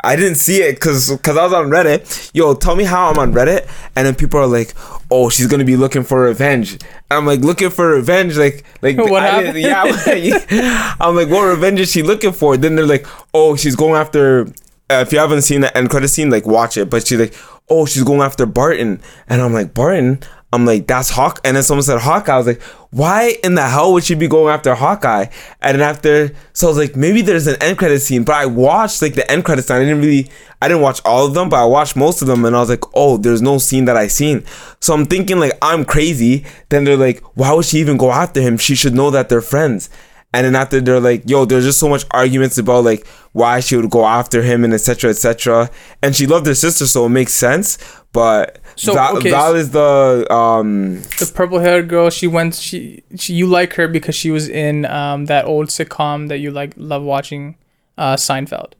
I 0.04 0.16
didn't 0.16 0.36
see 0.36 0.62
it 0.62 0.76
because 0.76 1.10
cause 1.24 1.36
I 1.38 1.44
was 1.44 1.54
on 1.54 1.70
Reddit. 1.72 2.30
Yo, 2.32 2.54
tell 2.54 2.76
me 2.76 2.84
how 2.84 3.10
I'm 3.10 3.18
on 3.18 3.34
Reddit, 3.34 3.68
and 3.96 4.06
then 4.06 4.14
people 4.14 4.40
are 4.40 4.46
like, 4.46 4.74
"Oh, 5.10 5.30
she's 5.30 5.48
gonna 5.48 5.66
be 5.66 5.76
looking 5.76 6.04
for 6.04 6.22
revenge." 6.22 6.74
And 6.74 6.82
I'm 7.18 7.26
like, 7.26 7.40
"Looking 7.40 7.72
for 7.72 7.90
revenge?" 7.96 8.38
Like, 8.38 8.64
like 8.84 8.98
What 9.14 9.24
I 9.24 9.42
didn't- 9.42 9.62
Yeah, 9.62 10.96
I'm 11.00 11.16
like, 11.16 11.30
"What 11.30 11.46
revenge 11.48 11.80
is 11.80 11.92
she 11.92 12.04
looking 12.04 12.32
for?" 12.34 12.56
Then 12.58 12.76
they're 12.76 12.86
like, 12.86 13.08
"Oh, 13.34 13.56
she's 13.56 13.76
going 13.76 13.96
after." 13.96 14.48
Uh, 14.90 15.04
if 15.06 15.12
you 15.12 15.20
haven't 15.20 15.42
seen 15.42 15.62
the 15.62 15.76
end 15.78 15.90
credit 15.90 16.08
scene, 16.10 16.30
like 16.30 16.46
watch 16.46 16.78
it. 16.78 16.90
But 16.90 17.06
she's 17.06 17.20
like, 17.20 17.34
oh, 17.70 17.86
she's 17.86 18.04
going 18.04 18.22
after 18.22 18.46
Barton. 18.46 19.02
And 19.28 19.42
I'm 19.42 19.54
like, 19.54 19.74
Barton? 19.74 20.20
I'm 20.54 20.66
like, 20.66 20.88
that's 20.88 21.10
Hawk. 21.10 21.42
And 21.44 21.58
then 21.58 21.64
someone 21.64 21.84
said 21.84 22.00
Hawkeye. 22.00 22.34
I 22.34 22.38
was 22.38 22.48
like, 22.48 22.62
why 22.92 23.36
in 23.44 23.56
the 23.56 23.68
hell 23.68 23.92
would 23.92 24.06
she 24.06 24.16
be 24.16 24.30
going 24.30 24.54
after 24.54 24.74
Hawkeye? 24.76 25.26
And 25.62 25.80
then 25.80 25.88
after, 25.88 26.32
so 26.54 26.68
I 26.68 26.70
was 26.70 26.78
like, 26.78 26.96
maybe 26.96 27.22
there's 27.22 27.48
an 27.48 27.62
end 27.62 27.78
credit 27.78 28.00
scene. 28.00 28.24
But 28.24 28.36
I 28.36 28.46
watched 28.46 29.02
like 29.02 29.16
the 29.16 29.30
end 29.30 29.44
credit 29.44 29.64
scene. 29.66 29.76
I 29.76 29.80
didn't 29.80 30.00
really, 30.00 30.30
I 30.62 30.70
didn't 30.70 30.84
watch 30.84 31.02
all 31.04 31.26
of 31.26 31.34
them, 31.34 31.50
but 31.50 31.62
I 31.62 31.66
watched 31.66 31.98
most 31.98 32.22
of 32.22 32.30
them. 32.30 32.46
And 32.46 32.56
I 32.56 32.60
was 32.60 32.70
like, 32.70 32.84
oh, 32.94 33.18
there's 33.18 33.42
no 33.42 33.58
scene 33.58 33.86
that 33.86 33.98
I 33.98 34.08
seen. 34.08 34.46
So 34.80 34.94
I'm 34.94 35.06
thinking 35.06 35.38
like 35.38 35.52
I'm 35.62 35.84
crazy. 35.84 36.46
Then 36.70 36.86
they're 36.86 36.96
like, 36.96 37.22
why 37.36 37.52
would 37.52 37.66
she 37.66 37.80
even 37.80 37.98
go 37.98 38.12
after 38.12 38.40
him? 38.40 38.58
She 38.58 38.74
should 38.74 38.96
know 38.96 39.12
that 39.12 39.28
they're 39.28 39.42
friends. 39.42 39.90
And 40.34 40.46
then 40.46 40.56
after 40.56 40.82
they're 40.82 41.00
like, 41.00 41.24
yo, 41.30 41.46
there's 41.46 41.64
just 41.64 41.80
so 41.80 41.88
much 41.90 42.06
arguments 42.12 42.58
about 42.58 42.84
like 42.84 43.08
why 43.32 43.60
she 43.62 43.76
would 43.78 43.90
go 43.90 44.06
after 44.06 44.44
him 44.44 44.64
and 44.64 44.74
etc. 44.74 45.10
etc. 45.10 45.70
And 46.04 46.16
she 46.16 46.28
loved 46.28 46.46
her 46.48 46.56
sister, 46.56 46.86
so 46.86 47.06
it 47.06 47.10
makes 47.10 47.34
sense. 47.34 47.78
But 48.12 48.60
So, 48.76 48.94
Val, 48.94 49.18
okay, 49.18 49.32
Val 49.32 49.56
is 49.56 49.72
the 49.72 50.28
um 50.32 50.96
The 51.20 51.32
purple 51.34 51.60
haired 51.60 51.88
girl, 51.88 52.10
she 52.10 52.28
went 52.28 52.56
she, 52.56 53.04
she 53.16 53.34
you 53.34 53.48
like 53.48 53.74
her 53.76 53.88
because 53.88 54.16
she 54.16 54.30
was 54.32 54.50
in 54.50 54.86
um 54.86 55.26
that 55.26 55.46
old 55.46 55.68
sitcom 55.70 56.28
that 56.28 56.40
you 56.40 56.52
like 56.52 56.74
love 56.78 57.04
watching, 57.04 57.56
uh 57.98 58.16
Seinfeld. 58.16 58.74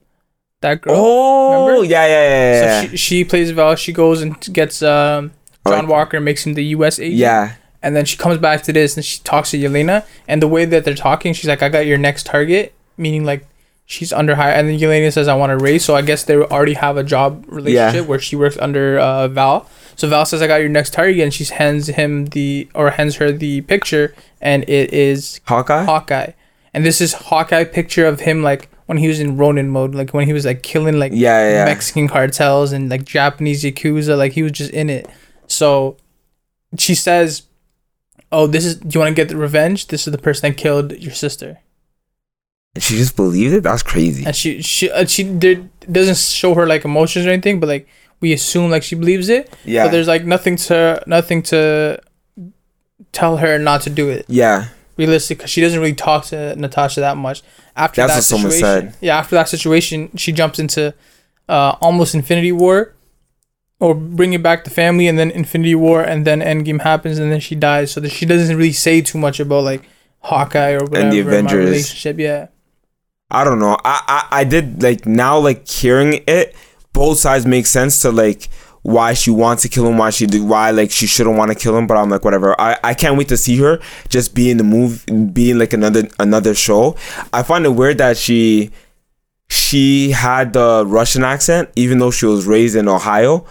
That 0.62 0.82
girl. 0.82 0.96
oh 0.98 1.66
remember? 1.68 1.86
yeah 1.86 2.06
yeah 2.08 2.30
yeah 2.30 2.52
yeah, 2.66 2.82
So 2.82 2.88
she, 2.90 2.98
she 2.98 3.24
plays 3.24 3.52
Val. 3.52 3.76
She 3.76 3.94
goes 3.94 4.22
and 4.22 4.40
gets 4.54 4.82
um, 4.82 5.32
John 5.66 5.74
Alright. 5.76 5.88
Walker, 5.88 6.20
makes 6.20 6.46
him 6.46 6.56
the 6.56 6.66
U.S. 6.78 7.00
agent. 7.00 7.16
yeah 7.20 7.56
And 7.82 7.96
then 7.96 8.06
she 8.06 8.18
comes 8.18 8.38
back 8.38 8.64
to 8.64 8.74
this 8.74 8.98
and 8.98 9.06
she 9.06 9.20
talks 9.20 9.52
to 9.52 9.58
Yelena. 9.58 10.06
And 10.28 10.42
the 10.42 10.48
way 10.48 10.66
that 10.66 10.84
they're 10.84 10.96
talking, 10.96 11.34
she's 11.34 11.48
like, 11.48 11.62
I 11.62 11.70
got 11.70 11.86
your 11.86 11.98
next 11.98 12.26
target, 12.26 12.74
meaning 12.98 13.24
like 13.24 13.46
she's 13.86 14.12
under 14.12 14.36
high. 14.36 14.52
And 14.52 14.68
then 14.68 14.80
Yelena 14.80 15.12
says, 15.14 15.28
I 15.28 15.36
want 15.36 15.52
to 15.52 15.58
raise. 15.58 15.86
So 15.86 15.96
I 15.96 16.02
guess 16.02 16.24
they 16.24 16.36
already 16.36 16.74
have 16.74 16.98
a 16.98 17.04
job 17.04 17.46
relationship 17.48 18.08
where 18.08 18.20
she 18.20 18.36
works 18.36 18.58
under 18.58 19.00
uh, 19.00 19.28
Val. 19.28 19.70
So 19.96 20.08
Val 20.08 20.26
says, 20.26 20.42
I 20.42 20.48
got 20.48 20.58
your 20.58 20.70
next 20.70 20.94
target. 20.94 21.20
And 21.20 21.34
she 21.34 21.46
hands 21.46 21.88
him 21.88 22.26
the, 22.28 22.70
or 22.74 22.92
hands 22.92 23.16
her 23.18 23.32
the 23.32 23.62
picture. 23.62 24.16
And 24.42 24.64
it 24.68 24.94
is 24.94 25.40
Hawkeye 25.46 25.86
Hawkeye. 25.86 26.32
And 26.74 26.86
this 26.86 27.00
is 27.00 27.14
Hawkeye 27.14 27.64
picture 27.64 28.06
of 28.06 28.22
him 28.22 28.44
like 28.44 28.70
when 28.88 28.98
he 28.98 29.08
was 29.08 29.20
in 29.20 29.38
Ronin 29.38 29.70
mode, 29.70 29.96
like 29.96 30.14
when 30.14 30.26
he 30.26 30.34
was 30.34 30.46
like 30.46 30.64
killing 30.64 31.00
like 31.00 31.12
Yeah, 31.14 31.48
yeah, 31.48 31.52
yeah. 31.52 31.66
Mexican 31.66 32.08
cartels 32.08 32.72
and 32.72 32.90
like 32.90 33.06
Japanese 33.06 33.64
yakuza, 33.64 34.18
like 34.18 34.34
he 34.34 34.44
was 34.44 34.52
just 34.54 34.72
in 34.72 34.90
it. 34.90 35.08
So 35.48 35.98
she 36.78 36.96
says, 36.96 37.47
"Oh, 38.32 38.48
this 38.48 38.66
is. 38.66 38.76
Do 38.76 38.88
you 38.92 39.00
want 39.00 39.16
to 39.16 39.22
get 39.22 39.30
the 39.30 39.38
revenge? 39.38 39.88
This 39.88 40.08
is 40.08 40.12
the 40.12 40.18
person 40.18 40.50
that 40.50 40.58
killed 40.58 40.92
your 40.98 41.14
sister." 41.14 41.60
and 42.76 42.84
she 42.84 42.96
just 42.98 43.16
believed 43.16 43.54
it 43.56 43.64
that's 43.64 43.82
crazy 43.82 44.24
And 44.26 44.36
she 44.36 44.62
she 44.62 44.92
uh, 44.92 45.06
she 45.06 45.24
did 45.24 45.70
doesn't 45.92 46.18
show 46.18 46.54
her 46.54 46.68
like 46.68 46.86
emotions 46.86 47.26
or 47.26 47.30
anything, 47.30 47.60
but 47.60 47.68
like 47.68 47.88
we 48.20 48.34
assume 48.34 48.70
like 48.70 48.84
she 48.84 48.96
believes 48.96 49.30
it. 49.30 49.52
yeah 49.66 49.86
But 49.86 49.92
there's 49.94 50.08
like 50.08 50.26
nothing 50.26 50.58
to 50.68 51.02
nothing 51.08 51.42
to 51.44 52.00
tell 53.14 53.38
her 53.38 53.58
not 53.58 53.82
to 53.82 53.90
do 53.90 54.10
it. 54.10 54.26
yeah 54.28 54.68
realistic 54.98 55.38
because 55.38 55.50
she 55.52 55.62
doesn't 55.62 55.80
really 55.80 55.94
talk 55.94 56.26
to 56.26 56.56
Natasha 56.56 57.00
that 57.02 57.18
much. 57.18 57.42
After 57.76 58.02
That's 58.02 58.14
that 58.14 58.18
what 58.18 58.24
someone 58.24 58.52
situation, 58.52 58.92
said. 58.92 58.98
yeah, 59.02 59.18
after 59.18 59.36
that 59.36 59.48
situation, 59.48 60.10
she 60.18 60.32
jumps 60.32 60.58
into 60.60 60.94
uh, 61.48 61.76
almost 61.82 62.16
Infinity 62.16 62.52
War, 62.52 62.94
or 63.80 63.94
bringing 63.94 64.42
back 64.42 64.64
the 64.64 64.70
family, 64.70 65.08
and 65.08 65.20
then 65.20 65.32
Infinity 65.32 65.76
War, 65.76 66.02
and 66.02 66.26
then 66.26 66.42
Endgame 66.42 66.82
happens, 66.82 67.20
and 67.20 67.32
then 67.32 67.40
she 67.40 67.56
dies. 67.56 67.92
So 67.92 68.02
that 68.02 68.10
she 68.10 68.26
doesn't 68.26 68.56
really 68.56 68.74
say 68.74 69.02
too 69.02 69.18
much 69.18 69.40
about 69.40 69.64
like 69.64 69.84
Hawkeye 70.20 70.72
or 70.72 70.86
whatever. 70.86 70.98
And 70.98 71.12
the 71.12 71.20
Avengers. 71.20 71.66
relationship, 71.66 72.20
yeah. 72.20 72.48
I 73.30 73.44
don't 73.44 73.60
know. 73.60 73.78
I, 73.84 74.28
I 74.32 74.40
I 74.40 74.44
did 74.44 74.82
like 74.82 75.06
now 75.06 75.38
like 75.38 75.68
hearing 75.68 76.24
it, 76.28 76.56
both 76.94 77.20
sides 77.20 77.46
make 77.46 77.66
sense 77.66 78.00
to 78.00 78.12
like 78.12 78.50
why 78.84 79.14
she 79.14 79.30
wants 79.30 79.64
to 79.64 79.70
kill 79.70 79.86
him, 79.86 79.98
why 79.98 80.10
she 80.10 80.26
do 80.26 80.46
why 80.46 80.72
like 80.72 80.92
she 80.92 81.06
shouldn't 81.08 81.38
want 81.38 81.52
to 81.52 81.56
kill 81.56 81.78
him, 81.78 81.88
but 81.88 81.98
I'm 81.98 82.10
like 82.10 82.24
whatever. 82.24 82.60
I, 82.60 82.80
I 82.84 82.94
can't 82.94 83.18
wait 83.18 83.28
to 83.28 83.38
see 83.38 83.58
her 83.58 83.80
just 84.08 84.34
be 84.34 84.50
in 84.50 84.58
the 84.58 84.64
movie 84.64 85.12
being 85.12 85.60
like 85.60 85.74
another 85.74 86.08
another 86.20 86.56
show. 86.56 86.96
I 87.34 87.44
find 87.44 87.66
it 87.66 87.70
weird 87.70 87.98
that 87.98 88.18
she 88.18 88.72
she 89.50 90.12
had 90.12 90.54
the 90.54 90.86
Russian 90.88 91.24
accent, 91.24 91.70
even 91.76 92.00
though 92.00 92.12
she 92.12 92.26
was 92.26 92.46
raised 92.46 92.78
in 92.78 92.88
Ohio 92.88 93.46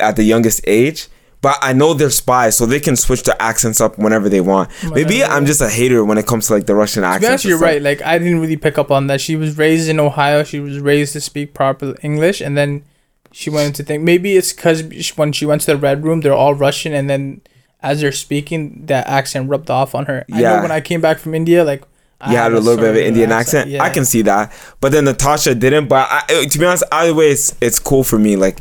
at 0.00 0.16
the 0.16 0.22
youngest 0.24 0.60
age. 0.66 1.08
But 1.40 1.56
I 1.62 1.72
know 1.72 1.94
they're 1.94 2.10
spies, 2.10 2.56
so 2.56 2.66
they 2.66 2.80
can 2.80 2.96
switch 2.96 3.22
their 3.22 3.36
accents 3.38 3.80
up 3.80 3.96
whenever 3.96 4.28
they 4.28 4.40
want. 4.40 4.70
Oh 4.84 4.90
maybe 4.90 5.22
I'm 5.22 5.46
just 5.46 5.60
a 5.60 5.68
hater 5.68 6.04
when 6.04 6.18
it 6.18 6.26
comes 6.26 6.48
to 6.48 6.54
like 6.54 6.66
the 6.66 6.74
Russian 6.74 7.04
accent. 7.04 7.44
you're 7.44 7.58
right. 7.60 7.80
Like 7.80 8.02
I 8.02 8.18
didn't 8.18 8.40
really 8.40 8.56
pick 8.56 8.76
up 8.76 8.90
on 8.90 9.06
that. 9.06 9.20
She 9.20 9.36
was 9.36 9.56
raised 9.56 9.88
in 9.88 10.00
Ohio. 10.00 10.42
She 10.42 10.58
was 10.58 10.80
raised 10.80 11.12
to 11.12 11.20
speak 11.20 11.54
proper 11.54 11.94
English, 12.02 12.40
and 12.40 12.56
then 12.58 12.82
she 13.30 13.50
went 13.50 13.68
into 13.68 13.84
think 13.84 14.02
maybe 14.02 14.36
it's 14.36 14.52
because 14.52 14.82
when 15.14 15.30
she 15.32 15.46
went 15.46 15.60
to 15.62 15.68
the 15.68 15.76
red 15.76 16.02
room, 16.02 16.22
they're 16.22 16.32
all 16.34 16.54
Russian, 16.54 16.92
and 16.92 17.08
then 17.08 17.40
as 17.80 18.00
they're 18.00 18.10
speaking, 18.10 18.86
that 18.86 19.06
accent 19.06 19.48
rubbed 19.48 19.70
off 19.70 19.94
on 19.94 20.06
her. 20.06 20.24
I 20.32 20.40
Yeah. 20.40 20.56
know 20.56 20.62
when 20.62 20.72
I 20.72 20.80
came 20.80 21.00
back 21.00 21.18
from 21.20 21.34
India, 21.36 21.62
like 21.62 21.84
I 22.20 22.32
you 22.32 22.36
had 22.36 22.52
a 22.52 22.58
little 22.58 22.80
bit 22.82 22.90
of 22.90 22.96
an 22.96 23.02
Indian 23.02 23.30
accent. 23.30 23.70
Yeah. 23.70 23.84
I 23.84 23.90
can 23.90 24.04
see 24.04 24.22
that, 24.22 24.52
but 24.80 24.90
then 24.90 25.04
Natasha 25.04 25.54
didn't. 25.54 25.86
But 25.86 26.08
I, 26.10 26.46
to 26.46 26.58
be 26.58 26.64
honest, 26.66 26.82
either 26.90 27.14
way, 27.14 27.30
it's 27.30 27.54
it's 27.60 27.78
cool 27.78 28.02
for 28.02 28.18
me. 28.18 28.34
Like 28.34 28.58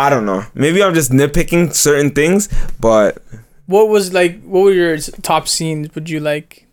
I 0.00 0.08
don't 0.10 0.24
know, 0.24 0.42
maybe 0.54 0.82
I'm 0.82 0.94
just 0.94 1.10
nitpicking 1.12 1.74
certain 1.74 2.10
things, 2.10 2.48
but 2.80 3.22
What 3.66 3.88
was 3.88 4.12
like? 4.12 4.40
What 4.42 4.62
were 4.64 4.72
your 4.72 4.96
top 5.22 5.46
scenes? 5.46 5.94
Would 5.94 6.08
you 6.08 6.20
like? 6.20 6.66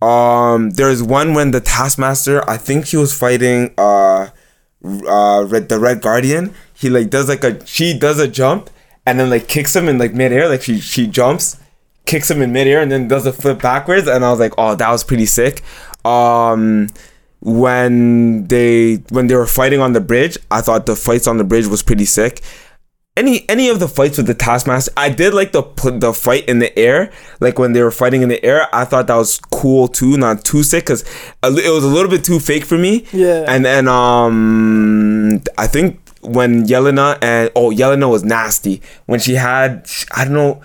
um, 0.00 0.70
there's 0.78 1.02
one 1.02 1.34
when 1.34 1.50
the 1.50 1.60
Taskmaster, 1.60 2.48
I 2.48 2.56
think 2.56 2.86
he 2.86 2.96
was 2.96 3.12
fighting 3.12 3.74
uh, 3.76 4.28
uh, 4.84 5.44
Red, 5.48 5.68
the 5.68 5.78
Red 5.80 6.00
Guardian. 6.00 6.54
He 6.72 6.88
like 6.88 7.10
does 7.10 7.28
like 7.28 7.42
a 7.42 7.52
she 7.66 7.98
does 7.98 8.18
a 8.20 8.28
jump 8.28 8.70
and 9.04 9.18
then 9.18 9.28
like 9.28 9.48
kicks 9.48 9.74
him 9.74 9.88
in 9.88 9.98
like 9.98 10.14
midair. 10.14 10.48
Like 10.48 10.62
she 10.62 10.78
she 10.80 11.06
jumps, 11.08 11.58
kicks 12.06 12.30
him 12.30 12.40
in 12.42 12.52
midair 12.52 12.80
and 12.80 12.90
then 12.92 13.08
does 13.08 13.26
a 13.26 13.32
flip 13.32 13.60
backwards. 13.60 14.06
And 14.06 14.24
I 14.24 14.30
was 14.30 14.38
like, 14.38 14.54
oh, 14.56 14.76
that 14.76 14.90
was 14.90 15.02
pretty 15.02 15.26
sick. 15.26 15.62
Um, 16.04 16.88
when 17.40 18.46
they 18.46 18.96
when 19.10 19.26
they 19.26 19.34
were 19.34 19.46
fighting 19.46 19.80
on 19.80 19.92
the 19.94 20.00
bridge, 20.00 20.38
I 20.50 20.60
thought 20.60 20.86
the 20.86 20.94
fights 20.96 21.26
on 21.26 21.38
the 21.38 21.44
bridge 21.44 21.66
was 21.66 21.82
pretty 21.82 22.04
sick. 22.04 22.40
Any 23.18 23.48
any 23.48 23.68
of 23.68 23.80
the 23.80 23.88
fights 23.88 24.16
with 24.18 24.26
the 24.28 24.34
Taskmaster, 24.34 24.92
I 24.96 25.08
did 25.10 25.34
like 25.34 25.50
the 25.52 25.62
pl- 25.62 25.98
the 25.98 26.12
fight 26.12 26.44
in 26.48 26.60
the 26.60 26.70
air, 26.78 27.10
like 27.40 27.58
when 27.58 27.72
they 27.72 27.82
were 27.82 27.90
fighting 27.90 28.22
in 28.22 28.28
the 28.28 28.42
air. 28.44 28.68
I 28.72 28.84
thought 28.84 29.08
that 29.08 29.16
was 29.16 29.38
cool 29.50 29.88
too, 29.88 30.16
not 30.16 30.44
too 30.44 30.62
sick, 30.62 30.86
cause 30.86 31.02
it 31.42 31.72
was 31.72 31.84
a 31.84 31.88
little 31.88 32.10
bit 32.10 32.22
too 32.24 32.38
fake 32.38 32.64
for 32.64 32.78
me. 32.78 33.06
Yeah. 33.12 33.44
And 33.48 33.64
then 33.64 33.88
um, 33.88 35.42
I 35.56 35.66
think 35.66 36.00
when 36.20 36.64
Yelena 36.66 37.18
and 37.22 37.50
oh 37.56 37.70
Yelena 37.70 38.08
was 38.10 38.22
nasty 38.24 38.80
when 39.06 39.20
she 39.20 39.34
had 39.34 39.88
I 40.14 40.24
don't 40.24 40.34
know. 40.34 40.62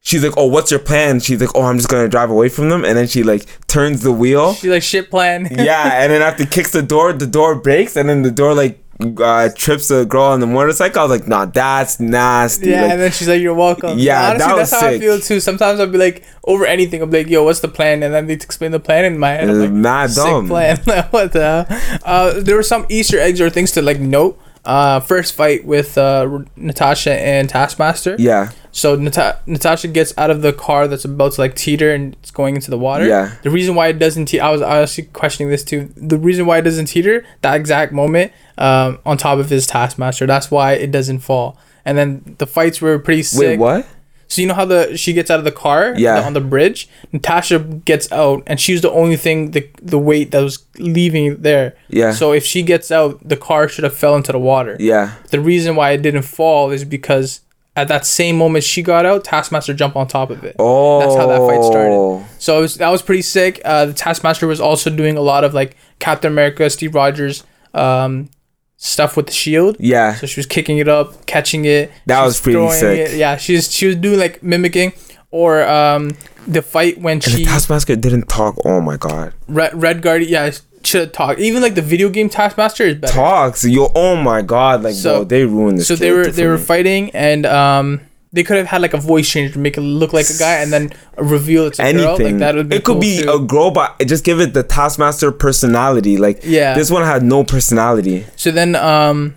She's 0.00 0.24
like, 0.24 0.34
oh, 0.38 0.46
what's 0.46 0.70
your 0.70 0.80
plan? 0.80 1.20
She's 1.20 1.38
like, 1.38 1.50
oh, 1.54 1.64
I'm 1.64 1.76
just 1.76 1.90
gonna 1.90 2.08
drive 2.08 2.30
away 2.30 2.48
from 2.48 2.70
them, 2.70 2.82
and 2.82 2.96
then 2.96 3.06
she 3.08 3.22
like 3.22 3.44
turns 3.66 4.00
the 4.02 4.12
wheel 4.12 4.54
She 4.54 4.70
like 4.70 4.82
shit 4.82 5.10
plan. 5.10 5.48
yeah, 5.50 6.00
and 6.02 6.10
then 6.10 6.22
after 6.22 6.46
kicks 6.46 6.70
the 6.72 6.80
door, 6.80 7.12
the 7.12 7.26
door 7.26 7.56
breaks, 7.56 7.94
and 7.94 8.08
then 8.08 8.22
the 8.22 8.30
door 8.30 8.54
like 8.54 8.78
uh, 9.00 9.48
trips 9.54 9.88
the 9.88 10.04
girl 10.04 10.24
on 10.24 10.40
the 10.40 10.46
motorcycle. 10.46 11.00
I 11.00 11.04
was 11.04 11.20
like, 11.20 11.28
nah, 11.28 11.44
that's 11.44 12.00
nasty. 12.00 12.70
Yeah, 12.70 12.82
like, 12.82 12.90
and 12.92 13.00
then 13.00 13.12
she's 13.12 13.28
like, 13.28 13.40
"You're 13.40 13.54
welcome." 13.54 13.98
Yeah, 13.98 14.30
honestly, 14.30 14.48
that 14.48 14.56
that's 14.56 14.70
how 14.72 14.86
I 14.86 14.92
sick. 14.92 15.00
feel 15.02 15.20
too. 15.20 15.40
Sometimes 15.40 15.78
I'll 15.80 15.86
be 15.86 15.98
like, 15.98 16.24
over 16.44 16.66
anything, 16.66 17.00
I'll 17.00 17.06
be 17.06 17.18
like, 17.18 17.28
"Yo, 17.28 17.44
what's 17.44 17.60
the 17.60 17.68
plan?" 17.68 18.02
And 18.02 18.12
then 18.12 18.26
they 18.26 18.34
explain 18.34 18.72
the 18.72 18.80
plan 18.80 19.04
in 19.04 19.18
my 19.18 19.30
head. 19.30 19.48
I'm 19.48 19.56
uh, 19.56 19.60
like, 19.60 19.70
mad 19.70 20.10
dumb. 20.14 20.48
plan. 20.48 20.78
what 21.10 21.32
the? 21.32 21.64
hell? 21.68 22.00
Uh, 22.04 22.40
there 22.40 22.56
were 22.56 22.62
some 22.62 22.86
Easter 22.88 23.18
eggs 23.18 23.40
or 23.40 23.50
things 23.50 23.70
to 23.72 23.82
like 23.82 24.00
note. 24.00 24.40
Uh, 24.68 25.00
first 25.00 25.34
fight 25.34 25.64
with 25.64 25.96
uh, 25.96 26.40
Natasha 26.56 27.12
and 27.18 27.48
Taskmaster. 27.48 28.16
Yeah, 28.18 28.50
So 28.70 28.96
Nata- 28.96 29.38
Natasha 29.46 29.88
gets 29.88 30.12
out 30.18 30.30
of 30.30 30.42
the 30.42 30.52
car 30.52 30.86
that's 30.86 31.06
about 31.06 31.32
to 31.32 31.40
like 31.40 31.54
teeter 31.54 31.90
and 31.94 32.12
it's 32.20 32.30
going 32.30 32.54
into 32.54 32.70
the 32.70 32.76
water. 32.76 33.06
Yeah. 33.06 33.34
The 33.42 33.50
reason 33.50 33.74
why 33.74 33.86
it 33.88 33.98
doesn't 33.98 34.26
teeter, 34.26 34.44
I 34.44 34.50
was 34.50 34.60
actually 34.60 35.04
questioning 35.14 35.48
this 35.50 35.64
too. 35.64 35.90
The 35.96 36.18
reason 36.18 36.44
why 36.44 36.58
it 36.58 36.62
doesn't 36.62 36.84
teeter 36.86 37.24
that 37.40 37.56
exact 37.56 37.92
moment 37.92 38.30
um, 38.58 38.98
on 39.06 39.16
top 39.16 39.38
of 39.38 39.48
his 39.48 39.66
Taskmaster. 39.66 40.26
That's 40.26 40.50
why 40.50 40.74
it 40.74 40.90
doesn't 40.90 41.20
fall. 41.20 41.56
And 41.86 41.96
then 41.96 42.36
the 42.36 42.46
fights 42.46 42.82
were 42.82 42.98
pretty 42.98 43.22
sick. 43.22 43.40
wait, 43.40 43.58
what? 43.58 43.86
So 44.28 44.42
you 44.42 44.48
know 44.48 44.54
how 44.54 44.66
the 44.66 44.96
she 44.96 45.12
gets 45.14 45.30
out 45.30 45.38
of 45.38 45.44
the 45.46 45.52
car 45.52 45.94
Yeah. 45.96 46.20
on 46.26 46.34
the 46.34 46.40
bridge. 46.40 46.88
Natasha 47.12 47.58
gets 47.60 48.10
out, 48.12 48.42
and 48.46 48.60
she's 48.60 48.82
the 48.82 48.90
only 48.90 49.16
thing 49.16 49.52
the 49.52 49.66
the 49.82 49.98
weight 49.98 50.30
that 50.32 50.42
was 50.42 50.64
leaving 50.78 51.40
there. 51.42 51.74
Yeah. 51.88 52.12
So 52.12 52.32
if 52.32 52.44
she 52.44 52.62
gets 52.62 52.90
out, 52.90 53.26
the 53.26 53.36
car 53.36 53.68
should 53.68 53.84
have 53.84 53.96
fell 53.96 54.14
into 54.16 54.32
the 54.32 54.38
water. 54.38 54.76
Yeah, 54.78 55.14
The 55.30 55.40
reason 55.40 55.76
why 55.76 55.92
it 55.92 56.02
didn't 56.02 56.22
fall 56.22 56.70
is 56.70 56.84
because 56.84 57.40
at 57.74 57.88
that 57.88 58.04
same 58.04 58.36
moment 58.36 58.64
she 58.64 58.82
got 58.82 59.06
out, 59.06 59.24
Taskmaster 59.24 59.72
jumped 59.72 59.96
on 59.96 60.06
top 60.08 60.30
of 60.30 60.42
it. 60.44 60.56
oh, 60.58 60.98
That's 61.00 61.14
how 61.14 61.26
that 61.28 61.38
fight 61.46 61.64
started. 61.64 62.26
So 62.38 62.58
it 62.58 62.62
was, 62.62 62.74
that 62.76 62.88
was 62.90 63.02
pretty 63.02 63.22
sick. 63.22 63.62
Uh, 63.64 63.86
the 63.86 63.92
Taskmaster 63.92 64.46
was 64.48 64.60
also 64.60 64.90
doing 64.90 65.16
a 65.16 65.20
lot 65.20 65.44
of 65.44 65.54
like 65.54 65.76
Captain 66.00 66.30
America, 66.32 66.68
Steve 66.70 66.94
Rogers, 66.94 67.44
um, 67.74 68.30
stuff 68.78 69.16
with 69.16 69.26
the 69.26 69.32
shield. 69.32 69.76
Yeah, 69.78 70.14
So 70.14 70.26
she 70.26 70.38
was 70.38 70.46
kicking 70.46 70.78
it 70.78 70.88
up, 70.88 71.26
catching 71.26 71.64
it. 71.66 71.90
That 72.06 72.22
was 72.24 72.40
pretty 72.40 72.70
sick. 72.70 73.10
It. 73.10 73.16
Yeah, 73.18 73.36
she's 73.36 73.70
she 73.70 73.86
was 73.88 73.96
doing 73.96 74.18
like 74.18 74.42
mimicking 74.42 74.92
or 75.30 75.62
um 75.68 76.12
the 76.46 76.62
fight 76.62 76.98
when 76.98 77.14
and 77.16 77.22
she 77.24 77.44
the 77.44 77.44
Taskmaster 77.44 77.94
didn't 77.96 78.28
talk. 78.28 78.54
Oh 78.64 78.80
my 78.80 78.96
god. 78.96 79.34
Red, 79.48 79.74
Red 79.74 80.00
Guardian. 80.00 80.30
Yeah, 80.30 80.50
should 80.84 81.12
talk. 81.12 81.38
Even 81.38 81.60
like 81.60 81.74
the 81.74 81.82
video 81.82 82.08
game 82.08 82.28
Taskmaster 82.30 82.84
is 82.84 82.94
better. 82.94 83.12
talks. 83.12 83.64
Yo, 83.64 83.90
oh 83.94 84.16
my 84.16 84.40
god, 84.42 84.82
like 84.84 84.94
So- 84.94 85.16
bro, 85.18 85.24
they 85.24 85.44
ruined 85.44 85.78
this. 85.78 85.88
so 85.88 85.96
they 85.96 86.12
were 86.12 86.28
they 86.28 86.46
were 86.46 86.56
me. 86.56 86.62
fighting 86.64 87.10
and 87.10 87.44
um 87.44 88.00
they 88.32 88.42
could 88.44 88.56
have 88.58 88.66
had 88.66 88.82
like 88.82 88.92
a 88.94 88.98
voice 88.98 89.28
change 89.28 89.52
to 89.54 89.58
make 89.58 89.78
it 89.78 89.80
look 89.80 90.12
like 90.12 90.28
a 90.28 90.38
guy 90.38 90.56
and 90.56 90.70
then 90.72 90.90
reveal 91.16 91.66
it's 91.66 91.78
a 91.78 91.92
girl. 91.92 92.08
anything. 92.16 92.34
Like 92.34 92.38
that 92.40 92.54
would 92.56 92.68
be 92.68 92.76
it 92.76 92.84
could 92.84 92.92
cool, 92.94 93.00
be 93.00 93.22
too. 93.22 93.30
a 93.32 93.38
girl, 93.40 93.70
but 93.70 93.98
just 94.06 94.24
give 94.24 94.38
it 94.40 94.52
the 94.54 94.62
Taskmaster 94.62 95.32
personality. 95.32 96.16
Like 96.18 96.40
Yeah. 96.44 96.74
this 96.74 96.90
one 96.90 97.04
had 97.04 97.22
no 97.22 97.42
personality. 97.44 98.26
So 98.36 98.50
then, 98.50 98.76
um, 98.76 99.34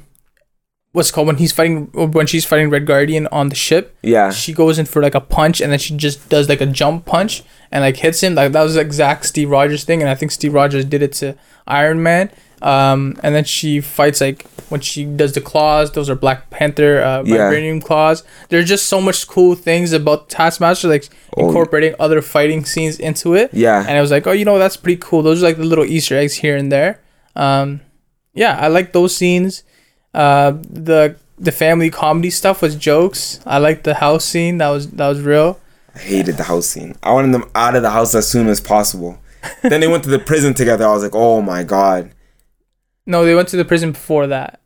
what's 0.92 1.10
it 1.10 1.14
called 1.14 1.28
when 1.28 1.38
he's 1.38 1.54
fighting 1.54 1.86
when 1.94 2.28
she's 2.28 2.44
fighting 2.44 2.70
Red 2.70 2.86
Guardian 2.86 3.28
on 3.32 3.48
the 3.50 3.56
ship? 3.56 3.96
Yeah, 4.04 4.32
She 4.32 4.52
goes 4.52 4.78
in 4.78 4.86
for 4.86 5.02
like 5.02 5.16
a 5.16 5.22
punch 5.22 5.62
and 5.62 5.72
then 5.72 5.80
she 5.80 5.96
just 5.96 6.28
does 6.28 6.50
like 6.50 6.60
a 6.60 6.66
jump 6.66 7.06
punch 7.06 7.44
and 7.72 7.82
like 7.84 7.96
hits 7.98 8.22
him. 8.22 8.36
Like 8.36 8.52
that 8.52 8.64
was 8.64 8.74
the 8.74 8.82
exact 8.82 9.26
Steve 9.26 9.50
Rogers 9.50 9.86
thing, 9.86 10.02
and 10.02 10.10
I 10.10 10.16
think 10.16 10.32
Steve 10.32 10.54
Rogers 10.54 10.84
did 10.84 11.02
it 11.02 11.14
to 11.14 11.36
Iron 11.66 12.04
Man. 12.04 12.30
Um, 12.62 13.16
and 13.24 13.34
then 13.36 13.44
she 13.44 13.82
fights 13.82 14.22
like 14.22 14.46
when 14.70 14.82
she 14.82 15.04
does 15.04 15.34
the 15.34 15.42
claws. 15.42 15.92
Those 15.92 16.10
are 16.10 16.16
Black 16.16 16.50
Panther 16.50 17.02
uh, 17.02 17.24
Yeah. 17.24 17.38
vibranium 17.38 17.84
claws. 17.84 18.24
There's 18.50 18.68
just 18.68 18.86
so 18.88 19.02
much 19.02 19.28
cool 19.28 19.56
things 19.56 19.94
about 19.94 20.30
Taskmaster, 20.30 20.88
like 20.88 21.10
Oh. 21.38 21.48
incorporating 21.48 21.96
other 22.00 22.22
fighting 22.22 22.66
scenes 22.66 23.00
into 23.00 23.34
it. 23.36 23.50
yeah. 23.54 23.80
and 23.88 23.98
I 23.98 24.02
was 24.02 24.12
like, 24.12 24.28
oh, 24.28 24.32
you 24.34 24.46
know, 24.46 24.60
that's 24.60 24.78
pretty 24.78 25.00
cool. 25.02 25.22
Those 25.24 25.42
are 25.42 25.46
like 25.48 25.58
the 25.58 25.64
little 25.66 25.86
Easter 25.86 26.16
eggs 26.18 26.36
here 26.36 26.56
and 26.58 26.72
there. 26.72 27.00
Um, 27.36 27.82
yeah, 28.34 28.58
I 28.60 28.68
like 28.68 28.92
those 28.94 29.16
scenes. 29.16 29.64
Uh, 30.14 30.52
the 30.70 31.16
the 31.40 31.52
family 31.52 31.90
comedy 31.90 32.30
stuff 32.30 32.62
was 32.62 32.76
jokes. 32.76 33.40
I 33.46 33.58
liked 33.58 33.84
the 33.86 33.96
house 33.96 34.24
scene. 34.26 34.58
That 34.60 34.70
was 34.70 34.90
that 34.92 35.08
was 35.08 35.22
real. 35.22 35.60
I 35.96 36.00
hated 36.00 36.38
the 36.38 36.44
house 36.44 36.68
scene. 36.68 36.96
I 37.02 37.12
wanted 37.14 37.34
them 37.34 37.50
out 37.56 37.76
of 37.76 37.82
the 37.82 37.90
house 37.92 38.14
as 38.14 38.28
soon 38.28 38.48
as 38.48 38.62
possible. 38.62 39.18
then 39.64 39.82
they 39.82 39.88
went 39.88 40.04
to 40.04 40.10
the 40.10 40.20
prison 40.20 40.54
together. 40.54 40.86
I 40.86 40.92
was 40.92 41.02
like, 41.04 41.16
oh 41.16 41.42
my 41.42 41.64
god. 41.64 42.12
No, 43.12 43.26
they 43.26 43.36
went 43.36 43.50
to 43.50 43.58
the 43.58 43.66
prison 43.66 43.92
before 43.92 44.26
that. 44.28 44.60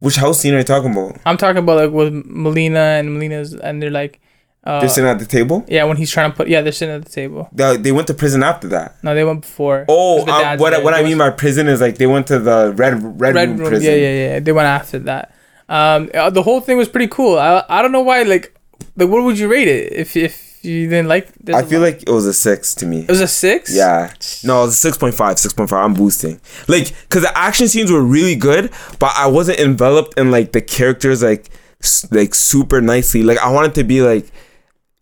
Which 0.00 0.16
house 0.16 0.40
scene 0.40 0.54
are 0.54 0.58
you 0.58 0.64
talking 0.74 0.92
about? 0.92 1.18
I'm 1.26 1.36
talking 1.36 1.58
about 1.64 1.76
like 1.82 1.90
with 1.90 2.12
Melina 2.26 2.78
and 2.98 3.14
Melina's, 3.14 3.54
and 3.54 3.82
they're 3.82 3.90
like, 4.02 4.20
uh, 4.64 4.80
They're 4.80 4.88
sitting 4.88 5.10
at 5.10 5.18
the 5.18 5.26
table. 5.26 5.64
yeah, 5.66 5.84
when 5.84 5.96
he's 5.96 6.10
trying 6.10 6.30
to 6.30 6.36
put, 6.36 6.46
yeah, 6.48 6.60
they're 6.60 6.72
sitting 6.80 6.94
at 6.94 7.04
the 7.04 7.10
table. 7.10 7.48
They, 7.52 7.76
they 7.78 7.90
went 7.92 8.06
to 8.08 8.14
prison 8.14 8.42
after 8.42 8.68
that. 8.68 9.02
No, 9.02 9.14
they 9.14 9.24
went 9.24 9.40
before. 9.40 9.86
Oh, 9.88 10.22
uh, 10.28 10.56
what 10.58 10.70
there. 10.70 10.84
what 10.84 10.94
I 10.94 11.02
They 11.02 11.08
mean 11.08 11.18
by 11.18 11.30
prison 11.30 11.66
is 11.68 11.80
like 11.80 11.96
they 11.98 12.06
went 12.06 12.26
to 12.28 12.38
the 12.38 12.72
red 12.76 13.02
red, 13.20 13.34
Red 13.34 13.48
room, 13.48 13.58
Room. 13.58 13.68
prison. 13.68 13.90
Yeah, 13.90 13.96
yeah, 13.98 14.14
yeah. 14.34 14.38
They 14.40 14.52
went 14.52 14.66
after 14.68 14.98
that. 15.10 15.34
Um, 15.68 16.10
uh, 16.14 16.30
the 16.30 16.42
whole 16.42 16.60
thing 16.60 16.76
was 16.76 16.88
pretty 16.88 17.08
cool. 17.08 17.38
I, 17.38 17.64
I 17.68 17.82
don't 17.82 17.92
know 17.92 18.02
why. 18.02 18.22
Like, 18.22 18.54
like, 18.96 19.08
what 19.08 19.22
would 19.24 19.38
you 19.38 19.48
rate 19.48 19.68
it 19.68 19.92
if 19.92 20.16
if 20.16 20.47
you 20.62 20.88
didn't 20.88 21.08
like? 21.08 21.32
there's 21.42 21.56
I 21.56 21.60
a 21.60 21.66
feel 21.66 21.80
like 21.80 22.02
it 22.02 22.10
was 22.10 22.26
a 22.26 22.32
six 22.32 22.74
to 22.76 22.86
me. 22.86 23.00
it 23.02 23.08
was 23.10 23.20
a 23.20 23.28
six. 23.28 23.74
Yeah. 23.74 24.12
No, 24.44 24.62
it 24.62 24.66
was 24.66 24.84
a 24.84 24.90
6.5, 24.90 25.12
6.5. 25.12 25.72
I'm 25.72 25.94
boosting. 25.94 26.40
Like, 26.66 26.94
because 27.02 27.22
the 27.22 27.36
action 27.38 27.68
scenes 27.68 27.90
were 27.92 28.02
really 28.02 28.34
good, 28.34 28.70
but 28.98 29.12
I 29.16 29.26
wasn't 29.26 29.60
enveloped 29.60 30.18
in, 30.18 30.30
like, 30.30 30.52
the 30.52 30.60
characters, 30.60 31.22
like, 31.22 31.48
s- 31.82 32.06
like 32.10 32.34
super 32.34 32.80
nicely. 32.80 33.22
Like, 33.22 33.38
I 33.38 33.50
wanted 33.50 33.74
to 33.76 33.84
be, 33.84 34.02
like, 34.02 34.26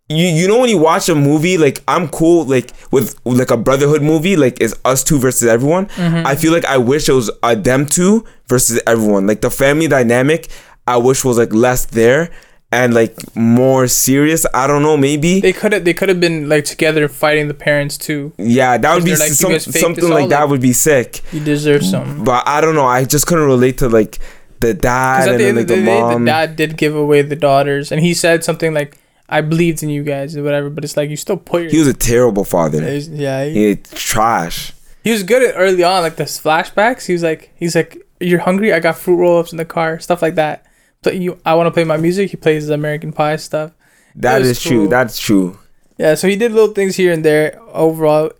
you, 0.09 0.25
you 0.27 0.47
know 0.47 0.59
when 0.59 0.69
you 0.69 0.77
watch 0.77 1.09
a 1.09 1.15
movie 1.15 1.57
like 1.57 1.83
I'm 1.85 2.07
cool 2.07 2.45
like 2.45 2.71
with, 2.91 3.19
like 3.25 3.51
a 3.51 3.57
brotherhood 3.57 4.01
movie 4.01 4.37
like 4.37 4.61
it's 4.61 4.73
us 4.85 5.03
two 5.03 5.19
versus 5.19 5.49
everyone 5.49 5.89
I 5.97 6.35
feel 6.37 6.53
like 6.53 6.63
I 6.63 6.77
wish 6.77 7.09
it 7.09 7.11
was 7.11 7.29
uh, 7.43 7.55
them 7.55 7.85
two 7.85 8.23
versus 8.47 8.81
everyone 8.87 9.27
like 9.27 9.41
the 9.41 9.51
family 9.51 9.89
dynamic 9.89 10.47
I 10.87 10.95
wish 10.95 11.25
was 11.25 11.37
like 11.37 11.53
less 11.53 11.83
there 11.87 12.31
and 12.71 12.93
like 12.93 13.15
more 13.35 13.87
serious 13.87 14.45
I 14.53 14.67
don't 14.67 14.81
know 14.83 14.97
maybe 14.97 15.39
They 15.39 15.53
could 15.53 15.71
have 15.71 15.85
they 15.85 15.93
could 15.93 16.09
have 16.09 16.19
been 16.19 16.49
like 16.49 16.65
together 16.65 17.07
fighting 17.07 17.47
the 17.47 17.53
parents 17.53 17.97
too. 17.97 18.33
yeah 18.37 18.77
that 18.77 18.93
would 18.93 19.05
be 19.05 19.15
like, 19.15 19.31
some, 19.31 19.57
something 19.59 20.09
like 20.09 20.23
all?" 20.23 20.27
that 20.27 20.49
would 20.49 20.61
be 20.61 20.73
sick 20.73 21.21
You 21.31 21.39
deserve 21.39 21.83
something. 21.85 22.23
but 22.25 22.43
I 22.47 22.59
don't 22.61 22.75
know. 22.75 22.85
I 22.85 23.05
just 23.05 23.25
couldn't 23.27 23.45
relate 23.45 23.77
to 23.79 23.87
like 23.89 24.19
the 24.59 24.73
dad 24.73 25.29
and 25.29 25.39
the 25.39 25.43
then 25.45 25.55
like 25.55 25.67
the 25.67 25.75
the 25.75 25.81
mom. 25.81 26.25
the 26.25 26.31
dad 26.31 26.55
did 26.55 26.77
give 26.77 26.95
away 26.95 27.21
the 27.21 27.35
daughters, 27.35 27.91
and 27.91 28.01
he 28.01 28.13
said 28.15 28.43
something 28.43 28.73
like, 28.73 28.97
"I 29.29 29.41
believed 29.41 29.83
in 29.83 29.89
you 29.89 30.03
guys" 30.03 30.35
or 30.35 30.41
whatever. 30.41 30.71
But 30.71 30.83
it's 30.83 30.97
like 30.97 31.11
you 31.11 31.15
still 31.15 31.37
put 31.37 31.61
your 31.61 31.69
he 31.71 31.77
was 31.77 31.87
a 31.87 31.93
terrible 31.93 32.43
father. 32.43 32.79
yeah. 32.97 33.45
He, 33.45 33.67
He 33.69 33.75
trash. 33.75 34.73
he 35.03 35.11
was 35.11 35.21
good 35.21 35.43
at 35.47 35.53
early 35.55 35.83
on, 35.83 36.01
like 36.01 36.15
the 36.15 36.23
flashbacks. 36.23 37.05
He 37.05 37.13
was 37.13 37.21
like, 37.21 37.51
he's 37.55 37.75
like, 37.75 38.03
"You're 38.19 38.39
hungry? 38.39 38.73
I 38.73 38.79
got 38.79 38.97
fruit 38.97 39.17
roll 39.17 39.39
ups 39.39 39.51
in 39.51 39.57
the 39.57 39.65
car, 39.65 39.99
stuff 39.99 40.21
like 40.23 40.35
that." 40.35 40.65
You, 41.05 41.39
I 41.45 41.53
want 41.55 41.67
to 41.67 41.71
play 41.71 41.83
my 41.85 41.97
music. 41.97 42.31
He 42.31 42.37
plays 42.37 42.67
the 42.67 42.73
American 42.73 43.13
Pie 43.13 43.37
stuff. 43.37 43.71
That 44.15 44.41
is 44.41 44.49
is 44.51 44.63
true. 44.63 44.87
That's 44.87 45.17
true. 45.19 45.57
Yeah, 45.97 46.15
so 46.15 46.27
he 46.27 46.35
did 46.35 46.51
little 46.51 46.73
things 46.73 46.95
here 46.95 47.11
and 47.13 47.23
there. 47.23 47.59
Overall, 47.71 48.31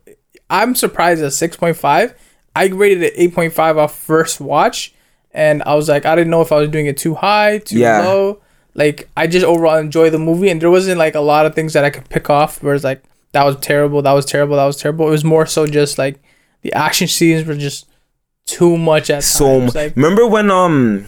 I'm 0.49 0.75
surprised 0.75 1.23
at 1.23 1.31
6.5. 1.31 2.13
I 2.55 2.65
rated 2.67 3.03
it 3.03 3.15
8.5 3.33 3.77
off 3.77 3.97
first 3.97 4.41
watch, 4.41 4.93
and 5.31 5.63
I 5.63 5.75
was 5.75 5.87
like, 5.87 6.05
I 6.05 6.15
didn't 6.15 6.31
know 6.31 6.41
if 6.41 6.51
I 6.51 6.57
was 6.57 6.69
doing 6.69 6.87
it 6.87 6.97
too 6.97 7.15
high, 7.15 7.59
too 7.59 7.77
Yeah. 7.79 7.99
low. 8.01 8.41
Like, 8.73 9.09
I 9.17 9.27
just 9.27 9.45
overall 9.45 9.77
enjoy 9.77 10.09
the 10.09 10.19
movie, 10.19 10.49
and 10.49 10.61
there 10.61 10.69
wasn't 10.71 10.97
like 10.99 11.15
a 11.15 11.19
lot 11.21 11.45
of 11.45 11.55
things 11.55 11.73
that 11.73 11.83
I 11.85 11.89
could 11.89 12.09
pick 12.09 12.29
off. 12.29 12.61
Where 12.61 12.75
it's 12.75 12.83
like, 12.83 13.01
that 13.31 13.43
was 13.43 13.55
terrible, 13.57 14.01
that 14.01 14.13
was 14.13 14.25
terrible, 14.25 14.55
that 14.57 14.65
was 14.65 14.77
terrible. 14.77 15.07
It 15.07 15.11
was 15.11 15.23
more 15.23 15.45
so 15.45 15.65
just 15.67 15.97
like 15.97 16.19
the 16.61 16.73
action 16.73 17.07
scenes 17.07 17.45
were 17.47 17.55
just 17.55 17.87
too 18.45 18.77
much 18.77 19.09
at 19.09 19.23
So 19.23 19.59
times. 19.61 19.75
Like, 19.75 19.95
remember 19.95 20.25
when 20.27 20.49
um 20.51 21.05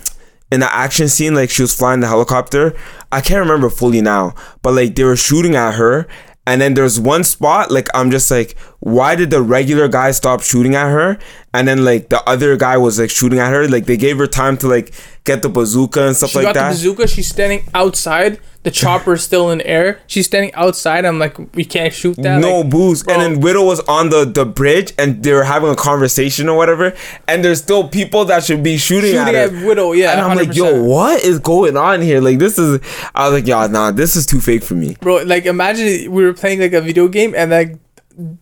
in 0.52 0.60
the 0.60 0.74
action 0.74 1.08
scene 1.08 1.36
like 1.36 1.50
she 1.50 1.62
was 1.62 1.74
flying 1.74 2.00
the 2.00 2.08
helicopter. 2.08 2.76
I 3.12 3.22
can't 3.22 3.40
remember 3.40 3.70
fully 3.70 4.02
now, 4.02 4.36
but 4.62 4.74
like 4.74 4.96
they 4.96 5.04
were 5.04 5.16
shooting 5.16 5.56
at 5.56 5.76
her. 5.76 6.08
And 6.48 6.60
then 6.60 6.74
there's 6.74 7.00
one 7.00 7.24
spot, 7.24 7.70
like 7.70 7.88
I'm 7.94 8.10
just 8.10 8.32
like, 8.32 8.58
why 8.80 9.16
did 9.16 9.30
the 9.30 9.42
regular 9.42 9.88
guy 9.88 10.10
stop 10.10 10.42
shooting 10.42 10.74
at 10.74 10.90
her? 10.90 11.20
And 11.54 11.68
then 11.68 11.86
like 11.86 12.10
the 12.10 12.28
other 12.28 12.58
guy 12.58 12.76
was 12.78 13.00
like 13.00 13.12
shooting 13.12 13.38
at 13.38 13.52
her. 13.52 13.68
Like 13.68 13.86
they 13.86 13.98
gave 13.98 14.18
her 14.18 14.26
time 14.26 14.58
to 14.58 14.68
like 14.68 14.92
get 15.26 15.44
the 15.44 15.50
bazooka 15.50 16.08
and 16.08 16.16
stuff 16.16 16.32
she 16.32 16.40
like 16.40 16.46
got 16.48 16.54
that. 16.56 16.70
the 16.70 16.74
bazooka. 16.74 17.08
She's 17.08 17.28
standing 17.28 17.68
outside. 17.76 18.40
The 18.64 18.72
chopper 18.72 19.14
is 19.14 19.24
still 19.24 19.52
in 19.52 19.62
air. 19.62 20.02
She's 20.06 20.26
standing 20.26 20.54
outside. 20.54 21.06
I'm 21.06 21.18
like, 21.18 21.38
we 21.56 21.64
can't 21.64 21.94
shoot 21.94 22.18
that. 22.18 22.40
no 22.40 22.60
like, 22.60 22.70
boost. 22.70 23.06
bro. 23.06 23.14
And 23.14 23.24
then 23.24 23.42
Widow 23.42 23.64
was 23.64 23.80
on 23.82 24.10
the, 24.10 24.26
the 24.26 24.46
bridge 24.46 24.92
and 24.98 25.24
they 25.24 25.32
were 25.32 25.46
having 25.46 25.70
a 25.70 25.78
conversation 25.78 26.50
or 26.50 26.58
whatever. 26.58 26.94
And 27.28 27.44
there's 27.44 27.62
still 27.62 27.88
people 27.88 28.26
that 28.26 28.44
should 28.44 28.62
be 28.62 28.78
shooting, 28.78 29.14
shooting 29.14 29.36
at 29.36 29.54
at. 29.54 29.66
Widow. 29.66 29.94
Yeah, 29.94 30.12
and 30.12 30.22
I'm 30.22 30.36
like, 30.36 30.56
yo, 30.56 30.84
what 30.84 31.24
is 31.24 31.40
going 31.40 31.78
on 31.78 32.02
here? 32.02 32.20
Like 32.20 32.40
this 32.40 32.60
is 32.60 32.82
I 33.16 33.30
was 33.30 33.40
like, 33.40 33.48
yo, 33.48 33.66
nah, 33.68 33.92
this 33.92 34.18
is 34.18 34.26
too 34.26 34.42
fake 34.42 34.64
for 34.64 34.76
me. 34.76 34.98
bro. 35.00 35.24
Like, 35.24 35.46
imagine 35.46 36.12
we 36.12 36.24
were 36.24 36.34
playing 36.34 36.60
like 36.60 36.74
a 36.74 36.82
video 36.82 37.08
game 37.08 37.34
and 37.36 37.52
like 37.52 37.78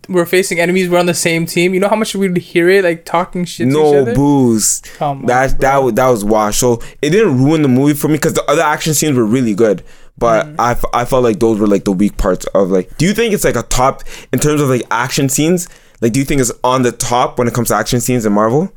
we're 0.10 0.26
facing 0.26 0.60
enemies. 0.60 0.90
We're 0.90 1.00
on 1.00 1.06
the 1.06 1.14
same 1.14 1.46
team. 1.46 1.74
You 1.74 1.80
know 1.80 1.90
how 1.90 1.96
much 1.96 2.16
we'd 2.16 2.38
hear 2.38 2.70
it 2.70 2.84
like 2.84 3.06
talking 3.06 3.46
shit 3.46 3.70
to 3.70 3.70
each 3.70 4.06
No 4.06 4.16
boost. 4.16 4.86
Come 4.96 5.20
on, 5.20 5.26
that 5.28 5.60
that 5.60 5.78
was 5.78 5.94
that 5.94 6.08
was 6.08 6.26
wash. 6.26 6.58
So 6.58 6.82
it 7.02 7.12
didn't 7.12 7.44
ruin 7.44 7.62
the 7.62 7.68
movie 7.68 7.94
for 7.94 8.08
me 8.08 8.16
because 8.16 8.34
the 8.34 8.44
other 8.50 8.64
action 8.64 8.94
scenes 8.94 9.16
were 9.16 9.26
really 9.26 9.54
good. 9.54 9.84
But 10.18 10.48
Mm. 10.48 10.56
I, 10.60 10.72
f- 10.72 10.84
I 10.94 11.06
felt 11.06 11.24
like 11.24 11.40
those 11.40 11.60
were 11.60 11.68
like 11.68 11.84
the 11.86 11.92
weak 11.92 12.18
parts 12.18 12.46
of 12.56 12.70
like. 12.72 12.98
Do 12.98 13.06
you 13.06 13.14
think 13.14 13.34
it's 13.34 13.44
like 13.44 13.56
a 13.56 13.64
top 13.64 14.04
in 14.34 14.40
terms 14.40 14.62
of 14.62 14.70
like 14.70 14.84
action 14.90 15.30
scenes? 15.30 15.68
Like, 16.02 16.14
do 16.14 16.20
you 16.20 16.26
think 16.26 16.42
it's 16.42 16.52
on 16.64 16.82
the 16.82 16.92
top 16.92 17.38
when 17.38 17.48
it 17.48 17.54
comes 17.54 17.68
to 17.70 17.76
action 17.76 18.00
scenes 18.02 18.26
in 18.26 18.34
Marvel? 18.34 18.72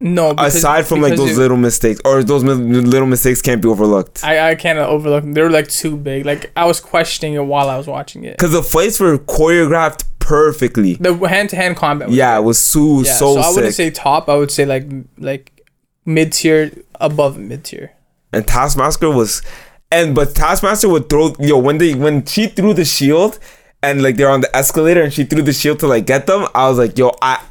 No, 0.00 0.34
because- 0.34 0.56
Aside 0.56 0.86
from 0.86 1.00
like 1.00 1.16
those 1.16 1.30
it- 1.32 1.38
little 1.38 1.56
mistakes, 1.56 2.00
or 2.04 2.22
those 2.22 2.42
mi- 2.44 2.52
little 2.52 3.06
mistakes 3.06 3.40
can't 3.40 3.62
be 3.62 3.68
overlooked. 3.68 4.24
I 4.24 4.50
I 4.50 4.54
can't 4.54 4.78
overlook. 4.78 5.22
them. 5.22 5.32
They 5.34 5.40
were 5.42 5.50
like 5.50 5.68
too 5.68 5.96
big. 5.96 6.26
Like 6.26 6.50
I 6.56 6.64
was 6.66 6.80
questioning 6.80 7.34
it 7.34 7.44
while 7.44 7.70
I 7.70 7.76
was 7.78 7.86
watching 7.86 8.24
it. 8.24 8.36
Because 8.36 8.52
the 8.52 8.62
fights 8.62 8.98
were 9.00 9.16
choreographed 9.18 10.04
perfectly. 10.18 10.94
The 10.94 11.14
hand 11.28 11.50
to 11.50 11.56
hand 11.56 11.76
combat. 11.76 12.08
Was 12.08 12.16
Yeah, 12.16 12.38
it 12.38 12.42
was 12.42 12.58
so 12.58 13.02
yeah. 13.02 13.12
so, 13.12 13.34
So, 13.34 13.40
I 13.40 13.50
wouldn't 13.52 13.74
say 13.74 13.90
top. 13.90 14.28
I 14.28 14.36
would 14.36 14.50
say 14.50 14.64
like 14.66 14.86
like 15.18 15.52
mid 16.04 16.32
tier, 16.32 16.70
above 17.00 17.38
mid 17.38 17.64
tier. 17.64 17.92
and 18.32 18.46
Taskmaster 18.46 19.10
was, 19.10 19.42
and 19.94 20.14
but 20.14 20.34
Taskmaster 20.34 20.88
would 20.88 21.08
throw 21.08 21.34
yo 21.38 21.56
when 21.58 21.78
they 21.78 21.94
when 21.94 22.24
she 22.26 22.48
threw 22.48 22.74
the 22.74 22.84
shield, 22.84 23.38
and 23.82 24.02
like 24.02 24.16
they're 24.16 24.30
on 24.30 24.40
the 24.40 24.54
escalator 24.54 25.02
and 25.02 25.12
she 25.12 25.24
threw 25.24 25.42
the 25.42 25.52
shield 25.52 25.78
to 25.80 25.86
like 25.86 26.06
get 26.06 26.26
them. 26.26 26.46
I 26.54 26.68
was 26.68 26.78
like, 26.78 26.98
yo, 26.98 27.12
I. 27.22 27.42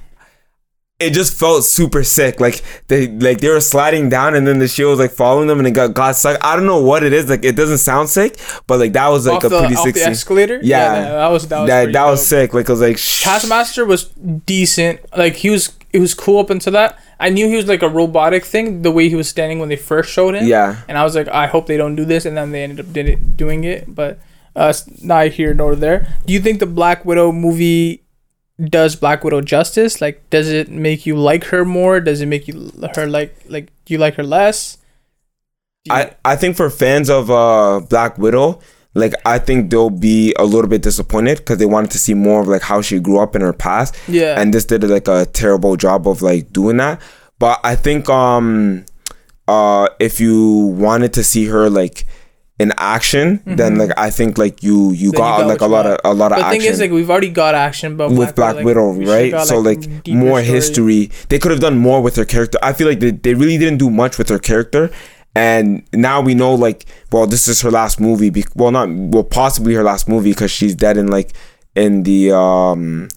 It 0.99 1.11
just 1.11 1.37
felt 1.37 1.65
super 1.65 2.03
sick. 2.03 2.39
Like 2.39 2.61
they 2.87 3.07
like 3.07 3.39
they 3.39 3.49
were 3.49 3.59
sliding 3.59 4.07
down 4.09 4.35
and 4.35 4.47
then 4.47 4.59
the 4.59 4.69
shield 4.69 4.91
was 4.91 4.99
like 4.99 5.11
following 5.11 5.47
them 5.47 5.57
and 5.57 5.67
it 5.67 5.71
got 5.71 5.93
got 5.93 6.15
stuck. 6.15 6.41
I 6.41 6.55
don't 6.55 6.65
know 6.65 6.81
what 6.81 7.03
it 7.03 7.11
is. 7.11 7.29
Like 7.29 7.43
it 7.43 7.57
doesn't 7.57 7.79
sound 7.79 8.07
sick, 8.09 8.39
but 8.67 8.79
like 8.79 8.93
that 8.93 9.09
was 9.09 9.25
like 9.25 9.37
off 9.37 9.43
a 9.45 9.49
the, 9.49 9.59
pretty 9.59 9.75
off 9.75 9.83
sick 9.83 9.95
the 9.95 10.05
escalator. 10.05 10.59
Yeah. 10.63 10.93
that, 10.93 11.09
that 11.09 11.27
was 11.27 11.47
that 11.47 11.59
was 11.59 11.67
that 11.67 11.91
that 11.91 12.05
was 12.05 12.25
sick. 12.25 12.53
Like 12.53 12.69
it 12.69 12.71
was 12.71 12.79
like 12.79 12.97
shh. 12.97 13.23
Taskmaster 13.23 13.85
was 13.85 14.05
decent. 14.45 15.01
Like 15.17 15.35
he 15.35 15.49
was, 15.49 15.75
it 15.93 15.99
was 15.99 16.13
cool 16.13 16.39
up 16.39 16.49
until 16.49 16.73
that. 16.73 16.99
I 17.19 17.29
knew 17.29 17.47
he 17.47 17.55
was 17.55 17.67
like 17.67 17.83
a 17.83 17.87
robotic 17.89 18.43
thing, 18.45 18.81
the 18.81 18.91
way 18.91 19.07
he 19.09 19.15
was 19.15 19.29
standing 19.29 19.59
when 19.59 19.69
they 19.69 19.75
first 19.75 20.11
showed 20.11 20.35
him. 20.35 20.47
Yeah. 20.47 20.81
And 20.87 20.97
I 20.97 21.03
was 21.03 21.15
like, 21.15 21.27
I 21.27 21.47
hope 21.47 21.67
they 21.67 21.77
don't 21.77 21.95
do 21.95 22.03
this, 22.03 22.25
and 22.25 22.35
then 22.35 22.51
they 22.51 22.63
ended 22.63 22.79
up 22.85 22.91
did 22.91 23.07
it, 23.07 23.37
doing 23.37 23.63
it. 23.63 23.93
But 23.93 24.19
uh, 24.55 24.73
neither 25.01 25.29
here 25.29 25.53
nor 25.53 25.75
there. 25.75 26.17
Do 26.25 26.33
you 26.33 26.39
think 26.39 26.59
the 26.59 26.65
Black 26.65 27.05
Widow 27.05 27.31
movie 27.31 28.03
does 28.59 28.95
Black 28.95 29.23
Widow 29.23 29.41
justice? 29.41 30.01
Like, 30.01 30.27
does 30.29 30.49
it 30.49 30.69
make 30.69 31.05
you 31.05 31.15
like 31.15 31.45
her 31.45 31.63
more? 31.65 31.99
Does 31.99 32.21
it 32.21 32.27
make 32.27 32.47
you 32.47 32.71
her 32.95 33.07
like 33.07 33.35
like 33.47 33.67
do 33.85 33.93
you 33.93 33.97
like 33.99 34.15
her 34.15 34.23
less? 34.23 34.77
You- 35.85 35.93
I, 35.93 36.15
I 36.23 36.35
think 36.35 36.55
for 36.55 36.69
fans 36.69 37.09
of 37.09 37.29
uh 37.29 37.81
Black 37.89 38.17
Widow, 38.17 38.61
like 38.93 39.13
I 39.25 39.39
think 39.39 39.71
they'll 39.71 39.89
be 39.89 40.33
a 40.37 40.45
little 40.45 40.69
bit 40.69 40.81
disappointed 40.81 41.39
because 41.39 41.57
they 41.57 41.65
wanted 41.65 41.91
to 41.91 41.97
see 41.97 42.13
more 42.13 42.41
of 42.41 42.47
like 42.47 42.61
how 42.61 42.81
she 42.81 42.99
grew 42.99 43.19
up 43.19 43.35
in 43.35 43.41
her 43.41 43.53
past. 43.53 43.95
Yeah. 44.07 44.39
And 44.39 44.53
this 44.53 44.65
did 44.65 44.83
like 44.83 45.07
a 45.07 45.25
terrible 45.25 45.75
job 45.75 46.07
of 46.07 46.21
like 46.21 46.53
doing 46.53 46.77
that. 46.77 47.01
But 47.39 47.59
I 47.63 47.75
think 47.75 48.09
um 48.09 48.85
uh 49.47 49.87
if 49.99 50.19
you 50.19 50.67
wanted 50.77 51.13
to 51.13 51.23
see 51.23 51.45
her 51.47 51.69
like 51.69 52.05
in 52.59 52.71
action, 52.77 53.41
then 53.45 53.77
like 53.77 53.91
I 53.97 54.11
think 54.11 54.37
like 54.37 54.61
you 54.61 54.91
you 54.91 54.93
Mm-hmm. 54.93 55.05
You 55.05 55.11
got, 55.11 55.39
got 55.39 55.47
like 55.47 55.61
a 55.61 55.67
lot 55.67 55.85
of 55.87 55.97
a 56.03 56.13
lot 56.13 56.31
of 56.31 56.37
But 56.37 56.41
the 56.41 56.45
action 56.45 56.61
thing 56.61 56.71
is, 56.71 56.79
like, 56.79 56.91
we've 56.91 57.09
already 57.09 57.29
got 57.29 57.55
action, 57.55 57.97
but 57.97 58.11
with 58.11 58.35
Black 58.35 58.55
like, 58.57 58.65
Widow, 58.65 58.93
should 58.93 59.07
right? 59.07 59.31
got, 59.31 59.47
so 59.47 59.59
like, 59.59 59.81
deeper 60.03 60.17
more 60.17 60.41
story. 60.41 60.43
history. 60.43 61.11
They 61.29 61.39
could 61.39 61.51
have 61.51 61.59
done 61.59 61.79
more 61.79 62.01
with 62.01 62.15
her 62.15 62.25
character. 62.25 62.59
I 62.61 62.73
feel 62.73 62.87
like 62.87 62.99
they, 62.99 63.11
they 63.11 63.33
really 63.33 63.57
didn't 63.57 63.79
do 63.79 63.89
much 63.89 64.19
with 64.19 64.29
her 64.29 64.39
character. 64.39 64.91
And 65.35 65.83
now 65.93 66.21
we 66.21 66.35
know 66.35 66.53
like, 66.53 66.85
well, 67.11 67.25
this 67.25 67.47
is 67.47 67.61
her 67.61 67.71
last 67.71 67.99
movie. 67.99 68.29
Be- 68.29 68.45
well, 68.55 68.71
not 68.71 68.89
well, 68.89 69.23
possibly 69.23 69.73
her 69.73 69.83
last 69.83 70.07
movie 70.07 70.31
because 70.31 70.51
she's 70.51 70.75
dead 70.75 70.97
in 70.97 71.07
like 71.07 71.33
in 71.75 72.03
the 72.03 72.31
um 72.31 73.09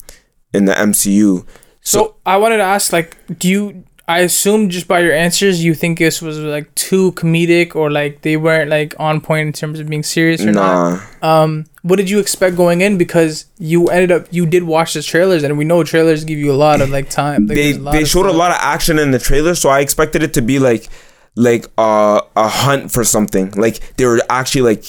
in 0.54 0.64
the 0.64 0.72
MCU. 0.72 1.46
So 1.82 2.16
I 2.24 2.38
wanted 2.38 2.56
to 2.56 2.64
ask, 2.64 2.92
like, 2.92 3.16
do 3.38 3.48
you? 3.48 3.84
I 4.08 4.20
assume 4.20 4.70
just 4.70 4.86
by 4.86 5.00
your 5.00 5.12
answers, 5.12 5.64
you 5.64 5.74
think 5.74 5.98
this 5.98 6.22
was 6.22 6.38
like 6.38 6.72
too 6.76 7.10
comedic, 7.12 7.74
or 7.74 7.90
like 7.90 8.22
they 8.22 8.36
weren't 8.36 8.70
like 8.70 8.94
on 9.00 9.20
point 9.20 9.48
in 9.48 9.52
terms 9.52 9.80
of 9.80 9.88
being 9.88 10.04
serious 10.04 10.40
or 10.42 10.52
not. 10.52 11.00
Nah, 11.22 11.42
Um, 11.42 11.66
what 11.82 11.96
did 11.96 12.08
you 12.08 12.20
expect 12.20 12.56
going 12.56 12.82
in? 12.82 12.98
Because 12.98 13.46
you 13.58 13.88
ended 13.88 14.12
up, 14.12 14.26
you 14.30 14.46
did 14.46 14.62
watch 14.62 14.94
the 14.94 15.02
trailers, 15.02 15.42
and 15.42 15.58
we 15.58 15.64
know 15.64 15.82
trailers 15.82 16.24
give 16.24 16.38
you 16.38 16.52
a 16.52 16.54
lot 16.56 16.80
of 16.80 16.90
like 16.90 17.10
time. 17.10 17.46
Like, 17.46 17.56
they 17.56 17.62
there's 17.72 17.76
a 17.76 17.80
lot 17.80 17.92
they 17.92 18.04
showed 18.04 18.26
a 18.26 18.32
lot 18.32 18.52
of 18.52 18.58
action 18.60 18.98
in 19.00 19.10
the 19.10 19.18
trailer, 19.18 19.54
so 19.56 19.68
I 19.70 19.80
expected 19.80 20.22
it 20.22 20.32
to 20.34 20.40
be 20.42 20.60
like 20.60 20.88
like 21.36 21.66
uh, 21.78 22.20
a 22.34 22.48
hunt 22.48 22.90
for 22.90 23.04
something. 23.04 23.50
Like 23.52 23.94
they 23.96 24.06
were 24.06 24.20
actually 24.28 24.62
like 24.62 24.84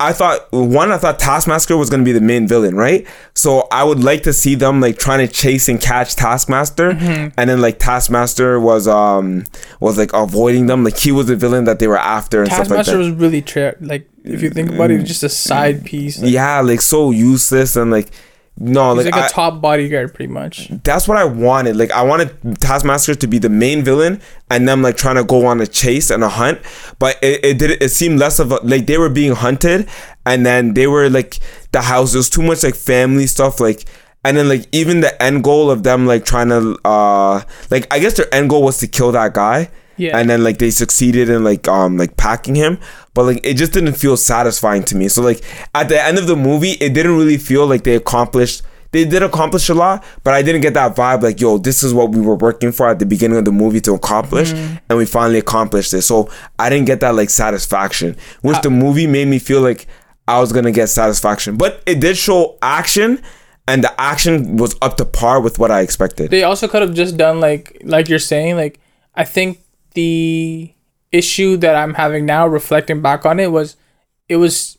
I 0.00 0.12
thought 0.12 0.46
one 0.52 0.92
I 0.92 0.98
thought 0.98 1.18
Taskmaster 1.18 1.76
was 1.76 1.90
gonna 1.90 2.04
be 2.04 2.12
the 2.12 2.20
main 2.20 2.46
villain, 2.46 2.76
right? 2.76 3.04
So 3.34 3.66
I 3.72 3.82
would 3.82 3.98
like 4.02 4.22
to 4.22 4.32
see 4.32 4.54
them 4.54 4.80
like 4.80 4.96
trying 4.96 5.26
to 5.26 5.32
chase 5.32 5.68
and 5.68 5.80
catch 5.80 6.14
Taskmaster, 6.14 6.92
Mm-hmm. 6.92 7.28
and 7.36 7.50
then 7.50 7.60
like 7.60 7.80
Taskmaster 7.80 8.60
was 8.60 8.86
um 8.86 9.42
was 9.80 9.98
like 9.98 10.12
avoiding 10.12 10.66
them, 10.66 10.84
like 10.84 10.96
he 10.96 11.10
was 11.10 11.26
the 11.26 11.34
villain 11.34 11.64
that 11.64 11.80
they 11.80 11.88
were 11.88 11.98
after 11.98 12.42
and 12.42 12.46
stuff 12.52 12.70
like 12.70 12.78
Taskmaster 12.86 12.98
was 12.98 13.10
really 13.10 13.42
tra- 13.42 13.74
like 13.80 14.08
if 14.22 14.40
you 14.40 14.50
think 14.50 14.70
about 14.70 14.92
it, 14.92 15.02
just 15.04 15.24
a 15.24 15.28
side 15.28 15.84
piece. 15.84 16.20
Like, 16.22 16.30
yeah, 16.30 16.60
like 16.60 16.80
so 16.80 17.10
useless 17.10 17.74
and 17.74 17.90
like 17.90 18.10
no, 18.60 18.94
he's 18.96 19.04
like, 19.04 19.14
like 19.14 19.22
a 19.22 19.26
I- 19.26 19.28
top 19.28 19.60
bodyguard, 19.60 20.14
pretty 20.14 20.32
much. 20.32 20.68
that's 20.84 21.06
what 21.06 21.16
I 21.16 21.24
wanted. 21.24 21.76
Like 21.76 21.90
I 21.92 22.02
wanted 22.02 22.60
Taskmaster 22.60 23.14
to 23.14 23.26
be 23.26 23.38
the 23.38 23.48
main 23.48 23.84
villain 23.84 24.20
and 24.50 24.68
them 24.68 24.82
like 24.82 24.96
trying 24.96 25.16
to 25.16 25.24
go 25.24 25.46
on 25.46 25.60
a 25.60 25.66
chase 25.66 26.10
and 26.10 26.24
a 26.24 26.28
hunt. 26.28 26.60
But 26.98 27.16
it, 27.22 27.44
it 27.44 27.58
did 27.58 27.80
it 27.82 27.90
seemed 27.90 28.18
less 28.18 28.38
of 28.38 28.50
a 28.52 28.56
like 28.64 28.86
they 28.86 28.98
were 28.98 29.08
being 29.10 29.32
hunted 29.32 29.88
and 30.26 30.44
then 30.44 30.74
they 30.74 30.86
were 30.86 31.08
like 31.08 31.38
the 31.72 31.82
house. 31.82 32.12
There 32.12 32.18
was 32.18 32.28
too 32.30 32.42
much 32.42 32.62
like 32.64 32.74
family 32.74 33.26
stuff 33.26 33.60
like 33.60 33.84
and 34.24 34.36
then 34.36 34.48
like 34.48 34.66
even 34.72 35.00
the 35.00 35.22
end 35.22 35.44
goal 35.44 35.70
of 35.70 35.84
them 35.84 36.06
like 36.06 36.24
trying 36.24 36.48
to 36.48 36.76
uh 36.84 37.42
like 37.70 37.86
I 37.92 38.00
guess 38.00 38.14
their 38.16 38.32
end 38.34 38.50
goal 38.50 38.62
was 38.64 38.78
to 38.78 38.86
kill 38.88 39.12
that 39.12 39.34
guy. 39.34 39.70
Yeah. 39.98 40.16
And 40.16 40.30
then 40.30 40.42
like 40.42 40.58
they 40.58 40.70
succeeded 40.70 41.28
in 41.28 41.44
like 41.44 41.68
um 41.68 41.98
like 41.98 42.16
packing 42.16 42.54
him, 42.54 42.78
but 43.14 43.24
like 43.24 43.40
it 43.44 43.54
just 43.54 43.72
didn't 43.72 43.94
feel 43.94 44.16
satisfying 44.16 44.84
to 44.84 44.96
me. 44.96 45.08
So 45.08 45.22
like 45.22 45.42
at 45.74 45.88
the 45.88 46.02
end 46.02 46.18
of 46.18 46.26
the 46.26 46.36
movie, 46.36 46.72
it 46.72 46.94
didn't 46.94 47.16
really 47.16 47.36
feel 47.36 47.66
like 47.66 47.84
they 47.84 47.96
accomplished. 47.96 48.62
They 48.90 49.04
did 49.04 49.22
accomplish 49.22 49.68
a 49.68 49.74
lot, 49.74 50.02
but 50.24 50.32
I 50.32 50.40
didn't 50.40 50.62
get 50.62 50.72
that 50.72 50.96
vibe 50.96 51.22
like 51.22 51.40
yo, 51.42 51.58
this 51.58 51.82
is 51.82 51.92
what 51.92 52.12
we 52.12 52.22
were 52.22 52.36
working 52.36 52.72
for 52.72 52.88
at 52.88 52.98
the 52.98 53.04
beginning 53.04 53.36
of 53.36 53.44
the 53.44 53.52
movie 53.52 53.82
to 53.82 53.92
accomplish, 53.92 54.52
and 54.52 54.96
we 54.96 55.04
finally 55.04 55.38
accomplished 55.38 55.92
it. 55.92 56.02
So 56.02 56.30
I 56.58 56.70
didn't 56.70 56.86
get 56.86 57.00
that 57.00 57.14
like 57.14 57.28
satisfaction, 57.28 58.16
which 58.40 58.58
the 58.62 58.70
movie 58.70 59.06
made 59.06 59.28
me 59.28 59.38
feel 59.38 59.60
like 59.60 59.86
I 60.26 60.40
was 60.40 60.52
gonna 60.52 60.72
get 60.72 60.86
satisfaction. 60.86 61.56
But 61.56 61.82
it 61.86 62.00
did 62.00 62.16
show 62.16 62.56
action, 62.62 63.20
and 63.66 63.84
the 63.84 64.00
action 64.00 64.56
was 64.56 64.74
up 64.80 64.96
to 64.96 65.04
par 65.04 65.40
with 65.40 65.58
what 65.58 65.70
I 65.70 65.80
expected. 65.82 66.30
They 66.30 66.44
also 66.44 66.66
could 66.68 66.80
have 66.80 66.94
just 66.94 67.16
done 67.18 67.40
like 67.40 67.78
like 67.84 68.08
you're 68.08 68.18
saying. 68.18 68.56
Like 68.56 68.80
I 69.14 69.24
think 69.24 69.60
the 69.98 70.72
issue 71.10 71.56
that 71.58 71.74
I'm 71.74 71.94
having 71.94 72.24
now, 72.26 72.46
reflecting 72.46 73.00
back 73.02 73.26
on 73.26 73.40
it, 73.40 73.50
was 73.52 73.76
it 74.28 74.36
was 74.36 74.78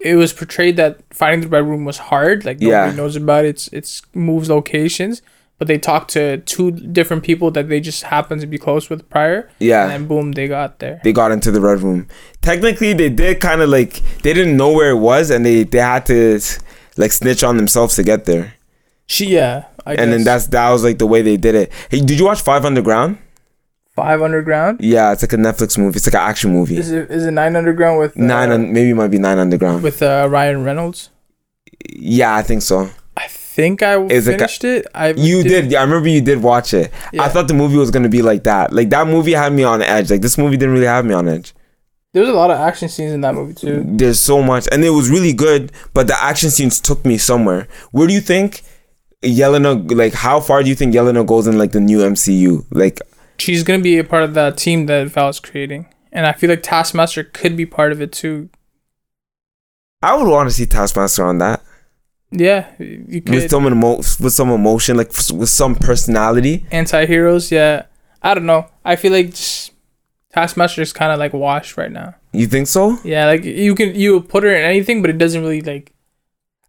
it 0.00 0.14
was 0.16 0.32
portrayed 0.32 0.76
that 0.76 1.00
finding 1.10 1.40
the 1.42 1.48
red 1.56 1.64
room 1.66 1.84
was 1.84 1.98
hard. 2.10 2.44
Like 2.44 2.58
nobody 2.60 2.90
Yeah. 2.90 2.96
knows 2.96 3.16
about 3.16 3.44
it. 3.44 3.48
It's 3.54 3.68
it's 3.78 4.02
moves 4.14 4.48
locations, 4.48 5.22
but 5.58 5.66
they 5.68 5.78
talked 5.78 6.10
to 6.12 6.38
two 6.54 6.70
different 6.70 7.22
people 7.24 7.50
that 7.52 7.68
they 7.68 7.80
just 7.80 8.02
happened 8.04 8.40
to 8.42 8.46
be 8.46 8.58
close 8.58 8.88
with 8.90 9.08
prior. 9.10 9.40
Yeah. 9.58 9.82
and 9.84 9.90
then 9.92 10.06
boom, 10.08 10.32
they 10.32 10.48
got 10.48 10.78
there. 10.78 11.00
they 11.04 11.12
got 11.12 11.32
into 11.32 11.50
the 11.50 11.60
red 11.60 11.80
room. 11.80 12.06
Technically, 12.42 12.92
they 12.92 13.08
did 13.10 13.40
kind 13.40 13.60
of 13.62 13.68
like 13.68 13.92
they 14.22 14.32
didn't 14.32 14.56
know 14.56 14.70
where 14.72 14.90
it 14.90 15.00
was, 15.10 15.30
and 15.30 15.44
they 15.44 15.64
they 15.64 15.78
had 15.94 16.06
to 16.06 16.40
like 16.96 17.12
snitch 17.12 17.42
on 17.44 17.56
themselves 17.56 17.96
to 17.96 18.02
get 18.02 18.24
there. 18.24 18.54
She 19.08 19.26
yeah, 19.38 19.64
I 19.86 19.94
And 19.94 20.12
then 20.12 20.24
that's 20.24 20.46
that 20.48 20.70
was 20.70 20.82
like 20.84 20.98
the 20.98 21.06
way 21.06 21.22
they 21.22 21.36
did 21.36 21.54
it. 21.54 21.72
Hey, 21.90 22.00
did 22.00 22.18
you 22.18 22.24
watch 22.26 22.40
Five 22.42 22.64
Underground? 22.64 23.18
Five 23.96 24.22
underground. 24.22 24.80
Yeah, 24.80 25.12
it's 25.12 25.22
like 25.22 25.32
a 25.32 25.36
Netflix 25.36 25.76
movie. 25.78 25.96
It's 25.96 26.06
like 26.06 26.14
an 26.14 26.28
action 26.28 26.52
movie. 26.52 26.76
Is 26.76 26.92
it 26.92 27.10
is 27.10 27.26
it 27.26 27.32
nine 27.32 27.56
underground 27.56 27.98
with 27.98 28.16
uh, 28.16 28.22
Nine, 28.22 28.50
un- 28.52 28.72
maybe 28.72 28.90
it 28.90 28.94
might 28.94 29.08
be 29.10 29.18
Nine 29.18 29.38
Underground. 29.38 29.82
with 29.82 30.02
uh, 30.02 30.28
Ryan 30.30 30.62
Reynolds? 30.62 31.10
yeah, 31.88 32.34
I 32.36 32.42
think 32.42 32.62
so. 32.62 32.90
I 33.16 33.26
think 33.28 33.82
I 33.82 34.00
Is 34.04 34.28
it 34.28 34.32
finished 34.38 34.64
it. 34.64 34.86
I 34.94 35.08
You 35.10 35.42
did. 35.42 35.70
Yeah, 35.72 35.80
I 35.80 35.84
remember 35.84 36.08
you 36.08 36.20
did 36.20 36.42
watch 36.42 36.74
it. 36.74 36.92
I 37.18 37.28
thought 37.28 37.48
the 37.48 37.54
movie 37.54 37.76
was 37.78 37.90
gonna 37.90 38.08
be 38.10 38.22
like 38.22 38.44
that. 38.44 38.72
Like 38.72 38.90
that 38.90 39.06
movie 39.06 39.32
had 39.32 39.52
me 39.52 39.64
on 39.64 39.80
edge. 39.82 40.10
Like 40.10 40.20
this 40.20 40.36
movie 40.36 40.56
didn't 40.58 40.74
really 40.74 40.86
have 40.86 41.04
me 41.06 41.14
on 41.14 41.26
edge. 41.26 41.54
There 42.12 42.22
was 42.22 42.30
a 42.30 42.34
lot 42.34 42.50
of 42.50 42.58
action 42.58 42.88
scenes 42.88 43.12
in 43.12 43.20
that 43.22 43.34
movie 43.34 43.54
too. 43.54 43.82
There's 43.86 44.18
so 44.20 44.42
much, 44.42 44.66
and 44.72 44.82
it 44.84 44.90
was 44.90 45.10
really 45.10 45.32
good. 45.32 45.72
But 45.94 46.06
the 46.06 46.16
action 46.22 46.50
scenes 46.50 46.80
took 46.80 47.04
me 47.04 47.18
somewhere. 47.18 47.68
Where 47.92 48.06
do 48.06 48.12
you 48.14 48.20
think 48.22 48.62
Yelena? 49.22 49.90
Like, 49.94 50.12
how 50.14 50.40
far 50.40 50.62
do 50.62 50.68
you 50.68 50.74
think 50.74 50.94
Yelena 50.94 51.26
goes 51.26 51.46
in 51.46 51.58
like 51.58 51.72
the 51.72 51.80
new 51.80 51.98
MCU? 51.98 52.64
Like, 52.70 53.00
She's 53.38 53.62
gonna 53.62 53.82
be 53.82 53.98
a 53.98 54.04
part 54.04 54.22
of 54.22 54.34
that 54.34 54.56
team 54.56 54.86
that 54.86 55.08
Val 55.08 55.28
is 55.28 55.40
creating, 55.40 55.86
and 56.12 56.26
I 56.26 56.32
feel 56.32 56.50
like 56.50 56.62
Taskmaster 56.62 57.24
could 57.24 57.56
be 57.56 57.66
part 57.66 57.92
of 57.92 58.00
it 58.00 58.12
too. 58.12 58.48
I 60.02 60.14
would 60.16 60.28
want 60.28 60.48
to 60.48 60.54
see 60.54 60.66
Taskmaster 60.66 61.24
on 61.24 61.38
that 61.38 61.62
Yeah, 62.30 62.66
you 62.78 63.04
with 63.08 63.26
could. 63.26 63.50
some 63.50 63.66
emo- 63.66 63.96
with 63.98 64.32
some 64.32 64.50
emotion, 64.50 64.96
like 64.96 65.08
f- 65.10 65.30
with 65.32 65.48
some 65.48 65.74
personality. 65.74 66.66
Anti-heroes, 66.70 67.50
yeah. 67.50 67.86
I 68.22 68.34
don't 68.34 68.46
know. 68.46 68.66
I 68.84 68.96
feel 68.96 69.12
like 69.12 69.34
Taskmaster 70.32 70.82
is 70.82 70.92
kind 70.92 71.12
of 71.12 71.18
like 71.18 71.32
washed 71.32 71.76
right 71.76 71.90
now. 71.90 72.14
You 72.32 72.46
think 72.46 72.66
so? 72.68 72.98
Yeah, 73.04 73.26
like 73.26 73.44
you 73.44 73.74
can 73.74 73.94
you 73.94 74.20
put 74.20 74.42
her 74.44 74.54
in 74.54 74.62
anything, 74.64 75.00
but 75.02 75.10
it 75.10 75.18
doesn't 75.18 75.40
really 75.40 75.62
like 75.62 75.92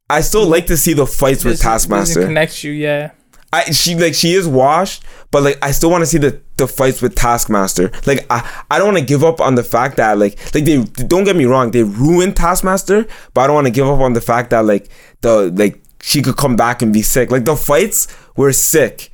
I 0.09 0.21
still 0.21 0.47
like 0.47 0.67
to 0.67 0.77
see 0.77 0.93
the 0.93 1.05
fights 1.05 1.43
with 1.43 1.59
Taskmaster. 1.61 2.15
doesn't 2.15 2.29
connect 2.29 2.63
you. 2.63 2.71
Yeah, 2.71 3.11
I 3.57 3.71
she 3.71 3.95
like 3.95 4.13
she 4.13 4.33
is 4.33 4.47
washed, 4.47 5.03
but 5.31 5.41
like 5.41 5.57
I 5.63 5.71
still 5.71 5.89
want 5.89 6.03
to 6.03 6.05
see 6.05 6.19
the 6.19 6.39
the 6.57 6.67
fights 6.67 7.01
with 7.01 7.15
Taskmaster. 7.15 7.91
Like 8.05 8.25
I 8.29 8.47
I 8.69 8.77
don't 8.77 8.87
want 8.87 8.99
to 8.99 9.05
give 9.05 9.23
up 9.23 9.41
on 9.41 9.55
the 9.55 9.63
fact 9.63 9.97
that 9.97 10.17
like 10.19 10.37
like 10.53 10.65
they 10.65 10.83
don't 10.83 11.23
get 11.23 11.35
me 11.35 11.45
wrong, 11.45 11.71
they 11.71 11.83
ruined 11.83 12.35
Taskmaster, 12.35 13.07
but 13.33 13.41
I 13.41 13.47
don't 13.47 13.55
want 13.55 13.67
to 13.67 13.73
give 13.73 13.87
up 13.87 13.99
on 13.99 14.13
the 14.13 14.21
fact 14.21 14.51
that 14.51 14.65
like 14.65 14.89
the 15.21 15.51
like 15.55 15.81
she 16.01 16.21
could 16.21 16.37
come 16.37 16.55
back 16.55 16.83
and 16.83 16.93
be 16.93 17.01
sick. 17.01 17.31
Like 17.31 17.45
the 17.45 17.55
fights 17.55 18.07
were 18.35 18.53
sick, 18.53 19.11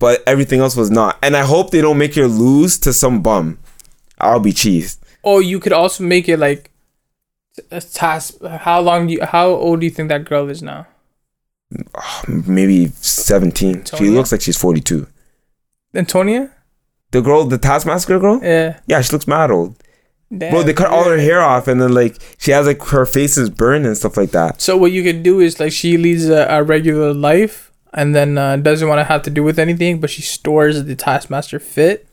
but 0.00 0.22
everything 0.26 0.60
else 0.60 0.76
was 0.76 0.90
not. 0.90 1.16
And 1.22 1.36
I 1.36 1.44
hope 1.44 1.70
they 1.70 1.80
don't 1.80 1.98
make 1.98 2.16
her 2.16 2.26
lose 2.26 2.78
to 2.80 2.92
some 2.92 3.22
bum. 3.22 3.58
I'll 4.18 4.40
be 4.40 4.52
cheesed. 4.52 4.98
Or 5.22 5.40
you 5.40 5.60
could 5.60 5.72
also 5.72 6.02
make 6.02 6.28
it 6.28 6.38
like 6.38 6.72
a 7.70 7.80
task. 7.80 8.42
How 8.42 8.80
long 8.80 9.06
do 9.06 9.12
you? 9.14 9.24
How 9.24 9.50
old 9.50 9.80
do 9.80 9.86
you 9.86 9.90
think 9.90 10.08
that 10.08 10.24
girl 10.24 10.50
is 10.50 10.62
now? 10.62 10.88
Maybe 12.28 12.88
17. 12.88 13.84
She 13.84 14.10
looks 14.10 14.32
like 14.32 14.40
she's 14.40 14.58
42. 14.58 15.06
Antonia? 15.94 16.50
The 17.10 17.22
girl, 17.22 17.44
the 17.44 17.58
Taskmaster 17.58 18.18
girl? 18.18 18.40
Yeah. 18.42 18.80
Yeah, 18.86 19.00
she 19.00 19.12
looks 19.12 19.28
mad 19.28 19.50
old. 19.50 19.76
Damn, 20.36 20.50
Bro, 20.50 20.62
they 20.64 20.72
cut 20.72 20.90
all 20.90 21.04
her 21.04 21.18
hair 21.18 21.40
off 21.40 21.68
and 21.68 21.80
then 21.80 21.92
like 21.92 22.18
she 22.38 22.50
has 22.50 22.66
like 22.66 22.82
her 22.86 23.06
face 23.06 23.36
is 23.36 23.50
burned 23.50 23.86
and 23.86 23.96
stuff 23.96 24.16
like 24.16 24.30
that. 24.30 24.60
So 24.60 24.76
what 24.76 24.90
you 24.90 25.02
can 25.04 25.22
do 25.22 25.38
is 25.38 25.60
like 25.60 25.70
she 25.70 25.96
leads 25.96 26.28
a, 26.28 26.46
a 26.48 26.62
regular 26.62 27.14
life 27.14 27.70
and 27.92 28.14
then 28.14 28.36
uh, 28.36 28.56
doesn't 28.56 28.88
want 28.88 28.98
to 28.98 29.04
have 29.04 29.22
to 29.22 29.30
do 29.30 29.42
with 29.44 29.58
anything, 29.58 30.00
but 30.00 30.10
she 30.10 30.22
stores 30.22 30.82
the 30.84 30.96
Taskmaster 30.96 31.60
fit, 31.60 32.08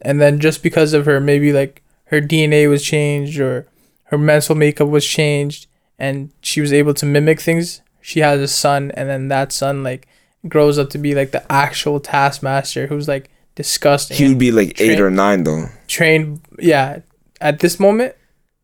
and 0.00 0.20
then 0.20 0.40
just 0.40 0.62
because 0.62 0.94
of 0.94 1.04
her 1.04 1.20
maybe 1.20 1.52
like 1.52 1.82
her 2.06 2.20
DNA 2.20 2.68
was 2.70 2.82
changed 2.82 3.38
or 3.38 3.66
her 4.04 4.16
mental 4.16 4.54
makeup 4.54 4.88
was 4.88 5.04
changed, 5.04 5.66
and 5.98 6.30
she 6.40 6.60
was 6.62 6.72
able 6.72 6.94
to 6.94 7.04
mimic 7.04 7.40
things. 7.40 7.82
She 8.06 8.20
has 8.20 8.40
a 8.40 8.46
son, 8.46 8.92
and 8.94 9.08
then 9.10 9.26
that 9.28 9.50
son 9.50 9.82
like 9.82 10.06
grows 10.48 10.78
up 10.78 10.90
to 10.90 10.98
be 10.98 11.12
like 11.12 11.32
the 11.32 11.42
actual 11.50 11.98
Taskmaster, 11.98 12.86
who's 12.86 13.08
like 13.08 13.28
disgusting. 13.56 14.16
He 14.16 14.28
would 14.28 14.38
be 14.38 14.52
like 14.52 14.80
eight 14.80 15.00
or 15.00 15.10
nine 15.10 15.42
though. 15.42 15.66
trained, 15.88 16.40
yeah. 16.60 17.00
At 17.40 17.58
this 17.58 17.80
moment, 17.80 18.14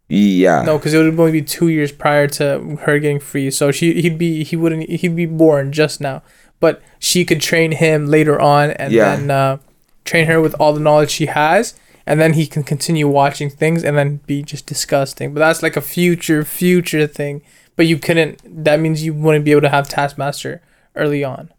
Yeah. 0.09 0.63
no, 0.63 0.79
because 0.79 0.95
it 0.95 0.99
would 0.99 1.19
only 1.19 1.33
be 1.33 1.43
two 1.43 1.67
years 1.69 1.91
prior 1.91 2.29
to 2.39 2.79
her 2.83 3.01
getting 3.01 3.19
free. 3.19 3.51
So 3.51 3.73
she 3.73 4.01
he'd 4.01 4.17
be 4.17 4.45
he 4.45 4.55
wouldn't 4.55 4.89
he'd 4.89 5.17
be 5.17 5.27
born 5.27 5.73
just 5.73 6.01
now, 6.01 6.23
but 6.61 6.81
she 7.01 7.25
could 7.25 7.41
train 7.41 7.73
him 7.73 8.07
later 8.07 8.41
on 8.41 8.71
and 8.73 8.93
Yeah. 8.93 9.17
then 9.17 9.31
uh, 9.31 9.57
train 10.05 10.27
her 10.27 10.41
with 10.41 10.55
all 10.61 10.73
the 10.73 10.79
knowledge 10.81 11.11
she 11.11 11.27
has, 11.27 11.75
and 12.07 12.21
then 12.21 12.35
he 12.35 12.47
can 12.47 12.63
continue 12.63 13.09
watching 13.09 13.51
things 13.51 13.83
and 13.83 13.99
then 13.99 14.21
be 14.27 14.45
just 14.45 14.67
disgusting. 14.67 15.35
But 15.35 15.41
that's 15.41 15.65
like 15.65 15.77
a 15.77 15.81
future 15.81 16.45
future 16.45 17.09
thing. 17.09 17.43
But 17.77 17.87
you 17.87 17.99
couldn't. 17.99 18.41
That 18.65 18.81
means 18.81 19.03
you 19.03 19.15
wouldn't 19.15 19.45
be 19.45 19.51
able 19.53 19.63
to 19.63 19.69
have 19.71 19.89
Taskmaster 19.89 20.61
early 20.95 21.25
on. 21.25 21.51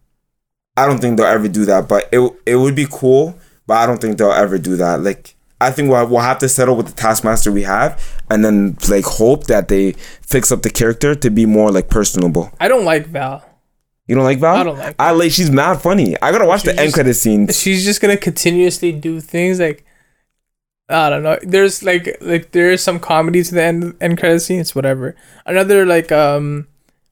I 0.78 0.88
don't 0.88 1.00
think 1.00 1.18
they'll 1.18 1.26
ever 1.28 1.48
do 1.48 1.66
that, 1.66 1.88
but 1.88 2.10
it 2.12 2.20
it 2.46 2.56
would 2.56 2.76
be 2.76 2.88
cool. 2.90 3.36
But 3.68 3.76
I 3.78 3.86
don't 3.86 4.00
think 4.02 4.18
they'll 4.18 4.32
ever 4.32 4.58
do 4.58 4.76
that. 4.78 5.02
Like 5.02 5.36
I 5.62 5.72
think 5.72 5.90
we'll, 5.90 6.06
we'll 6.08 6.22
have 6.22 6.40
to 6.40 6.50
settle 6.50 6.76
with 6.76 6.88
the 6.88 6.94
Taskmaster 6.94 7.52
we 7.52 7.64
have, 7.64 8.02
and 8.30 8.44
then 8.44 8.78
like 8.90 9.06
hope 9.06 9.46
that 9.46 9.68
they 9.70 9.94
fix 10.22 10.52
up 10.52 10.62
the 10.62 10.70
character 10.70 11.16
to 11.16 11.30
be 11.30 11.46
more 11.46 11.72
like 11.72 11.90
personable. 11.90 12.52
I 12.60 12.68
don't 12.68 12.86
like 12.86 13.08
Val. 13.08 13.44
You 14.08 14.16
don't 14.16 14.26
like 14.26 14.40
Val? 14.40 14.56
I 14.58 14.64
don't 14.64 14.78
like 14.78 14.96
I 15.00 15.12
like. 15.12 15.32
She's 15.32 15.50
mad 15.50 15.82
funny. 15.82 16.16
I 16.22 16.32
gotta 16.32 16.46
watch 16.46 16.64
the 16.64 16.72
She's 16.72 16.80
end 16.80 16.88
just- 16.88 16.96
credit 16.96 17.14
scenes. 17.16 17.60
she's 17.60 17.86
just 17.86 18.02
gonna 18.02 18.18
continuously 18.18 18.92
do 18.92 19.20
things 19.22 19.60
like 19.60 19.86
I 20.90 21.10
don't 21.10 21.24
know. 21.24 21.40
There's 21.44 21.82
like 21.84 22.18
like 22.22 22.52
there 22.52 22.72
is 22.72 22.84
some 22.84 23.00
comedy 23.00 23.42
to 23.44 23.54
the 23.56 23.64
end 23.64 23.96
end 24.02 24.18
credit 24.18 24.42
scenes, 24.42 24.76
whatever. 24.76 25.16
Another 25.46 25.86
like 25.86 26.12
um 26.12 26.68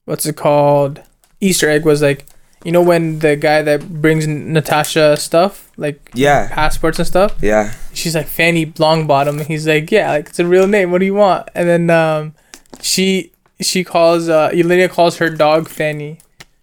what's 0.05 0.25
it 0.25 0.35
called? 0.35 1.01
Easter 1.39 1.69
egg 1.69 1.85
was 1.85 2.01
like 2.01 2.25
you 2.63 2.71
know 2.71 2.81
when 2.81 3.19
the 3.19 3.35
guy 3.35 3.61
that 3.63 4.01
brings 4.01 4.27
Natasha 4.27 5.17
stuff, 5.17 5.71
like 5.77 6.11
Yeah, 6.13 6.47
passports 6.51 6.99
and 6.99 7.07
stuff, 7.07 7.35
yeah. 7.41 7.73
she's 7.93 8.13
like 8.13 8.27
Fanny 8.27 8.67
Longbottom 8.67 9.39
and 9.39 9.47
he's 9.47 9.67
like, 9.67 9.89
Yeah, 9.89 10.11
like 10.11 10.29
it's 10.29 10.39
a 10.39 10.45
real 10.45 10.67
name, 10.67 10.91
what 10.91 10.99
do 10.99 11.05
you 11.05 11.15
want? 11.15 11.49
And 11.55 11.67
then 11.67 11.89
um 11.89 12.35
she 12.81 13.31
she 13.61 13.83
calls 13.83 14.27
uh 14.29 14.49
Yelena 14.51 14.89
calls 14.89 15.17
her 15.17 15.29
dog 15.29 15.67
Fanny 15.69 16.19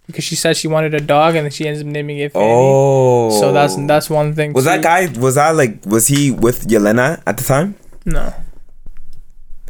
because 0.09 0.25
she 0.25 0.35
said 0.35 0.57
she 0.57 0.67
wanted 0.67 0.93
a 0.95 1.01
dog 1.01 1.37
and 1.37 1.45
then 1.45 1.53
she 1.53 1.69
ends 1.69 1.81
up 1.81 1.87
naming 1.87 2.19
it 2.19 2.33
Fanny. 2.33 2.45
Oh, 2.49 3.31
So 3.39 3.53
that's 3.53 3.77
that's 3.87 4.11
one 4.11 4.35
thing. 4.35 4.53
was 4.55 4.65
that 4.65 4.83
guy? 4.83 5.07
Was 5.21 5.37
that 5.37 5.55
like? 5.55 5.87
Was 5.87 6.09
he 6.09 6.33
with 6.33 6.67
Yelena 6.67 7.23
at 7.27 7.37
the 7.37 7.45
time? 7.45 7.77
No. 8.05 8.35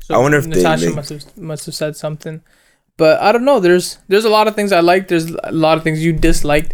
So 0.01 0.15
I 0.15 0.19
wonder 0.19 0.39
if 0.39 0.45
they, 0.45 0.51
Natasha 0.63 0.87
like- 0.87 0.95
must 0.95 1.11
have 1.11 1.37
must 1.37 1.67
have 1.67 1.75
said 1.75 1.97
something, 1.97 2.41
but 2.97 3.21
I 3.21 3.33
don't 3.33 3.45
know. 3.45 3.61
There's 3.61 3.99
there's 4.09 4.25
a 4.25 4.31
lot 4.31 4.49
of 4.49 4.55
things 4.55 4.73
I 4.73 4.81
liked. 4.81 5.09
There's 5.09 5.31
a 5.45 5.53
lot 5.53 5.77
of 5.77 5.85
things 5.85 6.03
you 6.03 6.13
disliked. 6.13 6.73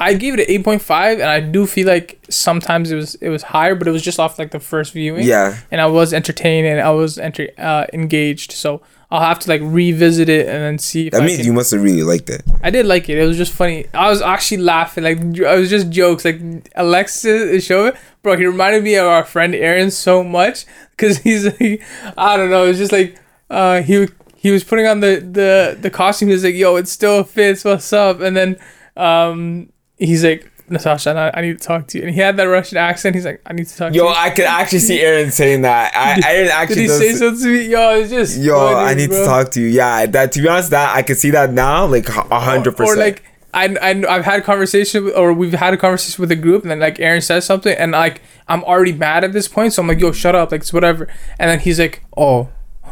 I 0.00 0.14
gave 0.14 0.34
it 0.34 0.40
an 0.40 0.46
eight 0.48 0.64
point 0.64 0.82
five, 0.82 1.20
and 1.20 1.28
I 1.30 1.38
do 1.38 1.64
feel 1.66 1.86
like 1.86 2.18
sometimes 2.28 2.90
it 2.90 2.96
was 2.96 3.14
it 3.16 3.28
was 3.28 3.44
higher, 3.44 3.76
but 3.76 3.86
it 3.86 3.92
was 3.92 4.02
just 4.02 4.18
off 4.18 4.36
like 4.38 4.50
the 4.50 4.58
first 4.58 4.92
viewing. 4.94 5.24
Yeah, 5.24 5.58
And 5.70 5.80
I 5.80 5.86
was 5.86 6.12
entertained 6.12 6.66
and 6.66 6.80
I 6.80 6.90
was 6.90 7.18
enter 7.18 7.48
uh, 7.56 7.86
engaged. 7.92 8.50
So 8.52 8.82
I'll 9.12 9.20
have 9.20 9.38
to 9.40 9.48
like 9.50 9.60
revisit 9.62 10.28
it 10.30 10.48
and 10.48 10.62
then 10.64 10.78
see 10.78 11.06
if 11.08 11.12
that 11.12 11.20
I 11.22 11.26
means 11.26 11.38
can- 11.38 11.46
you 11.46 11.52
must 11.52 11.70
have 11.72 11.82
really 11.82 12.02
liked 12.02 12.30
it. 12.30 12.42
I 12.62 12.70
did 12.70 12.86
like 12.86 13.08
it. 13.10 13.18
It 13.18 13.26
was 13.26 13.36
just 13.36 13.52
funny. 13.52 13.84
I 13.92 14.08
was 14.08 14.22
actually 14.22 14.62
laughing. 14.62 15.04
Like 15.04 15.18
I 15.46 15.56
was 15.56 15.68
just 15.68 15.90
jokes. 15.90 16.24
Like 16.24 16.40
Alexei's 16.76 17.64
show, 17.64 17.92
bro. 18.22 18.36
He 18.36 18.46
reminded 18.46 18.82
me 18.84 18.94
of 18.96 19.06
our 19.06 19.24
friend 19.24 19.54
Aaron 19.54 19.90
so 19.90 20.22
much 20.24 20.64
because 20.92 21.18
he's 21.18 21.44
like, 21.44 21.82
I 22.16 22.36
don't 22.36 22.50
know. 22.50 22.64
It's 22.66 22.78
just 22.78 22.92
like 22.92 23.18
uh, 23.50 23.82
he 23.82 24.08
he 24.36 24.50
was 24.50 24.64
putting 24.64 24.86
on 24.86 25.00
the 25.00 25.16
the 25.20 25.76
the 25.80 25.90
costume. 25.90 26.28
He's 26.30 26.44
like, 26.44 26.54
"Yo, 26.54 26.76
it 26.76 26.88
still 26.88 27.24
fits. 27.24 27.64
What's 27.64 27.92
up?" 27.92 28.20
And 28.20 28.36
then 28.36 28.56
um, 28.96 29.70
he's 29.98 30.24
like, 30.24 30.50
"Natasha, 30.72 31.10
I, 31.10 31.38
I 31.38 31.42
need 31.42 31.58
to 31.60 31.64
talk 31.66 31.86
to 31.88 31.98
you." 31.98 32.04
And 32.04 32.14
he 32.14 32.20
had 32.20 32.36
that 32.38 32.44
Russian 32.44 32.78
accent. 32.78 33.14
He's 33.14 33.24
like, 33.24 33.40
"I 33.46 33.52
need 33.52 33.66
to 33.68 33.76
talk 33.76 33.94
Yo, 33.94 34.04
to 34.04 34.08
you." 34.08 34.14
Yo, 34.14 34.20
I 34.20 34.30
could 34.30 34.44
actually 34.44 34.80
see 34.80 35.00
Aaron 35.00 35.30
saying 35.30 35.62
that. 35.62 35.94
I, 35.94 36.10
Aaron 36.28 36.46
didn't 36.46 36.50
actually 36.50 36.74
Did 36.74 36.82
he 36.82 36.88
say 36.88 37.12
something 37.14 37.42
to 37.44 37.48
me? 37.48 37.68
Yo, 37.68 38.00
it's 38.00 38.10
just 38.10 38.38
Yo, 38.38 38.56
funny, 38.56 38.76
I 38.76 38.94
need 38.94 39.10
bro. 39.10 39.20
to 39.20 39.24
talk 39.24 39.50
to 39.52 39.60
you. 39.60 39.68
Yeah, 39.68 40.06
that 40.06 40.32
to 40.32 40.42
be 40.42 40.48
honest, 40.48 40.70
that 40.70 40.96
I 40.96 41.02
can 41.02 41.16
see 41.16 41.30
that 41.30 41.52
now, 41.52 41.86
like 41.86 42.08
a 42.08 42.40
hundred 42.40 42.74
or 42.74 42.76
percent. 42.76 42.98
like 42.98 43.22
I, 43.54 43.66
I 43.82 43.90
I've 44.08 44.24
had 44.24 44.40
a 44.40 44.42
conversation 44.42 45.04
with, 45.04 45.16
or 45.16 45.32
we've 45.32 45.52
had 45.52 45.74
a 45.74 45.76
conversation 45.76 46.22
with 46.22 46.30
a 46.30 46.36
group 46.36 46.62
and 46.62 46.70
then 46.70 46.80
like 46.80 46.98
Aaron 47.00 47.20
says 47.20 47.44
something 47.44 47.76
and 47.76 47.92
like 47.92 48.22
I'm 48.48 48.64
already 48.64 48.92
mad 48.92 49.24
at 49.24 49.32
this 49.32 49.46
point 49.46 49.74
so 49.74 49.82
I'm 49.82 49.88
like 49.88 50.00
yo 50.00 50.12
shut 50.12 50.34
up 50.34 50.52
like 50.52 50.62
it's 50.62 50.72
whatever 50.72 51.06
and 51.38 51.50
then 51.50 51.60
he's 51.60 51.78
like 51.78 52.02
oh 52.16 52.48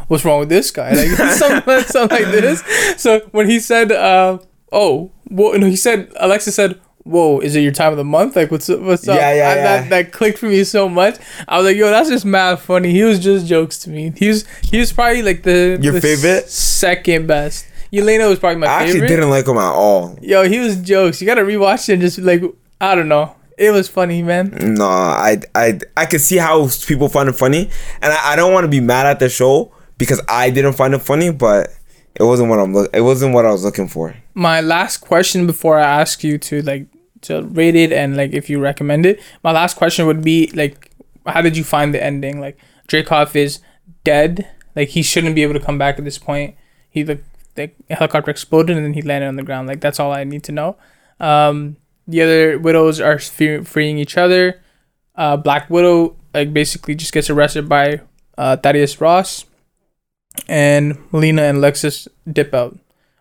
what's 0.07 0.23
wrong 0.23 0.39
with 0.39 0.49
this 0.49 0.69
guy 0.69 0.91
like 0.91 1.07
something, 1.33 1.79
something 1.81 2.23
like 2.23 2.31
this 2.31 2.63
so 2.97 3.21
when 3.31 3.49
he 3.49 3.59
said 3.59 3.91
uh 3.91 4.37
oh 4.71 5.11
whoa 5.29 5.53
no 5.53 5.65
he 5.65 5.75
said 5.75 6.11
Alexei 6.17 6.51
said 6.51 6.79
whoa 7.03 7.39
is 7.39 7.55
it 7.55 7.61
your 7.61 7.71
time 7.71 7.91
of 7.91 7.97
the 7.97 8.03
month 8.03 8.35
like 8.35 8.51
what's 8.51 8.67
what's 8.69 9.07
up 9.07 9.15
Yeah, 9.17 9.33
yeah, 9.33 9.49
I- 9.49 9.55
yeah. 9.55 9.63
that 9.63 9.89
that 9.89 10.11
clicked 10.11 10.37
for 10.37 10.45
me 10.47 10.63
so 10.63 10.87
much 10.87 11.17
I 11.47 11.57
was 11.57 11.65
like 11.65 11.75
yo 11.77 11.89
that's 11.89 12.09
just 12.09 12.25
mad 12.25 12.59
funny 12.59 12.91
he 12.91 13.03
was 13.03 13.19
just 13.19 13.47
jokes 13.47 13.79
to 13.79 13.89
me 13.89 14.13
he 14.15 14.27
was 14.27 14.45
he 14.63 14.77
was 14.79 14.93
probably 14.93 15.21
like 15.23 15.43
the 15.43 15.79
Your 15.81 15.93
the 15.93 16.01
favorite? 16.01 16.49
second 16.49 17.27
best. 17.27 17.65
Yelena 17.91 18.29
was 18.29 18.39
probably 18.39 18.57
my 18.59 18.67
favorite. 18.67 18.83
I 18.83 18.83
actually 18.87 19.07
didn't 19.07 19.29
like 19.29 19.45
him 19.47 19.57
at 19.57 19.73
all. 19.73 20.17
Yo, 20.21 20.47
he 20.47 20.59
was 20.59 20.77
jokes. 20.77 21.19
You 21.21 21.27
gotta 21.27 21.41
rewatch 21.41 21.89
it 21.89 21.93
and 21.93 22.01
just 22.01 22.19
like 22.19 22.41
I 22.79 22.95
don't 22.95 23.09
know. 23.09 23.35
It 23.57 23.71
was 23.71 23.89
funny, 23.89 24.23
man. 24.23 24.57
No, 24.77 24.85
I 24.85 25.41
I 25.53 25.77
I 25.97 26.05
could 26.05 26.21
see 26.21 26.37
how 26.37 26.69
people 26.87 27.09
find 27.09 27.27
it 27.27 27.33
funny, 27.33 27.69
and 28.01 28.13
I, 28.13 28.31
I 28.31 28.35
don't 28.37 28.53
want 28.53 28.63
to 28.63 28.69
be 28.69 28.79
mad 28.79 29.07
at 29.07 29.19
the 29.19 29.27
show 29.27 29.73
because 29.97 30.21
I 30.29 30.51
didn't 30.51 30.73
find 30.73 30.93
it 30.93 30.99
funny, 30.99 31.31
but 31.31 31.67
it 32.15 32.23
wasn't 32.23 32.47
what 32.49 32.59
I'm 32.59 32.73
look. 32.73 32.89
It 32.95 33.01
wasn't 33.01 33.33
what 33.33 33.45
I 33.45 33.51
was 33.51 33.65
looking 33.65 33.89
for. 33.89 34.15
My 34.35 34.61
last 34.61 34.99
question 34.99 35.45
before 35.45 35.77
I 35.77 35.83
ask 35.83 36.23
you 36.23 36.37
to 36.37 36.61
like 36.61 36.85
to 37.21 37.43
rate 37.43 37.75
it 37.75 37.91
and 37.91 38.17
like 38.17 38.33
if 38.33 38.49
you 38.49 38.59
recommend 38.59 39.05
it, 39.05 39.21
my 39.43 39.51
last 39.51 39.77
question 39.77 40.05
would 40.05 40.23
be 40.23 40.51
like, 40.53 40.91
how 41.25 41.41
did 41.41 41.55
you 41.55 41.63
find 41.63 41.93
the 41.93 42.03
ending? 42.03 42.39
Like 42.39 42.57
Dreykov 42.87 43.35
is 43.35 43.59
dead. 44.03 44.47
Like 44.75 44.89
he 44.89 45.01
shouldn't 45.01 45.35
be 45.35 45.43
able 45.43 45.53
to 45.53 45.59
come 45.59 45.77
back 45.77 45.97
at 45.97 46.05
this 46.05 46.17
point. 46.17 46.55
He 46.89 47.03
like 47.05 47.23
the 47.55 47.71
helicopter 47.89 48.31
exploded 48.31 48.77
and 48.77 48.85
then 48.85 48.93
he 48.93 49.01
landed 49.01 49.27
on 49.27 49.35
the 49.35 49.43
ground. 49.43 49.67
Like 49.67 49.81
that's 49.81 49.99
all 49.99 50.11
I 50.11 50.23
need 50.23 50.43
to 50.45 50.51
know. 50.51 50.77
Um, 51.19 51.77
the 52.07 52.21
other 52.21 52.59
widows 52.59 52.99
are 52.99 53.19
fe- 53.19 53.63
freeing 53.63 53.97
each 53.97 54.17
other. 54.17 54.61
Uh, 55.15 55.37
Black 55.37 55.69
Widow 55.69 56.15
like 56.33 56.53
basically 56.53 56.95
just 56.95 57.13
gets 57.13 57.29
arrested 57.29 57.67
by 57.67 58.01
uh, 58.37 58.57
Thaddeus 58.57 58.99
Ross, 58.99 59.45
and 60.47 60.97
Melina 61.11 61.43
and 61.43 61.59
Lexus 61.59 62.07
dip 62.31 62.53
out. 62.53 62.77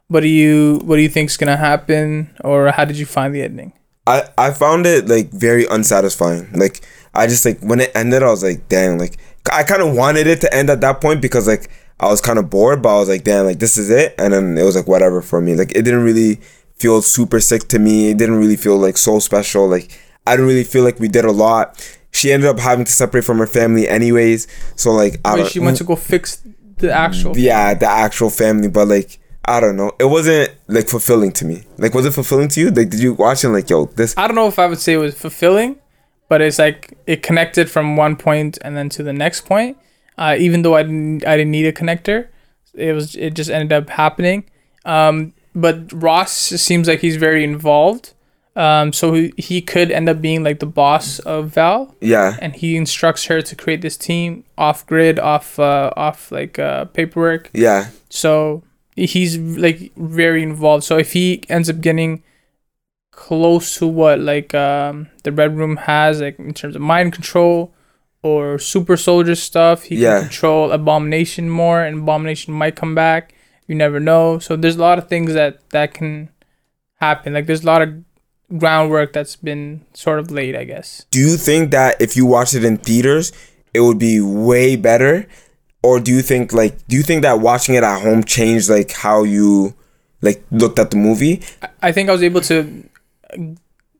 What 0.08 0.20
do 0.20 0.28
you 0.28 0.80
what 0.84 0.96
do 0.96 1.02
you 1.02 1.08
think's 1.08 1.36
gonna 1.36 1.56
happen, 1.56 2.34
or 2.42 2.70
how 2.70 2.84
did 2.84 2.98
you 2.98 3.06
find 3.06 3.34
the 3.34 3.42
ending? 3.42 3.72
I 4.06 4.28
I 4.38 4.50
found 4.52 4.86
it 4.86 5.08
like 5.08 5.30
very 5.30 5.66
unsatisfying. 5.66 6.50
Like 6.52 6.80
I 7.14 7.26
just 7.26 7.44
like 7.44 7.60
when 7.60 7.80
it 7.80 7.92
ended, 7.94 8.22
I 8.22 8.30
was 8.30 8.42
like, 8.42 8.68
damn. 8.68 8.98
Like 8.98 9.16
I 9.52 9.62
kind 9.62 9.82
of 9.82 9.94
wanted 9.94 10.26
it 10.26 10.40
to 10.42 10.54
end 10.54 10.70
at 10.70 10.80
that 10.80 11.00
point 11.00 11.20
because 11.22 11.46
like 11.46 11.70
I 11.98 12.06
was 12.06 12.20
kind 12.20 12.38
of 12.38 12.48
bored, 12.50 12.82
but 12.82 12.96
I 12.96 12.98
was 12.98 13.08
like, 13.08 13.24
damn, 13.24 13.44
like 13.44 13.58
this 13.58 13.76
is 13.76 13.90
it. 13.90 14.14
And 14.18 14.32
then 14.32 14.56
it 14.58 14.62
was 14.64 14.76
like 14.76 14.88
whatever 14.88 15.22
for 15.22 15.40
me. 15.40 15.54
Like 15.54 15.72
it 15.72 15.82
didn't 15.82 16.02
really 16.02 16.36
feel 16.76 17.02
super 17.02 17.40
sick 17.40 17.68
to 17.68 17.78
me. 17.78 18.10
It 18.10 18.18
didn't 18.18 18.36
really 18.36 18.56
feel 18.56 18.76
like 18.78 18.96
so 18.96 19.18
special. 19.18 19.68
Like 19.68 19.98
I 20.26 20.32
didn't 20.32 20.46
really 20.46 20.64
feel 20.64 20.84
like 20.84 20.98
we 20.98 21.08
did 21.08 21.24
a 21.24 21.32
lot. 21.32 21.96
She 22.12 22.32
ended 22.32 22.48
up 22.48 22.58
having 22.58 22.84
to 22.84 22.90
separate 22.92 23.24
from 23.24 23.38
her 23.38 23.46
family 23.46 23.88
anyways. 23.88 24.48
So 24.76 24.92
like 24.92 25.20
I 25.24 25.36
Wait, 25.36 25.52
she 25.52 25.60
went 25.60 25.76
to 25.76 25.84
go 25.84 25.94
fix 25.96 26.42
the 26.78 26.92
actual. 26.92 27.36
yeah, 27.36 27.74
the 27.74 27.86
actual 27.88 28.30
family, 28.30 28.68
but 28.68 28.88
like. 28.88 29.18
I 29.50 29.60
don't 29.60 29.76
know. 29.76 29.90
It 29.98 30.04
wasn't 30.06 30.50
like 30.68 30.88
fulfilling 30.88 31.32
to 31.32 31.44
me. 31.44 31.64
Like, 31.76 31.92
was 31.94 32.06
it 32.06 32.12
fulfilling 32.12 32.48
to 32.48 32.60
you? 32.60 32.70
Like, 32.70 32.90
did 32.90 33.00
you 33.00 33.14
watch 33.14 33.38
it? 33.42 33.48
and, 33.48 33.54
Like, 33.54 33.68
yo, 33.68 33.86
this. 33.86 34.14
I 34.16 34.26
don't 34.26 34.36
know 34.36 34.46
if 34.46 34.58
I 34.58 34.66
would 34.66 34.78
say 34.78 34.92
it 34.94 34.98
was 34.98 35.14
fulfilling, 35.18 35.76
but 36.28 36.40
it's 36.40 36.58
like 36.58 36.96
it 37.06 37.22
connected 37.22 37.68
from 37.70 37.96
one 37.96 38.14
point 38.16 38.58
and 38.62 38.76
then 38.76 38.88
to 38.90 39.02
the 39.02 39.12
next 39.12 39.40
point. 39.46 39.76
Uh, 40.16 40.36
even 40.38 40.62
though 40.62 40.76
I 40.76 40.82
didn't, 40.82 41.26
I 41.26 41.36
didn't 41.36 41.50
need 41.50 41.66
a 41.66 41.72
connector, 41.72 42.28
it 42.74 42.92
was 42.92 43.16
it 43.16 43.34
just 43.34 43.50
ended 43.50 43.72
up 43.72 43.90
happening. 43.90 44.44
Um, 44.84 45.32
but 45.54 45.90
Ross 45.92 46.32
seems 46.32 46.86
like 46.88 47.00
he's 47.00 47.16
very 47.16 47.42
involved. 47.42 48.12
Um, 48.56 48.92
so 48.92 49.12
he, 49.14 49.32
he 49.36 49.62
could 49.62 49.90
end 49.90 50.08
up 50.08 50.20
being 50.20 50.42
like 50.44 50.58
the 50.58 50.66
boss 50.66 51.18
of 51.20 51.50
Val, 51.54 51.94
Yeah. 52.00 52.36
and 52.42 52.54
he 52.54 52.76
instructs 52.76 53.24
her 53.26 53.40
to 53.42 53.56
create 53.56 53.80
this 53.80 53.96
team 53.96 54.44
off 54.58 54.84
grid, 54.86 55.18
off 55.18 55.58
uh, 55.58 55.92
off 55.96 56.30
like 56.30 56.58
uh, 56.58 56.84
paperwork. 56.86 57.48
Yeah. 57.54 57.88
So 58.10 58.62
he's 59.06 59.38
like 59.38 59.92
very 59.96 60.42
involved. 60.42 60.84
So 60.84 60.98
if 60.98 61.12
he 61.12 61.42
ends 61.48 61.68
up 61.70 61.80
getting 61.80 62.22
close 63.12 63.76
to 63.78 63.86
what 63.86 64.18
like 64.20 64.54
um 64.54 65.08
the 65.24 65.32
Red 65.32 65.56
Room 65.56 65.76
has, 65.76 66.20
like 66.20 66.38
in 66.38 66.54
terms 66.54 66.76
of 66.76 66.82
mind 66.82 67.12
control 67.12 67.72
or 68.22 68.58
super 68.58 68.96
soldier 68.96 69.34
stuff, 69.34 69.84
he 69.84 69.96
Yeah. 69.96 70.20
can 70.20 70.28
control 70.28 70.72
Abomination 70.72 71.48
more, 71.50 71.82
and 71.82 72.00
Abomination 72.02 72.52
might 72.54 72.76
come 72.76 72.94
back. 72.94 73.34
You 73.66 73.74
never 73.74 74.00
know. 74.00 74.38
So 74.38 74.56
there's 74.56 74.76
a 74.76 74.80
lot 74.80 74.98
of 74.98 75.08
things 75.08 75.32
that 75.34 75.68
that 75.70 75.94
can 75.94 76.28
happen. 76.96 77.32
Like 77.34 77.46
there's 77.46 77.62
a 77.62 77.66
lot 77.66 77.82
of 77.82 77.94
groundwork 78.58 79.12
that's 79.12 79.36
been 79.36 79.84
sort 79.94 80.18
of 80.18 80.30
laid, 80.30 80.56
I 80.56 80.64
guess. 80.64 81.06
Do 81.10 81.20
you 81.20 81.36
think 81.36 81.70
that 81.70 82.00
if 82.00 82.16
you 82.16 82.26
watched 82.26 82.54
it 82.54 82.64
in 82.64 82.78
theaters, 82.78 83.32
it 83.72 83.80
would 83.80 83.98
be 83.98 84.20
way 84.20 84.76
better? 84.76 85.26
Or 85.82 85.98
do 86.00 86.10
you 86.12 86.20
think 86.22 86.52
like 86.52 86.86
do 86.88 86.96
you 86.96 87.02
think 87.02 87.22
that 87.22 87.40
watching 87.40 87.74
it 87.74 87.82
at 87.82 88.02
home 88.02 88.22
changed 88.24 88.68
like 88.68 88.92
how 88.92 89.22
you 89.22 89.74
like 90.20 90.44
looked 90.50 90.78
at 90.78 90.90
the 90.90 90.96
movie? 90.98 91.42
I 91.82 91.92
think 91.92 92.08
I 92.08 92.12
was 92.12 92.22
able 92.22 92.42
to 92.42 92.84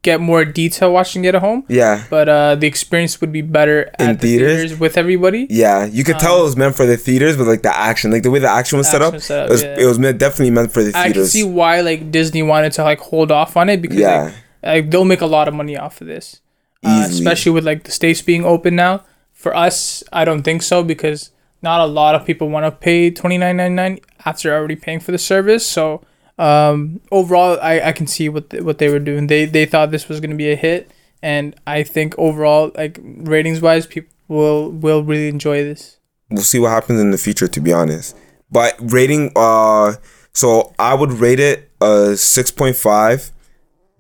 get 0.03 0.19
more 0.21 0.45
detail 0.47 0.93
watching 0.93 1.25
it 1.27 1.35
at 1.35 1.41
home. 1.43 1.65
Yeah. 1.69 2.05
but 2.09 2.29
uh, 2.29 2.55
the 2.55 2.67
experience 2.67 3.21
would 3.21 3.33
be 3.33 3.43
better 3.43 3.91
In 3.99 4.09
the 4.09 4.15
theaters? 4.19 4.61
theaters? 4.61 4.79
with 4.81 4.97
everybody. 4.97 5.47
Yeah, 5.51 5.85
you 5.85 6.05
could 6.05 6.19
tell 6.19 6.41
it 6.41 6.45
was 6.45 6.57
meant 6.57 6.75
for 6.75 6.87
the 6.87 6.97
theaters, 6.97 7.37
but 7.37 7.47
like 7.47 7.63
the 7.63 7.75
action, 7.77 8.11
like 8.11 8.23
the 8.23 8.31
way 8.31 8.39
the 8.39 8.49
action 8.49 8.79
was 8.79 8.89
set 8.91 9.03
up, 9.03 9.15
Action 9.15 9.21
set 9.21 9.41
up, 9.45 9.49
it 9.49 9.53
was 9.53 9.63
yeah. 9.63 9.77
it 9.79 9.85
was 9.87 9.99
meant, 9.99 10.19
definitely 10.19 10.51
meant 10.51 10.73
for 10.73 10.83
the 10.83 10.93
theaters. 10.93 11.11
I 11.11 11.13
can 11.13 11.27
see 11.27 11.45
why 11.45 11.81
like 11.83 12.11
Disney 12.11 12.43
wanted 12.43 12.73
to 12.73 12.83
like 12.83 13.01
hold 13.01 13.31
off 13.31 13.57
on 13.57 13.69
it 13.69 13.83
because 13.83 13.99
Yeah. 13.99 14.23
like, 14.25 14.35
like 14.63 14.91
they'll 14.91 15.05
make 15.05 15.21
a 15.21 15.27
lot 15.27 15.49
of 15.49 15.55
money 15.55 15.77
off 15.77 16.01
of 16.01 16.07
this, 16.07 16.41
uh, 16.85 17.07
especially 17.09 17.53
with 17.53 17.65
like 17.65 17.85
the 17.85 17.91
states 17.91 18.23
being 18.23 18.45
open 18.45 18.77
now. 18.77 19.05
for 19.33 19.57
us, 19.57 20.03
I 20.13 20.25
don't 20.27 20.43
think 20.43 20.61
so 20.63 20.83
because 20.83 21.31
not 21.63 21.81
a 21.81 21.87
lot 21.87 22.15
of 22.15 22.25
people 22.25 22.49
want 22.49 22.65
to 22.67 22.71
pay 22.71 23.11
twenty 23.11 23.39
nine 23.39 23.57
ninety 23.57 23.75
nine 23.75 24.01
after 24.25 24.55
already 24.55 24.77
paying 24.77 25.01
for 25.01 25.13
the 25.13 25.19
service. 25.19 25.67
So 25.67 26.03
um, 26.39 27.01
overall, 27.13 27.59
I, 27.61 27.81
I 27.81 27.93
can 27.93 28.07
see 28.07 28.29
what 28.29 28.53
what 28.63 28.79
they 28.79 28.89
were 28.89 28.99
doing. 28.99 29.27
They 29.27 29.45
they 29.45 29.67
thought 29.67 29.91
this 29.91 30.09
was 30.09 30.21
gonna 30.21 30.35
be 30.35 30.51
a 30.51 30.57
hit, 30.57 30.91
and 31.23 31.55
I 31.67 31.83
think 31.83 32.19
overall, 32.19 32.73
like 32.75 32.99
ratings 33.03 33.61
wise, 33.61 33.87
people 33.87 34.11
will 34.29 34.71
will 34.71 35.03
really 35.03 35.29
enjoy 35.29 35.63
this. 35.63 35.99
We'll 36.31 36.43
see 36.43 36.59
what 36.59 36.71
happens 36.71 37.01
in 37.01 37.11
the 37.11 37.19
future, 37.19 37.49
to 37.49 37.61
be 37.61 37.73
honest. 37.73 38.17
But 38.51 38.75
rating, 38.79 39.33
uh, 39.37 39.95
so 40.33 40.73
I 40.79 40.95
would 40.95 41.13
rate 41.13 41.41
it 41.41 41.71
a 41.81 42.17
six 42.17 42.51
point 42.51 42.77
five. 42.77 43.31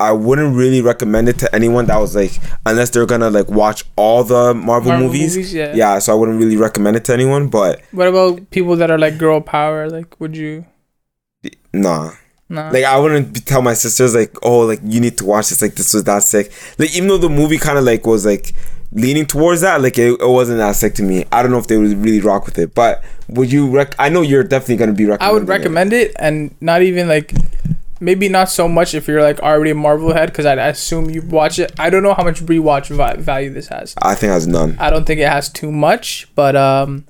I 0.01 0.13
wouldn't 0.13 0.57
really 0.57 0.81
recommend 0.81 1.29
it 1.29 1.39
to 1.41 1.55
anyone 1.55 1.87
that 1.87 1.99
was 1.99 2.17
like, 2.17 2.33
unless 2.67 2.91
they're 2.91 3.07
gonna 3.07 3.31
like 3.31 3.49
watch 3.49 3.85
all 3.97 4.25
the 4.25 4.55
Marvel, 4.55 4.91
Marvel 4.93 5.07
movies. 5.09 5.37
movies, 5.37 5.55
yeah. 5.55 5.75
yeah, 5.75 5.99
so 5.99 6.13
I 6.13 6.15
wouldn't 6.17 6.39
really 6.39 6.57
recommend 6.57 6.97
it 6.97 7.05
to 7.05 7.13
anyone. 7.13 7.49
But 7.49 7.81
What 7.93 8.09
about 8.09 8.51
people 8.51 8.77
that 8.77 8.91
are 8.91 8.99
like 8.99 9.19
girl 9.19 9.41
power? 9.41 9.89
Like, 9.91 10.19
would 10.21 10.37
you? 10.37 10.65
nah, 11.73 12.13
Nah. 12.49 12.71
like 12.71 12.85
I 12.85 12.99
wouldn't 12.99 13.33
be- 13.33 13.41
tell 13.41 13.63
my 13.63 13.75
sisters 13.75 14.15
like, 14.15 14.35
oh, 14.43 14.61
like 14.61 14.81
you 14.85 15.01
need 15.01 15.17
to 15.19 15.25
watch 15.25 15.51
this. 15.51 15.63
Like 15.63 15.75
this 15.77 15.95
was 15.95 16.05
that 16.05 16.23
sick. 16.23 16.51
Like 16.79 16.95
even 16.97 17.09
though 17.09 17.19
the 17.19 17.29
movie 17.29 17.59
kind 17.59 17.79
of 17.79 17.85
like 17.85 18.07
was 18.07 18.27
like 18.27 18.55
leaning 18.93 19.25
towards 19.27 19.61
that, 19.61 19.81
like 19.81 19.99
it, 19.99 20.21
it 20.21 20.29
wasn't 20.29 20.59
that 20.59 20.75
sick 20.77 20.95
to 20.95 21.03
me. 21.03 21.25
I 21.31 21.43
don't 21.43 21.53
know 21.53 21.59
if 21.59 21.69
they 21.69 21.77
would 21.77 21.97
really 21.99 22.21
rock 22.21 22.47
with 22.47 22.59
it. 22.59 22.75
But 22.75 23.05
would 23.29 23.53
you? 23.53 23.71
Rec- 23.71 23.95
I 24.01 24.09
know 24.09 24.23
you're 24.23 24.43
definitely 24.43 24.77
gonna 24.77 24.93
be 24.93 25.05
recommending. 25.07 25.29
I 25.31 25.33
would 25.39 25.47
recommend 25.49 25.93
it, 25.93 26.13
and 26.19 26.55
not 26.61 26.83
even 26.83 27.07
like 27.07 27.33
maybe 28.01 28.29
not 28.29 28.49
so 28.49 28.67
much 28.67 28.95
if 28.95 29.07
you're 29.07 29.23
like 29.23 29.39
already 29.41 29.71
a 29.71 29.75
Marvel 29.75 30.13
head, 30.13 30.31
because 30.31 30.47
I'd 30.47 30.59
assume 30.59 31.11
you 31.11 31.23
watch 31.23 31.59
it. 31.59 31.73
I 31.79 31.91
don't 31.91 32.03
know 32.03 32.15
how 32.15 32.25
much 32.25 32.41
rewatch 32.41 32.89
va- 32.89 33.21
value 33.21 33.51
this 33.51 33.69
has. 33.69 33.95
I 33.99 34.15
think 34.15 34.31
it 34.31 34.35
has 34.35 34.47
none. 34.47 34.77
I 34.81 34.91
don't 34.91 35.05
think 35.05 35.21
it 35.21 35.29
has 35.29 35.49
too 35.49 35.71
much, 35.71 36.29
but 36.35 36.57
um, 36.57 37.05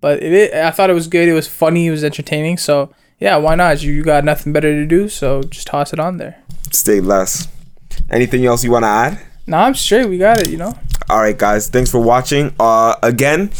but 0.00 0.22
it, 0.22 0.54
I 0.54 0.70
thought 0.70 0.90
it 0.90 0.94
was 0.94 1.08
good. 1.08 1.28
It 1.28 1.32
was 1.32 1.48
funny. 1.48 1.86
It 1.86 1.90
was 1.90 2.04
entertaining. 2.04 2.58
So 2.58 2.92
yeah, 3.18 3.36
why 3.36 3.54
not? 3.54 3.82
You, 3.82 3.92
you 3.92 4.04
got 4.04 4.24
nothing 4.24 4.52
better 4.52 4.72
to 4.72 4.86
do, 4.86 5.08
so 5.08 5.42
just 5.42 5.66
toss 5.66 5.92
it 5.92 5.98
on 5.98 6.18
there. 6.18 6.42
Stay 6.70 7.00
less. 7.00 7.48
Anything 8.10 8.44
else 8.44 8.62
you 8.62 8.70
want 8.70 8.84
to 8.84 8.88
add? 8.88 9.20
Nah, 9.46 9.64
I'm 9.64 9.74
straight. 9.74 10.06
We 10.06 10.18
got 10.18 10.40
it. 10.40 10.50
You 10.50 10.58
know. 10.58 10.78
All 11.08 11.20
right, 11.20 11.36
guys. 11.36 11.68
Thanks 11.68 11.90
for 11.90 12.00
watching. 12.00 12.54
Uh, 12.60 12.96
again, 13.02 13.50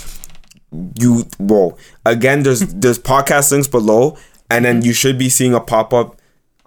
you 1.00 1.26
whoa. 1.38 1.78
Again, 2.04 2.42
there's 2.42 2.60
there's 2.60 2.98
podcast 2.98 3.50
links 3.50 3.68
below, 3.68 4.18
and 4.50 4.64
then 4.64 4.82
you 4.82 4.92
should 4.92 5.18
be 5.18 5.28
seeing 5.28 5.54
a 5.54 5.60
pop 5.60 5.94
up 5.94 6.15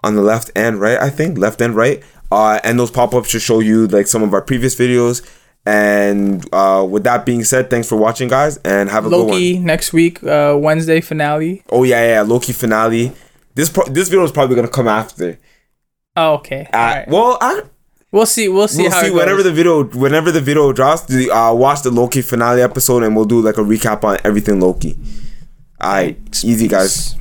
on 0.02 0.14
the 0.14 0.22
left 0.22 0.50
and 0.54 0.80
right. 0.80 0.98
I 0.98 1.10
think 1.10 1.38
left 1.38 1.60
and 1.60 1.74
right. 1.74 2.02
Uh, 2.32 2.60
and 2.62 2.78
those 2.78 2.90
pop 2.90 3.14
ups 3.14 3.30
should 3.30 3.42
show 3.42 3.60
you 3.60 3.86
like 3.88 4.06
some 4.06 4.22
of 4.22 4.32
our 4.32 4.42
previous 4.42 4.74
videos. 4.76 5.28
And 5.66 6.46
uh, 6.54 6.86
with 6.88 7.04
that 7.04 7.26
being 7.26 7.44
said, 7.44 7.68
thanks 7.68 7.88
for 7.88 7.96
watching, 7.96 8.28
guys, 8.28 8.56
and 8.58 8.88
have 8.88 9.06
a 9.06 9.10
good 9.10 9.18
one. 9.18 9.28
Loki 9.28 9.58
next 9.58 9.92
week, 9.92 10.22
uh, 10.24 10.56
Wednesday 10.58 11.00
finale. 11.00 11.62
Oh 11.68 11.82
yeah, 11.82 12.06
yeah, 12.06 12.22
Loki 12.22 12.52
finale. 12.52 13.12
This 13.54 13.68
pro- 13.68 13.86
this 13.86 14.08
video 14.08 14.24
is 14.24 14.32
probably 14.32 14.56
gonna 14.56 14.68
come 14.68 14.88
after. 14.88 15.38
Oh, 16.16 16.34
okay. 16.34 16.66
Uh, 16.72 16.76
All 16.76 16.86
right. 16.86 17.08
Well, 17.08 17.38
I, 17.40 17.62
We'll 18.12 18.26
see. 18.26 18.48
We'll 18.48 18.66
see 18.66 18.82
we'll 18.82 18.90
how 18.90 19.02
see 19.02 19.10
whenever 19.10 19.42
the 19.42 19.52
video 19.52 19.84
whenever 19.84 20.32
the 20.32 20.40
video 20.40 20.72
drops. 20.72 21.02
The, 21.02 21.30
uh, 21.30 21.54
watch 21.54 21.82
the 21.82 21.90
Loki 21.90 22.22
finale 22.22 22.60
episode, 22.60 23.04
and 23.04 23.14
we'll 23.14 23.24
do 23.24 23.40
like 23.40 23.56
a 23.56 23.62
recap 23.62 24.02
on 24.02 24.18
everything 24.24 24.60
Loki. 24.60 24.98
All 25.80 25.92
right, 25.92 26.44
easy 26.44 26.66
guys. 26.66 27.19